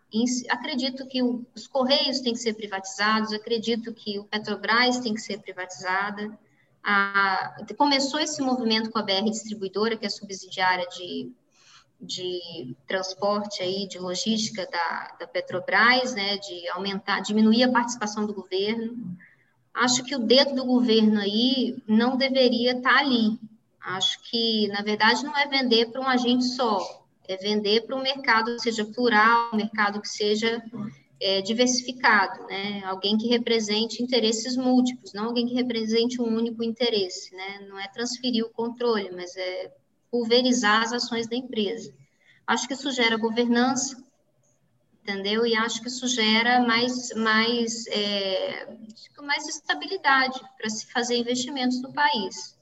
Acredito 0.49 1.07
que 1.07 1.23
os 1.23 1.67
Correios 1.67 2.21
têm 2.21 2.33
que 2.33 2.39
ser 2.39 2.55
privatizados, 2.55 3.33
acredito 3.33 3.93
que 3.93 4.19
o 4.19 4.25
Petrobras 4.25 5.01
tem 5.01 5.13
que 5.13 5.21
ser 5.21 5.39
privatizada. 5.41 6.39
A, 6.83 7.57
começou 7.77 8.19
esse 8.19 8.41
movimento 8.41 8.91
com 8.91 8.99
a 8.99 9.03
BR 9.03 9.25
Distribuidora, 9.25 9.97
que 9.97 10.07
é 10.07 10.09
subsidiária 10.09 10.87
de, 10.89 11.31
de 12.01 12.75
transporte 12.87 13.63
aí, 13.63 13.87
de 13.87 13.99
logística 13.99 14.67
da, 14.67 15.17
da 15.21 15.27
Petrobras, 15.27 16.15
né, 16.15 16.39
de 16.39 16.69
aumentar, 16.71 17.21
diminuir 17.21 17.65
a 17.65 17.73
participação 17.73 18.25
do 18.25 18.33
governo. 18.33 18.97
acho 19.75 20.03
que 20.05 20.17
o 20.17 20.21
dedo 20.21 20.55
do 20.55 20.65
governo 20.65 21.21
aí 21.21 21.83
não 21.87 22.17
deveria 22.17 22.73
estar 22.73 22.95
tá 22.95 23.01
ali. 23.01 23.39
Acho 23.81 24.21
que, 24.23 24.69
na 24.69 24.81
verdade, 24.81 25.23
não 25.25 25.37
é 25.37 25.47
vender 25.47 25.91
para 25.91 26.01
um 26.01 26.09
agente 26.09 26.45
só, 26.45 27.07
é 27.29 27.37
vender 27.37 27.83
para 27.83 27.95
um 27.95 28.03
mercado 28.03 28.57
que 28.57 28.63
seja 28.63 28.85
plural, 28.87 29.51
um 29.53 29.57
mercado 29.57 30.01
que 30.01 30.09
seja 30.09 30.63
é, 31.21 31.43
diversificado, 31.43 32.47
né? 32.47 32.83
Alguém 32.85 33.19
que 33.19 33.29
represente 33.29 34.03
interesses 34.03 34.57
múltiplos, 34.57 35.13
não 35.13 35.27
alguém 35.27 35.47
que 35.47 35.55
represente 35.55 36.21
um 36.23 36.27
único 36.27 36.63
interesse, 36.63 37.35
né? 37.35 37.67
Não 37.69 37.79
é 37.79 37.87
transferir 37.89 38.45
o 38.45 38.51
controle, 38.51 39.11
mas 39.15 39.37
é 39.37 39.73
pulverizar 40.11 40.83
as 40.83 40.93
ações 40.93 41.29
da 41.29 41.37
empresa. 41.37 41.93
Acho 42.47 42.67
que 42.67 42.75
isso 42.75 42.91
gera 42.91 43.17
governança, 43.19 44.03
entendeu? 45.03 45.45
E 45.45 45.55
acho 45.55 45.83
que 45.83 45.89
isso 45.89 46.07
gera 46.07 46.61
mais, 46.61 47.11
mais, 47.15 47.87
é, 47.89 48.75
mais 49.21 49.47
estabilidade 49.47 50.41
para 50.57 50.71
se 50.71 50.91
fazer 50.91 51.17
investimentos 51.17 51.83
no 51.83 51.93
país. 51.93 52.58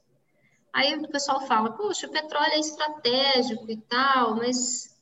Aí 0.77 0.93
o 0.93 1.07
pessoal 1.07 1.41
fala, 1.47 1.71
poxa, 1.71 2.05
o 2.05 2.11
petróleo 2.11 2.53
é 2.53 2.59
estratégico 2.59 3.65
e 3.67 3.77
tal, 3.77 4.35
mas 4.35 4.95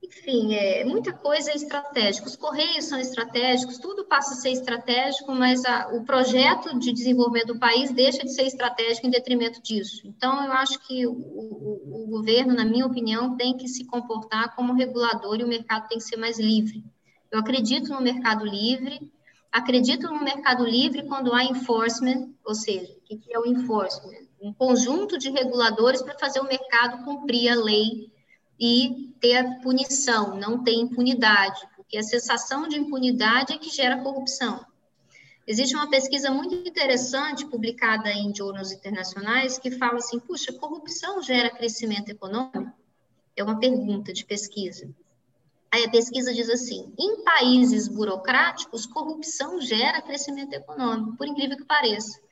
enfim, 0.00 0.54
é, 0.54 0.84
muita 0.84 1.12
coisa 1.12 1.50
é 1.50 1.56
estratégica. 1.56 2.28
Os 2.28 2.36
correios 2.36 2.84
são 2.84 3.00
estratégicos, 3.00 3.78
tudo 3.78 4.04
passa 4.04 4.34
a 4.34 4.36
ser 4.36 4.50
estratégico, 4.52 5.34
mas 5.34 5.64
a, 5.64 5.88
o 5.88 6.04
projeto 6.04 6.78
de 6.78 6.92
desenvolvimento 6.92 7.48
do 7.48 7.58
país 7.58 7.90
deixa 7.90 8.22
de 8.22 8.32
ser 8.32 8.44
estratégico 8.44 9.08
em 9.08 9.10
detrimento 9.10 9.60
disso. 9.60 10.06
Então, 10.06 10.44
eu 10.44 10.52
acho 10.52 10.78
que 10.86 11.04
o, 11.04 11.10
o, 11.10 12.04
o 12.04 12.06
governo, 12.06 12.54
na 12.54 12.64
minha 12.64 12.86
opinião, 12.86 13.36
tem 13.36 13.56
que 13.56 13.66
se 13.66 13.84
comportar 13.84 14.54
como 14.54 14.72
regulador 14.72 15.40
e 15.40 15.42
o 15.42 15.48
mercado 15.48 15.88
tem 15.88 15.98
que 15.98 16.04
ser 16.04 16.16
mais 16.16 16.38
livre. 16.38 16.84
Eu 17.28 17.40
acredito 17.40 17.92
no 17.92 18.00
mercado 18.00 18.44
livre, 18.44 19.00
acredito 19.50 20.06
no 20.06 20.22
mercado 20.22 20.64
livre 20.64 21.02
quando 21.08 21.34
há 21.34 21.42
enforcement, 21.42 22.32
ou 22.44 22.54
seja, 22.54 22.92
o 22.92 23.00
que 23.18 23.34
é 23.34 23.40
o 23.40 23.46
enforcement? 23.46 24.23
Um 24.44 24.52
conjunto 24.52 25.16
de 25.16 25.30
reguladores 25.30 26.02
para 26.02 26.18
fazer 26.18 26.38
o 26.38 26.46
mercado 26.46 27.02
cumprir 27.02 27.48
a 27.48 27.54
lei 27.54 28.12
e 28.60 29.10
ter 29.18 29.36
a 29.38 29.54
punição, 29.60 30.36
não 30.36 30.62
ter 30.62 30.74
impunidade, 30.74 31.66
porque 31.74 31.96
a 31.96 32.02
sensação 32.02 32.68
de 32.68 32.78
impunidade 32.78 33.54
é 33.54 33.58
que 33.58 33.70
gera 33.70 34.02
corrupção. 34.02 34.62
Existe 35.46 35.74
uma 35.74 35.88
pesquisa 35.88 36.30
muito 36.30 36.54
interessante 36.56 37.46
publicada 37.46 38.12
em 38.12 38.34
jornais 38.34 38.70
internacionais 38.70 39.58
que 39.58 39.70
fala 39.70 39.96
assim: 39.96 40.20
puxa, 40.20 40.52
corrupção 40.52 41.22
gera 41.22 41.48
crescimento 41.48 42.10
econômico? 42.10 42.70
É 43.34 43.42
uma 43.42 43.58
pergunta 43.58 44.12
de 44.12 44.26
pesquisa. 44.26 44.94
Aí 45.72 45.86
a 45.86 45.90
pesquisa 45.90 46.34
diz 46.34 46.50
assim: 46.50 46.92
em 46.98 47.24
países 47.24 47.88
burocráticos, 47.88 48.84
corrupção 48.84 49.58
gera 49.58 50.02
crescimento 50.02 50.52
econômico, 50.52 51.16
por 51.16 51.26
incrível 51.26 51.56
que 51.56 51.64
pareça. 51.64 52.22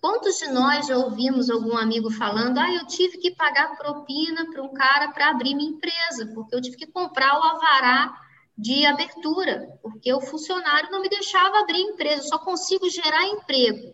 Quantos 0.00 0.38
de 0.38 0.46
nós 0.48 0.86
já 0.86 0.96
ouvimos 0.96 1.50
algum 1.50 1.76
amigo 1.76 2.10
falando: 2.10 2.58
ah, 2.58 2.72
eu 2.72 2.86
tive 2.86 3.18
que 3.18 3.34
pagar 3.34 3.76
propina 3.76 4.48
para 4.50 4.62
um 4.62 4.72
cara 4.72 5.10
para 5.12 5.30
abrir 5.30 5.54
minha 5.54 5.70
empresa, 5.70 6.30
porque 6.34 6.54
eu 6.54 6.60
tive 6.60 6.76
que 6.76 6.86
comprar 6.86 7.38
o 7.38 7.42
alvará 7.42 8.16
de 8.56 8.84
abertura, 8.86 9.78
porque 9.82 10.12
o 10.12 10.20
funcionário 10.20 10.90
não 10.90 11.00
me 11.00 11.08
deixava 11.08 11.60
abrir 11.60 11.80
empresa, 11.80 12.22
eu 12.22 12.28
só 12.28 12.38
consigo 12.38 12.88
gerar 12.90 13.26
emprego 13.26 13.92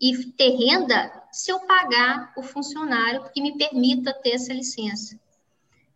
e 0.00 0.32
ter 0.32 0.50
renda 0.50 1.12
se 1.32 1.50
eu 1.50 1.60
pagar 1.60 2.32
o 2.36 2.42
funcionário 2.42 3.28
que 3.32 3.42
me 3.42 3.56
permita 3.56 4.12
ter 4.14 4.32
essa 4.32 4.52
licença. 4.52 5.18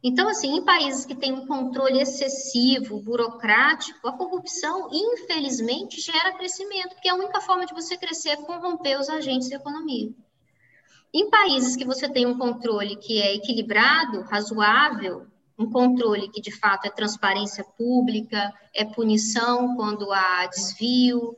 Então, 0.03 0.28
assim, 0.28 0.57
em 0.57 0.64
países 0.64 1.05
que 1.05 1.14
têm 1.14 1.32
um 1.32 1.46
controle 1.46 2.01
excessivo, 2.01 3.03
burocrático, 3.03 4.09
a 4.09 4.12
corrupção, 4.12 4.88
infelizmente, 4.90 6.01
gera 6.01 6.32
crescimento, 6.32 6.94
porque 6.94 7.09
a 7.09 7.14
única 7.14 7.40
forma 7.40 7.66
de 7.66 7.74
você 7.74 7.98
crescer 7.98 8.30
é 8.30 8.36
corromper 8.36 8.98
os 8.98 9.11
agentes 9.11 9.51
da 9.51 9.57
economia. 9.57 10.11
Em 11.12 11.28
países 11.28 11.76
que 11.76 11.84
você 11.84 12.09
tem 12.09 12.24
um 12.24 12.38
controle 12.38 12.96
que 12.96 13.20
é 13.20 13.34
equilibrado, 13.34 14.22
razoável, 14.22 15.26
um 15.59 15.70
controle 15.70 16.30
que 16.30 16.40
de 16.40 16.51
fato 16.51 16.86
é 16.86 16.90
transparência 16.90 17.62
pública, 17.76 18.51
é 18.72 18.84
punição 18.86 19.76
quando 19.76 20.11
há 20.11 20.46
desvio, 20.46 21.36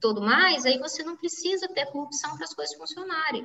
tudo 0.00 0.20
mais, 0.20 0.64
aí 0.64 0.78
você 0.78 1.02
não 1.02 1.16
precisa 1.16 1.66
ter 1.66 1.86
corrupção 1.86 2.36
para 2.36 2.44
as 2.44 2.54
coisas 2.54 2.76
funcionarem. 2.76 3.44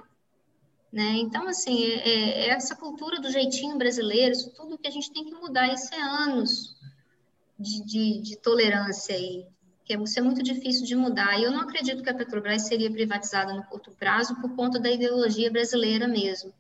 Né? 0.91 1.17
Então, 1.17 1.47
assim, 1.47 1.83
é, 1.83 2.09
é, 2.09 2.29
é, 2.47 2.49
essa 2.49 2.75
cultura 2.75 3.19
do 3.21 3.31
jeitinho 3.31 3.77
brasileiro, 3.77 4.31
isso 4.31 4.51
tudo 4.51 4.77
que 4.77 4.87
a 4.87 4.91
gente 4.91 5.11
tem 5.11 5.23
que 5.23 5.35
mudar, 5.35 5.71
isso 5.71 5.93
é 5.93 6.01
anos 6.01 6.75
de, 7.59 7.85
de, 7.85 8.21
de 8.21 8.37
tolerância 8.37 9.15
aí, 9.15 9.45
que 9.85 9.93
é, 9.93 10.01
isso 10.01 10.17
é 10.17 10.21
muito 10.21 10.41
difícil 10.41 10.85
de 10.85 10.95
mudar. 10.95 11.39
E 11.39 11.43
eu 11.43 11.51
não 11.51 11.61
acredito 11.61 12.01
que 12.01 12.09
a 12.09 12.15
Petrobras 12.15 12.63
seria 12.63 12.89
privatizada 12.89 13.53
no 13.53 13.63
curto 13.65 13.91
prazo 13.91 14.35
por 14.41 14.55
conta 14.55 14.79
da 14.79 14.89
ideologia 14.89 15.51
brasileira 15.51 16.07
mesmo. 16.07 16.51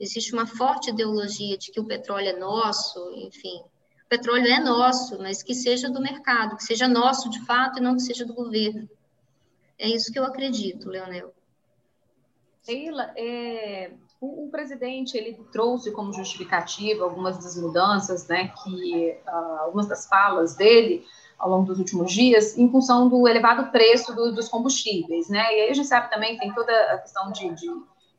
Existe 0.00 0.32
uma 0.32 0.46
forte 0.46 0.90
ideologia 0.90 1.58
de 1.58 1.70
que 1.70 1.80
o 1.80 1.84
petróleo 1.84 2.28
é 2.28 2.38
nosso, 2.38 3.12
enfim. 3.16 3.60
O 4.06 4.08
petróleo 4.08 4.46
é 4.46 4.60
nosso, 4.60 5.18
mas 5.18 5.42
que 5.42 5.54
seja 5.54 5.90
do 5.90 6.00
mercado, 6.00 6.56
que 6.56 6.64
seja 6.64 6.88
nosso 6.88 7.28
de 7.28 7.44
fato 7.44 7.78
e 7.78 7.82
não 7.82 7.96
que 7.96 8.02
seja 8.02 8.24
do 8.24 8.32
governo. 8.32 8.88
É 9.78 9.88
isso 9.88 10.10
que 10.10 10.18
eu 10.18 10.24
acredito, 10.24 10.88
Leonel. 10.88 11.34
Sheila, 12.68 13.10
é, 13.16 13.92
o, 14.20 14.44
o, 14.44 14.50
presidente 14.50 15.16
ele 15.16 15.32
trouxe 15.50 15.90
como 15.90 16.12
justificativa 16.12 17.02
algumas 17.02 17.42
das 17.42 17.56
mudanças, 17.56 18.28
né, 18.28 18.52
que 18.62 19.16
uh, 19.26 19.60
algumas 19.60 19.86
das 19.86 20.06
falas 20.06 20.54
dele 20.54 21.02
ao 21.38 21.48
longo 21.48 21.64
dos 21.64 21.78
últimos 21.78 22.12
dias, 22.12 22.58
em 22.58 22.70
função 22.70 23.08
do 23.08 23.26
elevado 23.26 23.70
preço 23.70 24.14
do, 24.14 24.34
dos 24.34 24.48
combustíveis, 24.48 25.30
né? 25.30 25.38
E 25.54 25.60
aí 25.62 25.70
a 25.70 25.74
gente 25.74 25.86
sabe 25.86 26.10
também 26.10 26.34
que 26.34 26.40
tem 26.40 26.52
toda 26.52 26.72
a 26.92 26.98
questão 26.98 27.30
de, 27.30 27.54
de 27.54 27.68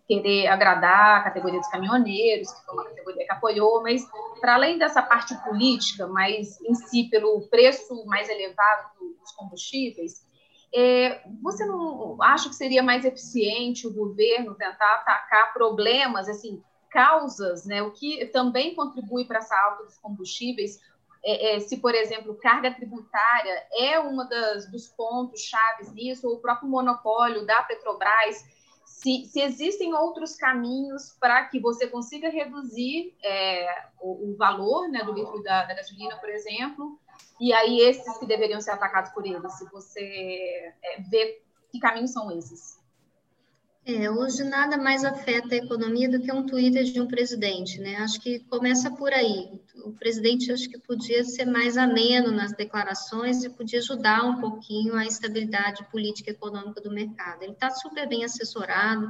querer 0.07 0.47
agradar 0.47 1.17
a 1.17 1.23
categoria 1.23 1.59
dos 1.59 1.67
caminhoneiros, 1.67 2.49
que 2.51 2.65
foi 2.65 2.73
uma 2.73 2.85
categoria 2.85 3.25
que 3.25 3.31
apoiou, 3.31 3.83
mas 3.83 4.07
para 4.39 4.55
além 4.55 4.79
dessa 4.79 5.01
parte 5.01 5.35
política, 5.43 6.07
mas 6.07 6.59
em 6.61 6.73
si 6.73 7.03
pelo 7.11 7.41
preço 7.49 8.05
mais 8.05 8.29
elevado 8.29 8.89
dos 9.19 9.31
combustíveis, 9.33 10.25
é, 10.73 11.21
você 11.41 11.65
não 11.65 12.21
acha 12.21 12.49
que 12.49 12.55
seria 12.55 12.83
mais 12.83 13.03
eficiente 13.05 13.87
o 13.87 13.93
governo 13.93 14.55
tentar 14.55 14.95
atacar 14.95 15.53
problemas, 15.53 16.29
assim, 16.29 16.61
causas, 16.89 17.65
né? 17.65 17.81
O 17.81 17.91
que 17.91 18.25
também 18.27 18.75
contribui 18.75 19.25
para 19.25 19.39
essa 19.39 19.55
alta 19.55 19.83
dos 19.83 19.97
combustíveis, 19.97 20.79
é, 21.23 21.55
é, 21.55 21.59
se, 21.59 21.77
por 21.77 21.93
exemplo, 21.93 22.35
carga 22.35 22.71
tributária 22.71 23.65
é 23.73 23.99
uma 23.99 24.27
dos 24.71 24.87
pontos 24.87 25.41
chaves 25.41 25.91
nisso, 25.91 26.27
ou 26.27 26.35
o 26.35 26.39
próprio 26.39 26.69
monopólio 26.69 27.45
da 27.45 27.61
Petrobras, 27.63 28.45
se, 28.85 29.25
se 29.25 29.41
existem 29.41 29.93
outros 29.93 30.35
caminhos 30.35 31.15
para 31.19 31.45
que 31.45 31.59
você 31.59 31.87
consiga 31.87 32.29
reduzir 32.29 33.15
é, 33.23 33.67
o, 34.01 34.31
o, 34.31 34.35
valor 34.37 34.89
né, 34.89 35.03
do 35.03 35.13
litro 35.13 35.41
da, 35.43 35.65
da 35.65 35.73
gasolina, 35.73 36.17
por 36.17 36.29
exemplo, 36.29 36.99
e 37.39 37.53
aí, 37.53 37.79
esses 37.79 38.17
que 38.17 38.25
deveriam 38.25 38.59
ser 38.59 38.71
atacados 38.71 39.11
por 39.11 39.25
eles, 39.25 39.53
se 39.53 39.65
você 39.69 40.73
é, 40.83 41.01
vê 41.09 41.41
que 41.71 41.79
caminhos 41.79 42.11
são 42.11 42.29
esses? 42.31 42.77
É, 43.85 44.11
hoje 44.11 44.43
nada 44.43 44.77
mais 44.77 45.03
afeta 45.03 45.55
a 45.55 45.57
economia 45.57 46.09
do 46.09 46.21
que 46.21 46.31
um 46.31 46.45
Twitter 46.45 46.83
de 46.83 47.01
um 47.01 47.07
presidente, 47.07 47.79
né? 47.79 47.95
Acho 47.95 48.19
que 48.19 48.39
começa 48.41 48.91
por 48.91 49.11
aí. 49.13 49.59
O 49.83 49.93
presidente 49.93 50.51
acho 50.51 50.69
que 50.69 50.77
podia 50.77 51.23
ser 51.23 51.45
mais 51.45 51.77
ameno 51.77 52.31
nas 52.31 52.51
declarações 52.51 53.43
e 53.43 53.49
podia 53.49 53.79
ajudar 53.79 54.23
um 54.25 54.39
pouquinho 54.39 54.95
a 54.95 55.05
estabilidade 55.05 55.89
política 55.89 56.29
e 56.29 56.33
econômica 56.33 56.81
do 56.81 56.91
mercado. 56.91 57.41
Ele 57.41 57.53
está 57.53 57.71
super 57.71 58.07
bem 58.07 58.23
assessorado, 58.23 59.07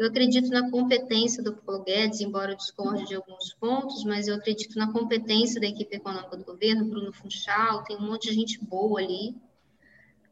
eu 0.00 0.06
acredito 0.06 0.48
na 0.48 0.70
competência 0.70 1.42
do 1.42 1.54
Paulo 1.54 1.84
Guedes, 1.84 2.22
embora 2.22 2.52
eu 2.52 2.56
discorde 2.56 3.06
de 3.06 3.14
alguns 3.14 3.52
pontos, 3.52 4.02
mas 4.02 4.28
eu 4.28 4.34
acredito 4.34 4.78
na 4.78 4.90
competência 4.90 5.60
da 5.60 5.66
equipe 5.66 5.94
econômica 5.94 6.38
do 6.38 6.44
governo, 6.44 6.86
Bruno 6.86 7.12
Funchal, 7.12 7.84
tem 7.84 7.98
um 7.98 8.06
monte 8.06 8.30
de 8.30 8.34
gente 8.34 8.64
boa 8.64 8.98
ali, 8.98 9.36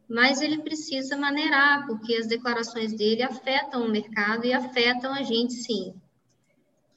mas 0.08 0.40
ele 0.40 0.62
precisa 0.62 1.18
maneirar, 1.18 1.86
porque 1.86 2.16
as 2.16 2.26
declarações 2.26 2.94
dele 2.94 3.22
afetam 3.22 3.84
o 3.84 3.90
mercado 3.90 4.46
e 4.46 4.54
afetam 4.54 5.12
a 5.12 5.22
gente, 5.22 5.52
sim. 5.52 5.94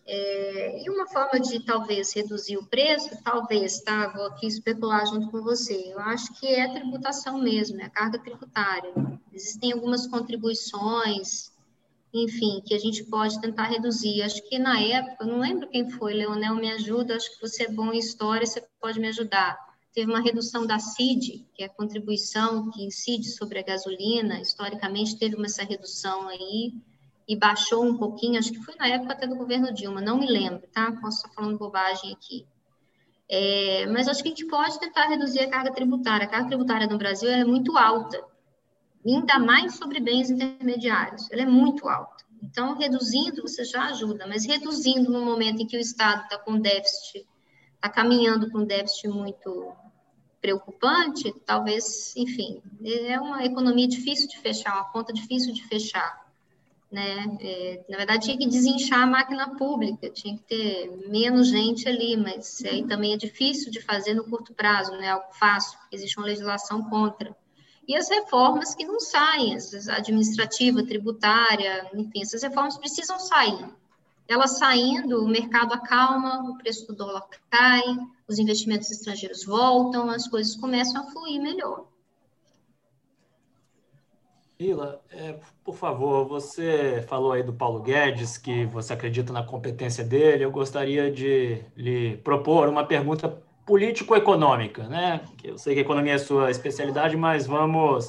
É, 0.06 0.82
e 0.82 0.90
uma 0.90 1.06
forma 1.10 1.42
de 1.42 1.60
talvez 1.66 2.14
reduzir 2.14 2.56
o 2.56 2.66
preço, 2.66 3.22
talvez, 3.22 3.82
tá? 3.82 4.08
Vou 4.16 4.28
aqui 4.28 4.48
especular 4.48 5.06
junto 5.08 5.30
com 5.30 5.42
você. 5.42 5.92
Eu 5.92 6.00
acho 6.00 6.40
que 6.40 6.48
é 6.48 6.64
a 6.64 6.74
tributação 6.74 7.38
mesmo, 7.38 7.82
é 7.82 7.84
a 7.84 7.90
carga 7.90 8.18
tributária. 8.18 8.94
Existem 9.34 9.74
algumas 9.74 10.08
contribuições 10.08 11.52
enfim, 12.14 12.62
que 12.66 12.74
a 12.74 12.80
gente 12.80 13.04
pode 13.06 13.40
tentar 13.40 13.64
reduzir. 13.64 14.22
Acho 14.22 14.42
que 14.48 14.60
na 14.60 14.80
época, 14.80 15.26
não 15.26 15.40
lembro 15.40 15.70
quem 15.70 15.90
foi, 15.90 16.14
Leonel, 16.14 16.56
me 16.56 16.72
ajuda, 16.72 17.16
acho 17.16 17.32
que 17.34 17.42
você 17.42 17.64
é 17.64 17.72
bom 17.72 17.94
em 17.94 18.00
história, 18.00 18.46
você 18.46 18.62
pode 18.80 19.00
me 19.00 19.08
ajudar. 19.08 19.58
Teve 19.94 20.12
uma 20.12 20.22
redução 20.22 20.66
da 20.66 20.80
CID, 20.80 21.46
que 21.54 21.64
é 21.64 21.66
a 21.66 21.70
contribuição 21.70 22.70
que 22.72 22.84
incide 22.84 23.30
sobre 23.30 23.60
a 23.60 23.64
gasolina, 23.64 24.40
historicamente 24.40 25.18
teve 25.18 25.36
uma, 25.36 25.46
essa 25.46 25.64
redução 25.64 26.28
aí, 26.28 26.74
e 27.28 27.36
baixou 27.36 27.86
um 27.86 27.98
pouquinho, 27.98 28.40
acho 28.40 28.52
que 28.52 28.64
foi 28.64 28.76
na 28.76 28.88
época 28.88 29.14
até 29.14 29.28
do 29.28 29.36
governo 29.36 29.74
Dilma, 29.74 30.02
não 30.02 30.18
me 30.18 30.28
lembro, 30.28 30.68
tá? 30.74 30.92
Posso 31.02 31.18
estar 31.18 31.30
falando 31.30 31.58
bobagem 31.58 32.12
aqui. 32.12 32.46
É, 33.30 33.86
mas 33.88 34.10
acho 34.10 34.22
que 34.22 34.28
a 34.28 34.32
gente 34.32 34.46
pode 34.48 34.78
tentar 34.78 35.08
reduzir 35.08 35.40
a 35.40 35.50
carga 35.50 35.72
tributária. 35.72 36.26
A 36.26 36.30
carga 36.30 36.48
tributária 36.50 36.88
no 36.88 36.98
Brasil 36.98 37.30
é 37.30 37.46
muito 37.46 37.78
alta, 37.78 38.22
ainda 39.06 39.40
mais 39.40 39.76
sobre 39.76 40.00
bens 40.00 40.30
intermediários. 40.30 41.30
Ela 41.32 41.44
é 41.44 41.46
muito 41.46 41.88
alta. 41.88 42.24
Então, 42.42 42.76
reduzindo, 42.78 43.42
você 43.44 43.64
já 43.64 43.86
ajuda, 43.86 44.26
mas 44.28 44.46
reduzindo 44.46 45.12
no 45.12 45.24
momento 45.24 45.62
em 45.62 45.68
que 45.68 45.78
o 45.78 45.80
Estado 45.80 46.24
está 46.24 46.38
com 46.40 46.60
déficit, 46.60 47.26
está 47.76 47.88
caminhando 47.88 48.50
com 48.50 48.66
déficit 48.66 49.08
muito 49.08 49.74
preocupante, 50.42 51.32
talvez, 51.46 52.16
enfim, 52.18 52.62
é 52.84 53.20
uma 53.20 53.46
economia 53.46 53.88
difícil 53.88 54.28
de 54.28 54.40
fechar, 54.40 54.74
uma 54.74 54.92
conta 54.92 55.14
difícil 55.14 55.54
de 55.54 55.64
fechar. 55.64 56.20
Né? 56.92 57.38
É, 57.40 57.86
na 57.88 57.96
verdade, 57.96 58.26
tinha 58.26 58.38
que 58.38 58.48
desinchar 58.48 59.04
a 59.04 59.08
máquina 59.08 59.56
pública, 59.56 60.10
tinha 60.10 60.36
que 60.36 60.44
ter 60.44 60.92
menos 61.08 61.48
gente 61.48 61.88
ali, 61.88 62.18
mas 62.18 62.62
aí 62.66 62.86
também 62.86 63.14
é 63.14 63.18
difícil 63.18 63.72
de 63.72 63.80
fazer 63.80 64.16
no 64.16 64.26
curto 64.26 64.54
prazo, 64.54 64.92
não 64.92 65.02
é 65.02 65.10
algo 65.10 65.32
fácil, 65.32 65.80
existe 65.92 66.18
uma 66.18 66.26
legislação 66.26 66.84
contra. 66.90 67.36
E 67.88 67.96
as 67.96 68.10
reformas 68.10 68.76
que 68.76 68.86
não 68.86 69.00
saem, 69.00 69.56
as 69.56 69.88
administrativa, 69.88 70.86
tributária, 70.86 71.90
enfim, 71.94 72.22
essas 72.22 72.44
reformas 72.44 72.78
precisam 72.78 73.20
sair. 73.20 73.68
Elas 74.28 74.58
saindo, 74.58 75.24
o 75.24 75.28
mercado 75.28 75.74
acalma, 75.74 76.50
o 76.50 76.58
preço 76.58 76.88
do 76.88 76.96
dólar 76.96 77.28
cai, 77.50 77.84
os 78.28 78.40
investimentos 78.40 78.90
estrangeiros 78.90 79.44
voltam, 79.44 80.10
as 80.10 80.28
coisas 80.28 80.56
começam 80.56 81.02
a 81.02 81.12
fluir 81.12 81.42
melhor. 81.42 81.86
Ila, 84.58 85.02
é, 85.10 85.40
por 85.64 85.76
favor, 85.76 86.28
você 86.28 87.04
falou 87.10 87.32
aí 87.32 87.42
do 87.42 87.52
Paulo 87.52 87.82
Guedes, 87.82 88.38
que 88.38 88.64
você 88.68 88.94
acredita 88.94 89.34
na 89.34 89.44
competência 89.44 90.04
dele. 90.04 90.46
Eu 90.46 90.52
gostaria 90.52 91.12
de 91.12 91.66
lhe 91.76 92.18
propor 92.18 92.70
uma 92.70 92.86
pergunta 92.86 93.42
político-econômica, 93.66 94.84
né? 94.88 95.22
Eu 95.44 95.58
sei 95.58 95.76
que 95.76 95.82
economia 95.82 96.14
é 96.14 96.18
sua 96.18 96.50
especialidade, 96.52 97.16
mas 97.16 97.46
vamos, 97.46 98.08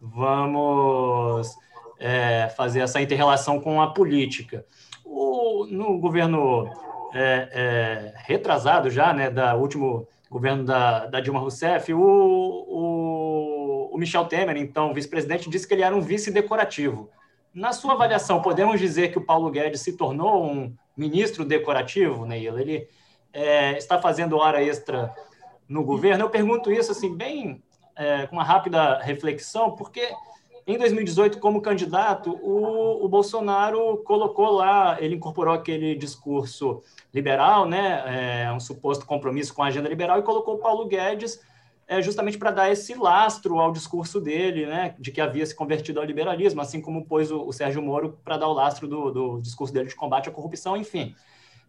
vamos 0.00 1.56
é, 1.98 2.48
fazer 2.56 2.80
essa 2.80 3.00
interrelação 3.00 3.60
com 3.60 3.80
a 3.80 3.88
política. 3.88 4.64
O, 5.04 5.66
no 5.66 5.98
governo 5.98 6.68
é, 7.12 7.48
é, 7.52 8.14
retrasado 8.24 8.90
já, 8.90 9.12
né, 9.12 9.30
da 9.30 9.54
último 9.54 10.06
governo 10.30 10.64
da, 10.64 11.06
da 11.06 11.20
Dilma 11.20 11.40
Rousseff, 11.40 11.92
o, 11.92 12.00
o, 12.00 13.90
o 13.92 13.98
Michel 13.98 14.26
Temer, 14.26 14.56
então 14.56 14.94
vice-presidente, 14.94 15.50
disse 15.50 15.66
que 15.66 15.74
ele 15.74 15.82
era 15.82 15.94
um 15.94 16.00
vice 16.00 16.30
decorativo. 16.30 17.10
Na 17.52 17.72
sua 17.72 17.94
avaliação, 17.94 18.40
podemos 18.40 18.78
dizer 18.78 19.10
que 19.10 19.18
o 19.18 19.24
Paulo 19.24 19.50
Guedes 19.50 19.80
se 19.80 19.96
tornou 19.96 20.44
um 20.44 20.72
ministro 20.96 21.44
decorativo, 21.44 22.24
Neila? 22.24 22.60
Ele 22.60 22.88
é, 23.32 23.76
está 23.76 24.00
fazendo 24.00 24.36
hora 24.36 24.62
extra 24.62 25.14
no 25.68 25.84
governo? 25.84 26.24
Eu 26.24 26.30
pergunto 26.30 26.72
isso 26.72 26.92
assim, 26.92 27.14
bem 27.14 27.62
é, 27.96 28.26
com 28.26 28.36
uma 28.36 28.44
rápida 28.44 28.98
reflexão, 28.98 29.72
porque 29.72 30.12
em 30.66 30.78
2018, 30.78 31.38
como 31.38 31.60
candidato, 31.60 32.38
o, 32.42 33.04
o, 33.04 33.08
Bolsonaro 33.08 33.98
colocou 34.04 34.50
lá, 34.50 34.96
ele 35.00 35.16
incorporou 35.16 35.52
aquele 35.52 35.94
discurso 35.94 36.82
liberal, 37.12 37.66
né, 37.66 38.44
é, 38.46 38.52
um 38.52 38.60
suposto 38.60 39.04
compromisso 39.04 39.52
com 39.52 39.62
a 39.62 39.66
agenda 39.66 39.88
liberal, 39.88 40.18
e 40.18 40.22
colocou 40.22 40.54
o 40.54 40.58
Paulo 40.58 40.86
Guedes 40.86 41.40
é, 41.88 42.00
justamente 42.00 42.38
para 42.38 42.52
dar 42.52 42.70
esse 42.70 42.94
lastro 42.94 43.58
ao 43.58 43.72
discurso 43.72 44.20
dele, 44.20 44.64
né, 44.64 44.94
de 44.98 45.10
que 45.10 45.20
havia 45.20 45.44
se 45.44 45.56
convertido 45.56 45.98
ao 45.98 46.06
liberalismo, 46.06 46.60
assim 46.60 46.80
como 46.80 47.04
pôs 47.04 47.32
o, 47.32 47.44
o 47.44 47.52
Sérgio 47.52 47.82
Moro 47.82 48.20
para 48.22 48.36
dar 48.36 48.46
o 48.46 48.52
lastro 48.52 48.86
do, 48.86 49.10
do 49.10 49.42
discurso 49.42 49.74
dele 49.74 49.88
de 49.88 49.96
combate 49.96 50.28
à 50.28 50.32
corrupção, 50.32 50.76
enfim. 50.76 51.16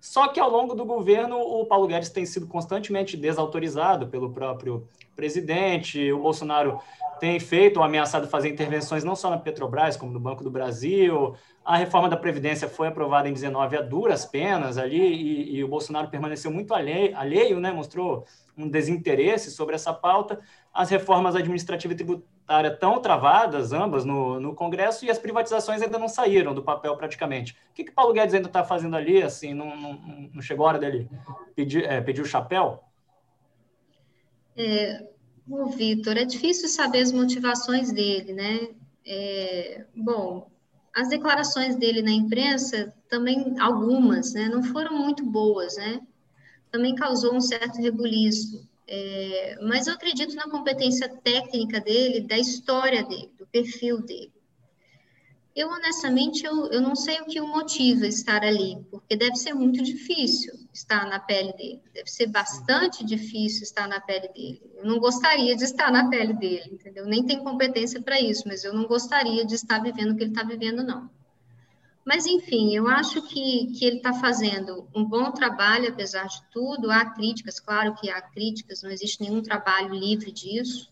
Só 0.01 0.27
que 0.29 0.39
ao 0.39 0.49
longo 0.49 0.73
do 0.73 0.83
governo, 0.83 1.37
o 1.37 1.63
Paulo 1.63 1.85
Guedes 1.85 2.09
tem 2.09 2.25
sido 2.25 2.47
constantemente 2.47 3.15
desautorizado 3.15 4.07
pelo 4.07 4.31
próprio 4.31 4.87
presidente. 5.15 6.11
O 6.11 6.23
Bolsonaro 6.23 6.79
tem 7.19 7.39
feito 7.39 7.77
ou 7.77 7.83
ameaçado 7.83 8.27
fazer 8.27 8.49
intervenções 8.49 9.03
não 9.03 9.15
só 9.15 9.29
na 9.29 9.37
Petrobras, 9.37 9.95
como 9.95 10.11
no 10.11 10.19
Banco 10.19 10.43
do 10.43 10.49
Brasil. 10.49 11.35
A 11.63 11.77
reforma 11.77 12.09
da 12.09 12.17
Previdência 12.17 12.67
foi 12.67 12.87
aprovada 12.87 13.29
em 13.29 13.33
19 13.33 13.77
a 13.77 13.81
duras 13.83 14.25
penas 14.25 14.79
ali, 14.79 14.99
e, 14.99 15.57
e 15.57 15.63
o 15.63 15.67
Bolsonaro 15.67 16.09
permaneceu 16.09 16.49
muito 16.49 16.73
alheio, 16.73 17.15
alheio, 17.15 17.59
né? 17.59 17.71
mostrou 17.71 18.25
um 18.57 18.67
desinteresse 18.67 19.51
sobre 19.51 19.75
essa 19.75 19.93
pauta. 19.93 20.39
As 20.73 20.89
reformas 20.89 21.35
administrativa 21.35 21.93
e 21.93 21.95
tributária 21.95 22.31
estão 22.67 23.01
travadas, 23.01 23.71
ambas, 23.71 24.05
no, 24.05 24.39
no 24.39 24.53
Congresso, 24.55 25.05
e 25.05 25.09
as 25.09 25.19
privatizações 25.19 25.81
ainda 25.81 25.97
não 25.97 26.07
saíram 26.07 26.53
do 26.53 26.63
papel 26.63 26.95
praticamente. 26.97 27.53
O 27.71 27.73
que, 27.73 27.83
que 27.83 27.91
Paulo 27.91 28.13
Guedes 28.13 28.33
ainda 28.33 28.47
está 28.47 28.63
fazendo 28.63 28.95
ali? 28.95 29.21
Assim, 29.21 29.53
não, 29.53 29.75
não, 29.75 29.93
não, 30.33 30.41
chegou 30.41 30.65
a 30.65 30.69
hora 30.69 30.79
dele 30.79 31.09
pedir, 31.55 31.85
é, 31.85 32.01
pedir 32.01 32.21
o 32.21 32.25
chapéu? 32.25 32.83
É, 34.55 35.07
o 35.47 35.67
Vitor, 35.67 36.17
é 36.17 36.25
difícil 36.25 36.67
saber 36.67 36.99
as 36.99 37.11
motivações 37.11 37.91
dele, 37.91 38.33
né? 38.33 38.69
É, 39.05 39.85
bom, 39.95 40.49
as 40.93 41.09
declarações 41.09 41.75
dele 41.75 42.01
na 42.01 42.11
imprensa, 42.11 42.93
também 43.09 43.57
algumas, 43.59 44.33
né, 44.33 44.49
não 44.49 44.61
foram 44.61 44.97
muito 44.97 45.25
boas, 45.25 45.77
né? 45.77 46.01
Também 46.69 46.95
causou 46.95 47.33
um 47.33 47.41
certo 47.41 47.81
rebuliço. 47.81 48.69
É, 48.93 49.55
mas 49.61 49.87
eu 49.87 49.93
acredito 49.93 50.35
na 50.35 50.49
competência 50.49 51.07
técnica 51.07 51.79
dele, 51.79 52.19
da 52.19 52.37
história 52.37 53.01
dele, 53.05 53.31
do 53.39 53.47
perfil 53.47 54.01
dele. 54.01 54.33
Eu, 55.55 55.69
honestamente, 55.69 56.45
eu, 56.45 56.67
eu 56.67 56.81
não 56.81 56.93
sei 56.93 57.21
o 57.21 57.25
que 57.25 57.39
o 57.39 57.47
motiva 57.47 58.05
estar 58.05 58.43
ali, 58.43 58.85
porque 58.91 59.15
deve 59.15 59.37
ser 59.37 59.53
muito 59.53 59.81
difícil 59.81 60.53
estar 60.73 61.07
na 61.07 61.21
pele 61.21 61.53
dele, 61.53 61.81
deve 61.93 62.11
ser 62.11 62.27
bastante 62.27 63.05
difícil 63.05 63.63
estar 63.63 63.87
na 63.87 64.01
pele 64.01 64.27
dele. 64.27 64.61
Eu 64.75 64.85
não 64.85 64.99
gostaria 64.99 65.55
de 65.55 65.63
estar 65.63 65.89
na 65.89 66.09
pele 66.09 66.33
dele, 66.33 66.71
entendeu? 66.73 67.05
Nem 67.05 67.25
tem 67.25 67.41
competência 67.41 68.01
para 68.01 68.19
isso, 68.19 68.43
mas 68.45 68.65
eu 68.65 68.73
não 68.73 68.87
gostaria 68.87 69.45
de 69.45 69.55
estar 69.55 69.79
vivendo 69.79 70.11
o 70.11 70.17
que 70.17 70.23
ele 70.23 70.31
está 70.31 70.43
vivendo, 70.43 70.83
não. 70.83 71.09
Mas, 72.03 72.25
enfim, 72.25 72.75
eu 72.75 72.87
acho 72.87 73.21
que, 73.21 73.67
que 73.77 73.85
ele 73.85 73.97
está 73.97 74.13
fazendo 74.13 74.87
um 74.95 75.05
bom 75.05 75.31
trabalho, 75.31 75.89
apesar 75.89 76.25
de 76.25 76.41
tudo. 76.51 76.89
Há 76.89 77.05
críticas, 77.05 77.59
claro 77.59 77.93
que 77.95 78.09
há 78.09 78.21
críticas, 78.21 78.81
não 78.81 78.89
existe 78.89 79.21
nenhum 79.21 79.41
trabalho 79.41 79.93
livre 79.93 80.31
disso. 80.31 80.91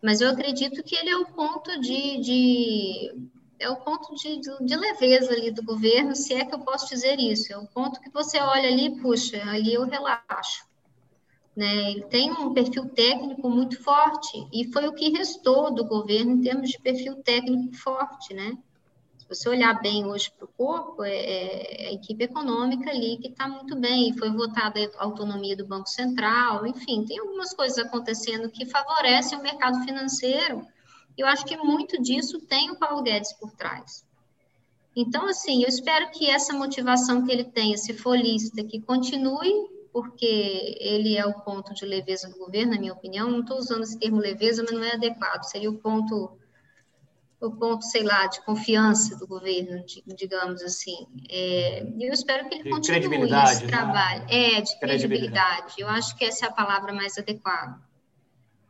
Mas 0.00 0.20
eu 0.20 0.30
acredito 0.30 0.82
que 0.84 0.94
ele 0.94 1.10
é 1.10 1.16
o 1.16 1.26
ponto 1.26 1.80
de, 1.80 2.20
de 2.20 3.14
é 3.58 3.68
o 3.68 3.76
ponto 3.76 4.14
de, 4.14 4.40
de, 4.40 4.76
leveza 4.76 5.32
ali 5.32 5.50
do 5.50 5.62
governo, 5.62 6.14
se 6.14 6.34
é 6.34 6.44
que 6.44 6.54
eu 6.54 6.60
posso 6.60 6.88
dizer 6.88 7.18
isso. 7.18 7.52
É 7.52 7.56
o 7.56 7.66
ponto 7.66 8.00
que 8.00 8.10
você 8.10 8.38
olha 8.38 8.68
ali, 8.68 9.00
puxa, 9.00 9.42
ali 9.50 9.74
eu 9.74 9.84
relaxo. 9.84 10.64
Né? 11.56 11.90
Ele 11.90 12.04
tem 12.04 12.30
um 12.30 12.52
perfil 12.52 12.86
técnico 12.90 13.48
muito 13.48 13.82
forte 13.82 14.46
e 14.52 14.70
foi 14.72 14.86
o 14.86 14.92
que 14.92 15.08
restou 15.08 15.74
do 15.74 15.84
governo 15.86 16.32
em 16.32 16.42
termos 16.42 16.68
de 16.68 16.78
perfil 16.78 17.16
técnico 17.22 17.74
forte, 17.74 18.34
né? 18.34 18.58
Se 19.28 19.40
você 19.40 19.48
olhar 19.48 19.80
bem 19.80 20.06
hoje 20.06 20.30
para 20.30 20.44
o 20.44 20.48
corpo, 20.48 21.02
é, 21.02 21.10
é, 21.10 21.88
a 21.88 21.92
equipe 21.92 22.24
econômica 22.24 22.90
ali 22.90 23.18
que 23.18 23.28
está 23.28 23.48
muito 23.48 23.74
bem, 23.74 24.16
foi 24.16 24.30
votada 24.30 24.78
a 24.98 25.04
autonomia 25.04 25.56
do 25.56 25.66
Banco 25.66 25.88
Central, 25.88 26.66
enfim, 26.66 27.04
tem 27.04 27.18
algumas 27.18 27.52
coisas 27.52 27.78
acontecendo 27.78 28.48
que 28.50 28.64
favorecem 28.66 29.38
o 29.38 29.42
mercado 29.42 29.82
financeiro 29.84 30.64
eu 31.16 31.26
acho 31.26 31.46
que 31.46 31.56
muito 31.56 32.00
disso 32.00 32.40
tem 32.40 32.70
o 32.70 32.76
Paulo 32.76 33.02
Guedes 33.02 33.32
por 33.32 33.50
trás. 33.52 34.04
Então, 34.94 35.26
assim, 35.26 35.62
eu 35.62 35.68
espero 35.68 36.10
que 36.10 36.28
essa 36.28 36.52
motivação 36.52 37.24
que 37.24 37.32
ele 37.32 37.44
tem, 37.44 37.72
esse 37.72 37.94
folista, 37.94 38.62
que 38.62 38.80
continue, 38.80 39.52
porque 39.92 40.76
ele 40.78 41.16
é 41.16 41.24
o 41.24 41.40
ponto 41.40 41.72
de 41.72 41.86
leveza 41.86 42.28
do 42.28 42.38
governo, 42.38 42.72
na 42.72 42.80
minha 42.80 42.92
opinião. 42.92 43.30
Não 43.30 43.40
estou 43.40 43.58
usando 43.58 43.82
esse 43.82 43.98
termo 43.98 44.18
leveza, 44.18 44.62
mas 44.62 44.72
não 44.72 44.84
é 44.84 44.92
adequado. 44.92 45.44
Seria 45.44 45.70
o 45.70 45.78
ponto, 45.78 46.32
o 47.40 47.50
ponto, 47.50 47.84
sei 47.84 48.02
lá, 48.02 48.26
de 48.26 48.40
confiança 48.42 49.16
do 49.16 49.26
governo, 49.26 49.84
digamos 50.06 50.62
assim. 50.62 51.06
É, 51.28 51.86
eu 52.00 52.12
espero 52.12 52.48
que 52.48 52.54
ele 52.54 52.70
continue 52.70 53.30
esse 53.30 53.64
né? 53.64 53.68
trabalho. 53.68 54.24
É, 54.28 54.60
de 54.60 54.78
credibilidade. 54.78 54.78
credibilidade. 54.78 55.74
Eu 55.78 55.88
acho 55.88 56.16
que 56.16 56.24
essa 56.24 56.46
é 56.46 56.48
a 56.48 56.52
palavra 56.52 56.92
mais 56.92 57.18
adequada. 57.18 57.78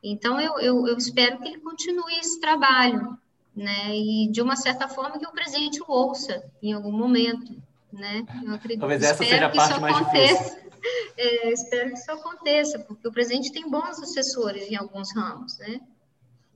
Então, 0.02 0.40
eu, 0.40 0.58
eu, 0.58 0.86
eu 0.86 0.96
espero 0.96 1.38
que 1.38 1.48
ele 1.48 1.58
continue 1.58 2.18
esse 2.18 2.40
trabalho, 2.40 3.16
né? 3.54 3.96
E, 3.96 4.28
de 4.30 4.42
uma 4.42 4.56
certa 4.56 4.88
forma, 4.88 5.18
que 5.18 5.26
o 5.26 5.32
presidente 5.32 5.80
o 5.80 5.86
ouça 5.88 6.44
em 6.62 6.72
algum 6.72 6.92
momento, 6.92 7.56
né? 7.92 8.24
Eu 8.44 8.54
acredito, 8.54 8.80
Talvez 8.80 9.02
essa 9.02 9.24
seja 9.24 9.46
a 9.46 9.50
parte 9.50 9.80
mais 9.80 9.96
aconteça. 9.96 10.42
difícil. 10.42 10.66
É, 11.18 11.50
espero 11.50 11.90
que 11.90 11.98
isso 11.98 12.12
aconteça, 12.12 12.78
porque 12.78 13.08
o 13.08 13.10
presidente 13.10 13.50
tem 13.50 13.68
bons 13.68 13.98
assessores 14.00 14.70
em 14.70 14.76
alguns 14.76 15.12
ramos, 15.16 15.58
né? 15.58 15.80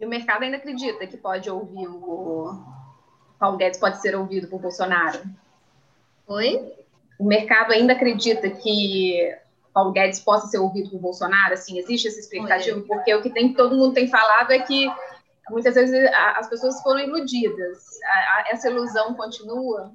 E 0.00 0.06
o 0.06 0.08
mercado 0.08 0.42
ainda 0.42 0.56
acredita 0.56 1.06
que 1.06 1.16
pode 1.18 1.50
ouvir 1.50 1.86
o 1.86 2.58
Paulo 3.38 3.56
Guedes 3.56 3.78
pode 3.78 4.00
ser 4.00 4.16
ouvido 4.16 4.48
por 4.48 4.60
Bolsonaro? 4.60 5.22
Oi? 6.26 6.74
O 7.18 7.24
mercado 7.24 7.72
ainda 7.72 7.92
acredita 7.92 8.48
que 8.50 9.34
Paulo 9.72 9.92
Guedes 9.92 10.20
possa 10.20 10.46
ser 10.46 10.58
ouvido 10.58 10.90
por 10.90 11.00
Bolsonaro? 11.00 11.54
Assim, 11.54 11.78
existe 11.78 12.08
essa 12.08 12.18
expectativa? 12.20 12.80
Porque 12.80 13.14
o 13.14 13.22
que 13.22 13.30
tem, 13.30 13.52
todo 13.54 13.76
mundo 13.76 13.94
tem 13.94 14.08
falado 14.08 14.50
é 14.52 14.58
que 14.60 14.90
muitas 15.50 15.74
vezes 15.74 16.10
as 16.36 16.48
pessoas 16.48 16.82
foram 16.82 17.00
iludidas. 17.00 17.84
Essa 18.50 18.70
ilusão 18.70 19.14
continua? 19.14 19.92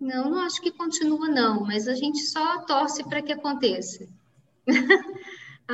Não, 0.00 0.30
não 0.30 0.38
acho 0.40 0.62
que 0.62 0.70
continua, 0.70 1.28
não, 1.28 1.60
mas 1.60 1.86
a 1.86 1.94
gente 1.94 2.20
só 2.20 2.62
torce 2.62 3.04
para 3.04 3.20
que 3.20 3.32
aconteça. 3.32 4.06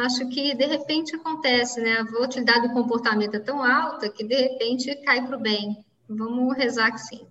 acho 0.04 0.28
que 0.28 0.54
de 0.54 0.66
repente 0.66 1.14
acontece, 1.14 1.80
né? 1.80 1.98
A 1.98 2.04
volatilidade 2.04 2.68
do 2.68 2.74
comportamento 2.74 3.36
é 3.36 3.40
tão 3.40 3.62
alta 3.62 4.08
que 4.08 4.24
de 4.24 4.34
repente 4.34 4.94
cai 5.04 5.26
para 5.26 5.36
o 5.36 5.40
bem. 5.40 5.84
Vamos 6.08 6.56
rezar 6.56 6.92
que 6.92 6.98
sim. 6.98 7.26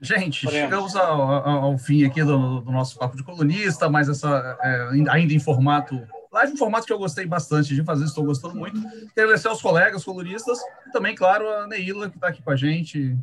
Gente, 0.00 0.48
chegamos 0.50 0.96
ao, 0.96 1.22
ao, 1.22 1.64
ao, 1.64 1.78
fim 1.78 2.04
aqui 2.04 2.24
do, 2.24 2.60
do, 2.60 2.72
nosso 2.72 2.98
papo 2.98 3.16
de 3.16 3.22
colunista, 3.22 3.88
mas 3.88 4.08
essa 4.08 4.58
é, 4.60 4.88
ainda 5.08 5.32
em 5.32 5.38
formato 5.38 5.96
live, 6.32 6.54
um 6.54 6.56
formato 6.56 6.86
que 6.86 6.92
eu 6.92 6.98
gostei 6.98 7.26
bastante 7.26 7.74
de 7.74 7.84
fazer, 7.84 8.06
estou 8.06 8.24
gostando 8.24 8.56
muito. 8.56 8.80
Quero 9.14 9.28
agradecer 9.28 9.48
aos 9.48 9.60
colegas 9.60 10.02
colunistas 10.02 10.58
e 10.88 10.90
também, 10.90 11.14
claro, 11.14 11.48
a 11.48 11.66
Neila, 11.68 12.08
que 12.08 12.16
está 12.16 12.28
aqui 12.28 12.42
com 12.42 12.50
a 12.50 12.56
gente 12.56 13.16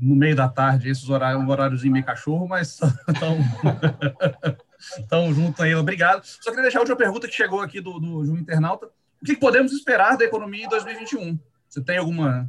no 0.00 0.14
meio 0.14 0.36
da 0.36 0.48
tarde, 0.48 0.88
esses 0.88 1.08
horários, 1.08 1.42
um 1.42 1.48
horáriozinho 1.48 1.92
meio 1.92 2.04
cachorro, 2.04 2.46
mas 2.46 2.80
estão 3.08 3.38
Então, 4.98 5.32
junto 5.34 5.62
aí, 5.62 5.74
obrigado. 5.74 6.24
Só 6.24 6.50
queria 6.50 6.62
deixar 6.62 6.78
a 6.78 6.82
última 6.82 6.96
pergunta 6.96 7.28
que 7.28 7.34
chegou 7.34 7.60
aqui 7.60 7.80
do, 7.80 7.98
do, 7.98 8.24
de 8.24 8.30
um 8.30 8.38
internauta. 8.38 8.86
O 9.20 9.24
que 9.24 9.36
podemos 9.36 9.72
esperar 9.72 10.16
da 10.16 10.24
economia 10.24 10.64
em 10.64 10.68
2021? 10.68 11.38
Você 11.68 11.82
tem 11.82 11.98
alguma 11.98 12.48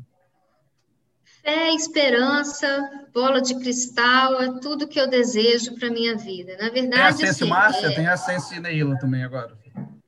Fé, 1.43 1.73
esperança, 1.73 3.07
bola 3.13 3.41
de 3.41 3.57
cristal, 3.59 4.41
é 4.41 4.59
tudo 4.59 4.87
que 4.87 4.99
eu 4.99 5.09
desejo 5.09 5.75
para 5.75 5.89
minha 5.89 6.15
vida. 6.15 6.57
Na 6.57 6.69
verdade, 6.69 6.89
tem 6.89 7.01
a 7.01 7.11
Sense 7.11 7.29
assim, 7.29 7.49
Márcia, 7.49 7.87
é... 7.87 7.95
tem 7.95 8.07
a 8.07 8.17
Sense 8.17 8.59
Neila 8.59 8.97
também 8.99 9.23
agora. 9.23 9.57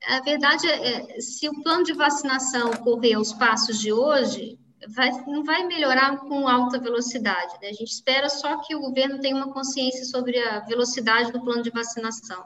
A 0.08 0.20
verdade 0.22 0.68
é, 0.68 1.18
é, 1.18 1.22
se 1.22 1.48
o 1.48 1.62
plano 1.62 1.84
de 1.84 1.94
vacinação 1.94 2.72
correr 2.72 3.14
aos 3.14 3.32
passos 3.34 3.80
de 3.80 3.94
hoje, 3.94 4.58
vai, 4.90 5.12
não 5.28 5.44
vai 5.44 5.66
melhorar 5.66 6.18
com 6.18 6.48
alta 6.48 6.80
velocidade. 6.80 7.54
Né? 7.62 7.70
A 7.70 7.74
gente 7.74 7.92
espera 7.92 8.30
só 8.30 8.58
que 8.58 8.76
o 8.76 8.82
governo 8.82 9.20
tenha 9.20 9.36
uma 9.36 9.54
consciência 9.54 10.06
sobre 10.06 10.38
a 10.40 10.60
velocidade 10.62 11.32
do 11.32 11.42
plano 11.42 11.62
de 11.62 11.70
vacinação. 11.70 12.46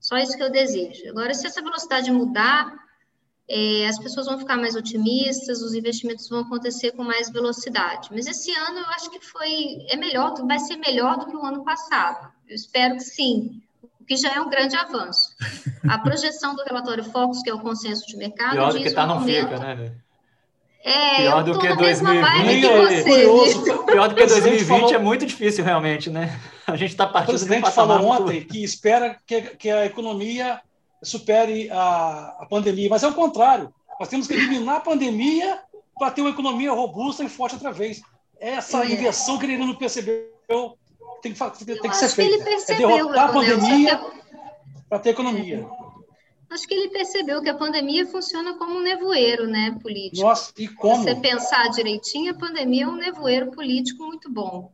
Só 0.00 0.16
isso 0.16 0.36
que 0.36 0.42
eu 0.42 0.50
desejo. 0.50 1.08
Agora, 1.08 1.32
se 1.32 1.46
essa 1.46 1.62
velocidade 1.62 2.10
mudar, 2.10 2.72
é, 3.48 3.86
as 3.86 3.98
pessoas 3.98 4.26
vão 4.26 4.38
ficar 4.38 4.56
mais 4.56 4.74
otimistas, 4.74 5.62
os 5.62 5.74
investimentos 5.74 6.28
vão 6.28 6.40
acontecer 6.40 6.92
com 6.92 7.04
mais 7.04 7.30
velocidade. 7.30 8.08
Mas 8.10 8.26
esse 8.26 8.52
ano 8.52 8.80
eu 8.80 8.86
acho 8.86 9.10
que 9.10 9.20
foi 9.20 9.86
é 9.88 9.96
melhor, 9.96 10.34
vai 10.46 10.58
ser 10.58 10.76
melhor 10.76 11.18
do 11.18 11.26
que 11.26 11.36
o 11.36 11.44
ano 11.44 11.64
passado. 11.64 12.32
Eu 12.48 12.56
espero 12.56 12.94
que 12.94 13.04
sim, 13.04 13.62
o 14.00 14.04
que 14.04 14.16
já 14.16 14.32
é 14.32 14.40
um 14.40 14.50
grande 14.50 14.76
avanço. 14.76 15.34
A 15.88 15.98
projeção 15.98 16.54
do 16.54 16.64
relatório 16.64 17.04
Focus, 17.04 17.42
que 17.42 17.50
é 17.50 17.54
o 17.54 17.60
consenso 17.60 18.06
de 18.06 18.16
mercado, 18.16 18.52
pior 18.52 18.72
do 18.72 18.78
que 18.78 18.88
está 18.88 19.06
não 19.06 19.24
fica, 19.24 19.58
né? 19.58 19.94
É, 20.84 21.18
pior 21.18 21.44
do 21.44 21.58
que 21.58 21.76
2020. 21.76 22.60
Que 22.60 23.02
curioso. 23.04 23.84
Pior 23.84 24.08
do 24.08 24.14
que 24.16 24.26
2020 24.26 24.66
falou... 24.66 24.94
é 24.94 24.98
muito 24.98 25.24
difícil, 25.24 25.64
realmente, 25.64 26.10
né? 26.10 26.38
A 26.66 26.76
gente 26.76 26.90
está 26.90 27.06
partindo. 27.06 27.36
O 27.36 27.38
presidente 27.38 27.70
falou 27.70 28.04
ontem 28.04 28.42
que 28.42 28.64
espera 28.64 29.16
que, 29.24 29.42
que 29.42 29.70
a 29.70 29.86
economia 29.86 30.60
supere 31.02 31.70
a, 31.70 32.36
a 32.40 32.46
pandemia, 32.46 32.88
mas 32.90 33.02
é 33.02 33.08
o 33.08 33.14
contrário. 33.14 33.72
Nós 33.98 34.08
temos 34.08 34.26
que 34.26 34.34
eliminar 34.34 34.76
a 34.76 34.80
pandemia 34.80 35.60
para 35.96 36.10
ter 36.10 36.20
uma 36.20 36.30
economia 36.30 36.72
robusta 36.72 37.22
e 37.22 37.28
forte 37.28 37.54
outra 37.54 37.72
vez. 37.72 38.02
Essa 38.40 38.84
é. 38.84 38.92
inversão 38.92 39.38
que 39.38 39.46
ele 39.46 39.58
não 39.58 39.74
percebeu 39.74 40.32
tem 41.22 41.32
que, 41.32 41.64
tem, 41.64 41.80
tem 41.80 41.90
que 41.90 41.96
ser 41.96 42.08
feita. 42.08 42.72
é 42.72 42.74
derrotar 42.74 43.30
a 43.30 43.32
pandemia 43.32 44.00
para 44.88 44.98
ter 44.98 45.10
economia. 45.10 45.64
Acho 46.52 46.68
que 46.68 46.74
ele 46.74 46.90
percebeu 46.90 47.40
que 47.42 47.48
a 47.48 47.54
pandemia 47.54 48.06
funciona 48.06 48.54
como 48.58 48.78
um 48.78 48.82
nevoeiro, 48.82 49.46
né, 49.46 49.76
político. 49.80 50.26
Nossa, 50.26 50.52
e 50.58 50.68
como? 50.68 51.02
Se 51.02 51.14
você 51.14 51.14
pensar 51.20 51.68
direitinho, 51.70 52.32
a 52.32 52.38
pandemia 52.38 52.84
é 52.84 52.88
um 52.88 52.96
nevoeiro 52.96 53.50
político 53.50 54.04
muito 54.04 54.30
bom, 54.30 54.70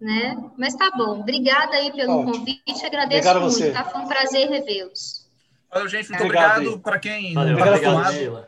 né? 0.00 0.36
Mas 0.56 0.74
tá 0.74 0.90
bom. 0.96 1.20
Obrigada 1.20 1.76
aí 1.76 1.92
pelo 1.92 2.20
Ótimo. 2.20 2.32
convite, 2.32 2.86
agradeço 2.86 3.28
Obrigado 3.28 3.40
muito, 3.40 3.72
tá? 3.72 3.84
Foi 3.84 4.00
um 4.00 4.08
prazer 4.08 4.48
revê-los. 4.48 5.26
Valeu, 5.70 5.88
gente, 5.88 6.08
muito 6.08 6.22
obrigado, 6.22 6.56
obrigado 6.56 6.80
para 6.80 6.98
quem 6.98 7.34
Valeu, 7.34 7.58
está 7.58 7.68
acostumado. 7.68 8.46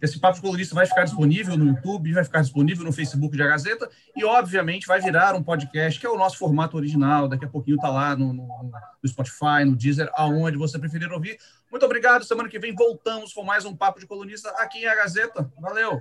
Esse 0.00 0.20
Papo 0.20 0.40
Colunista 0.40 0.74
vai 0.74 0.86
ficar 0.86 1.04
disponível 1.04 1.56
no 1.56 1.66
YouTube, 1.68 2.12
vai 2.12 2.24
ficar 2.24 2.42
disponível 2.42 2.84
no 2.84 2.92
Facebook 2.92 3.34
de 3.34 3.42
A 3.42 3.46
Gazeta 3.46 3.88
e, 4.14 4.24
obviamente, 4.24 4.86
vai 4.86 5.00
virar 5.00 5.34
um 5.34 5.42
podcast, 5.42 5.98
que 5.98 6.06
é 6.06 6.10
o 6.10 6.18
nosso 6.18 6.36
formato 6.36 6.76
original. 6.76 7.28
Daqui 7.28 7.46
a 7.46 7.48
pouquinho 7.48 7.76
está 7.76 7.88
lá 7.88 8.14
no, 8.14 8.32
no, 8.32 8.46
no, 8.46 9.08
Spotify, 9.08 9.64
no 9.64 9.74
Deezer, 9.74 10.10
aonde 10.14 10.58
você 10.58 10.78
preferir 10.78 11.10
ouvir. 11.10 11.38
Muito 11.70 11.86
obrigado. 11.86 12.24
Semana 12.24 12.48
que 12.48 12.58
vem 12.58 12.74
voltamos 12.74 13.32
com 13.32 13.42
mais 13.42 13.64
um 13.64 13.74
Papo 13.74 13.98
de 13.98 14.06
Colunista 14.06 14.50
aqui 14.58 14.80
em 14.80 14.86
A 14.86 14.94
Gazeta. 14.94 15.50
Valeu. 15.58 16.00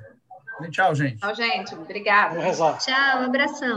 E 0.62 0.70
tchau, 0.70 0.94
gente. 0.94 1.18
Tchau, 1.18 1.36
gente. 1.36 1.74
Obrigada. 1.76 2.36
Tchau, 2.80 3.24
abração. 3.24 3.76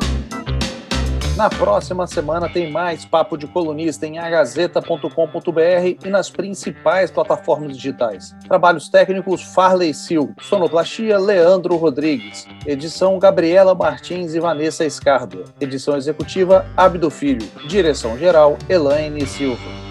Na 1.39 1.49
próxima 1.49 2.05
semana 2.05 2.49
tem 2.49 2.69
mais 2.69 3.05
Papo 3.05 3.39
de 3.39 3.47
Colunista 3.47 4.05
em 4.05 4.19
agazeta.com.br 4.19 6.05
e 6.05 6.11
nas 6.11 6.29
principais 6.29 7.13
plataformas 7.13 7.77
digitais. 7.77 8.35
Trabalhos 8.49 8.89
técnicos 8.89 9.41
Farley 9.41 9.95
Sil, 9.95 10.35
sonoplastia 10.41 11.17
Leandro 11.17 11.77
Rodrigues, 11.77 12.45
edição 12.67 13.21
Gabriela 13.21 13.73
Martins 13.73 14.35
e 14.35 14.41
Vanessa 14.41 14.85
Escardo, 14.85 15.45
edição 15.61 15.97
executiva 15.97 16.67
Abdo 16.77 17.09
Filho, 17.09 17.49
direção 17.69 18.19
geral 18.19 18.59
Elaine 18.69 19.25
Silva. 19.25 19.88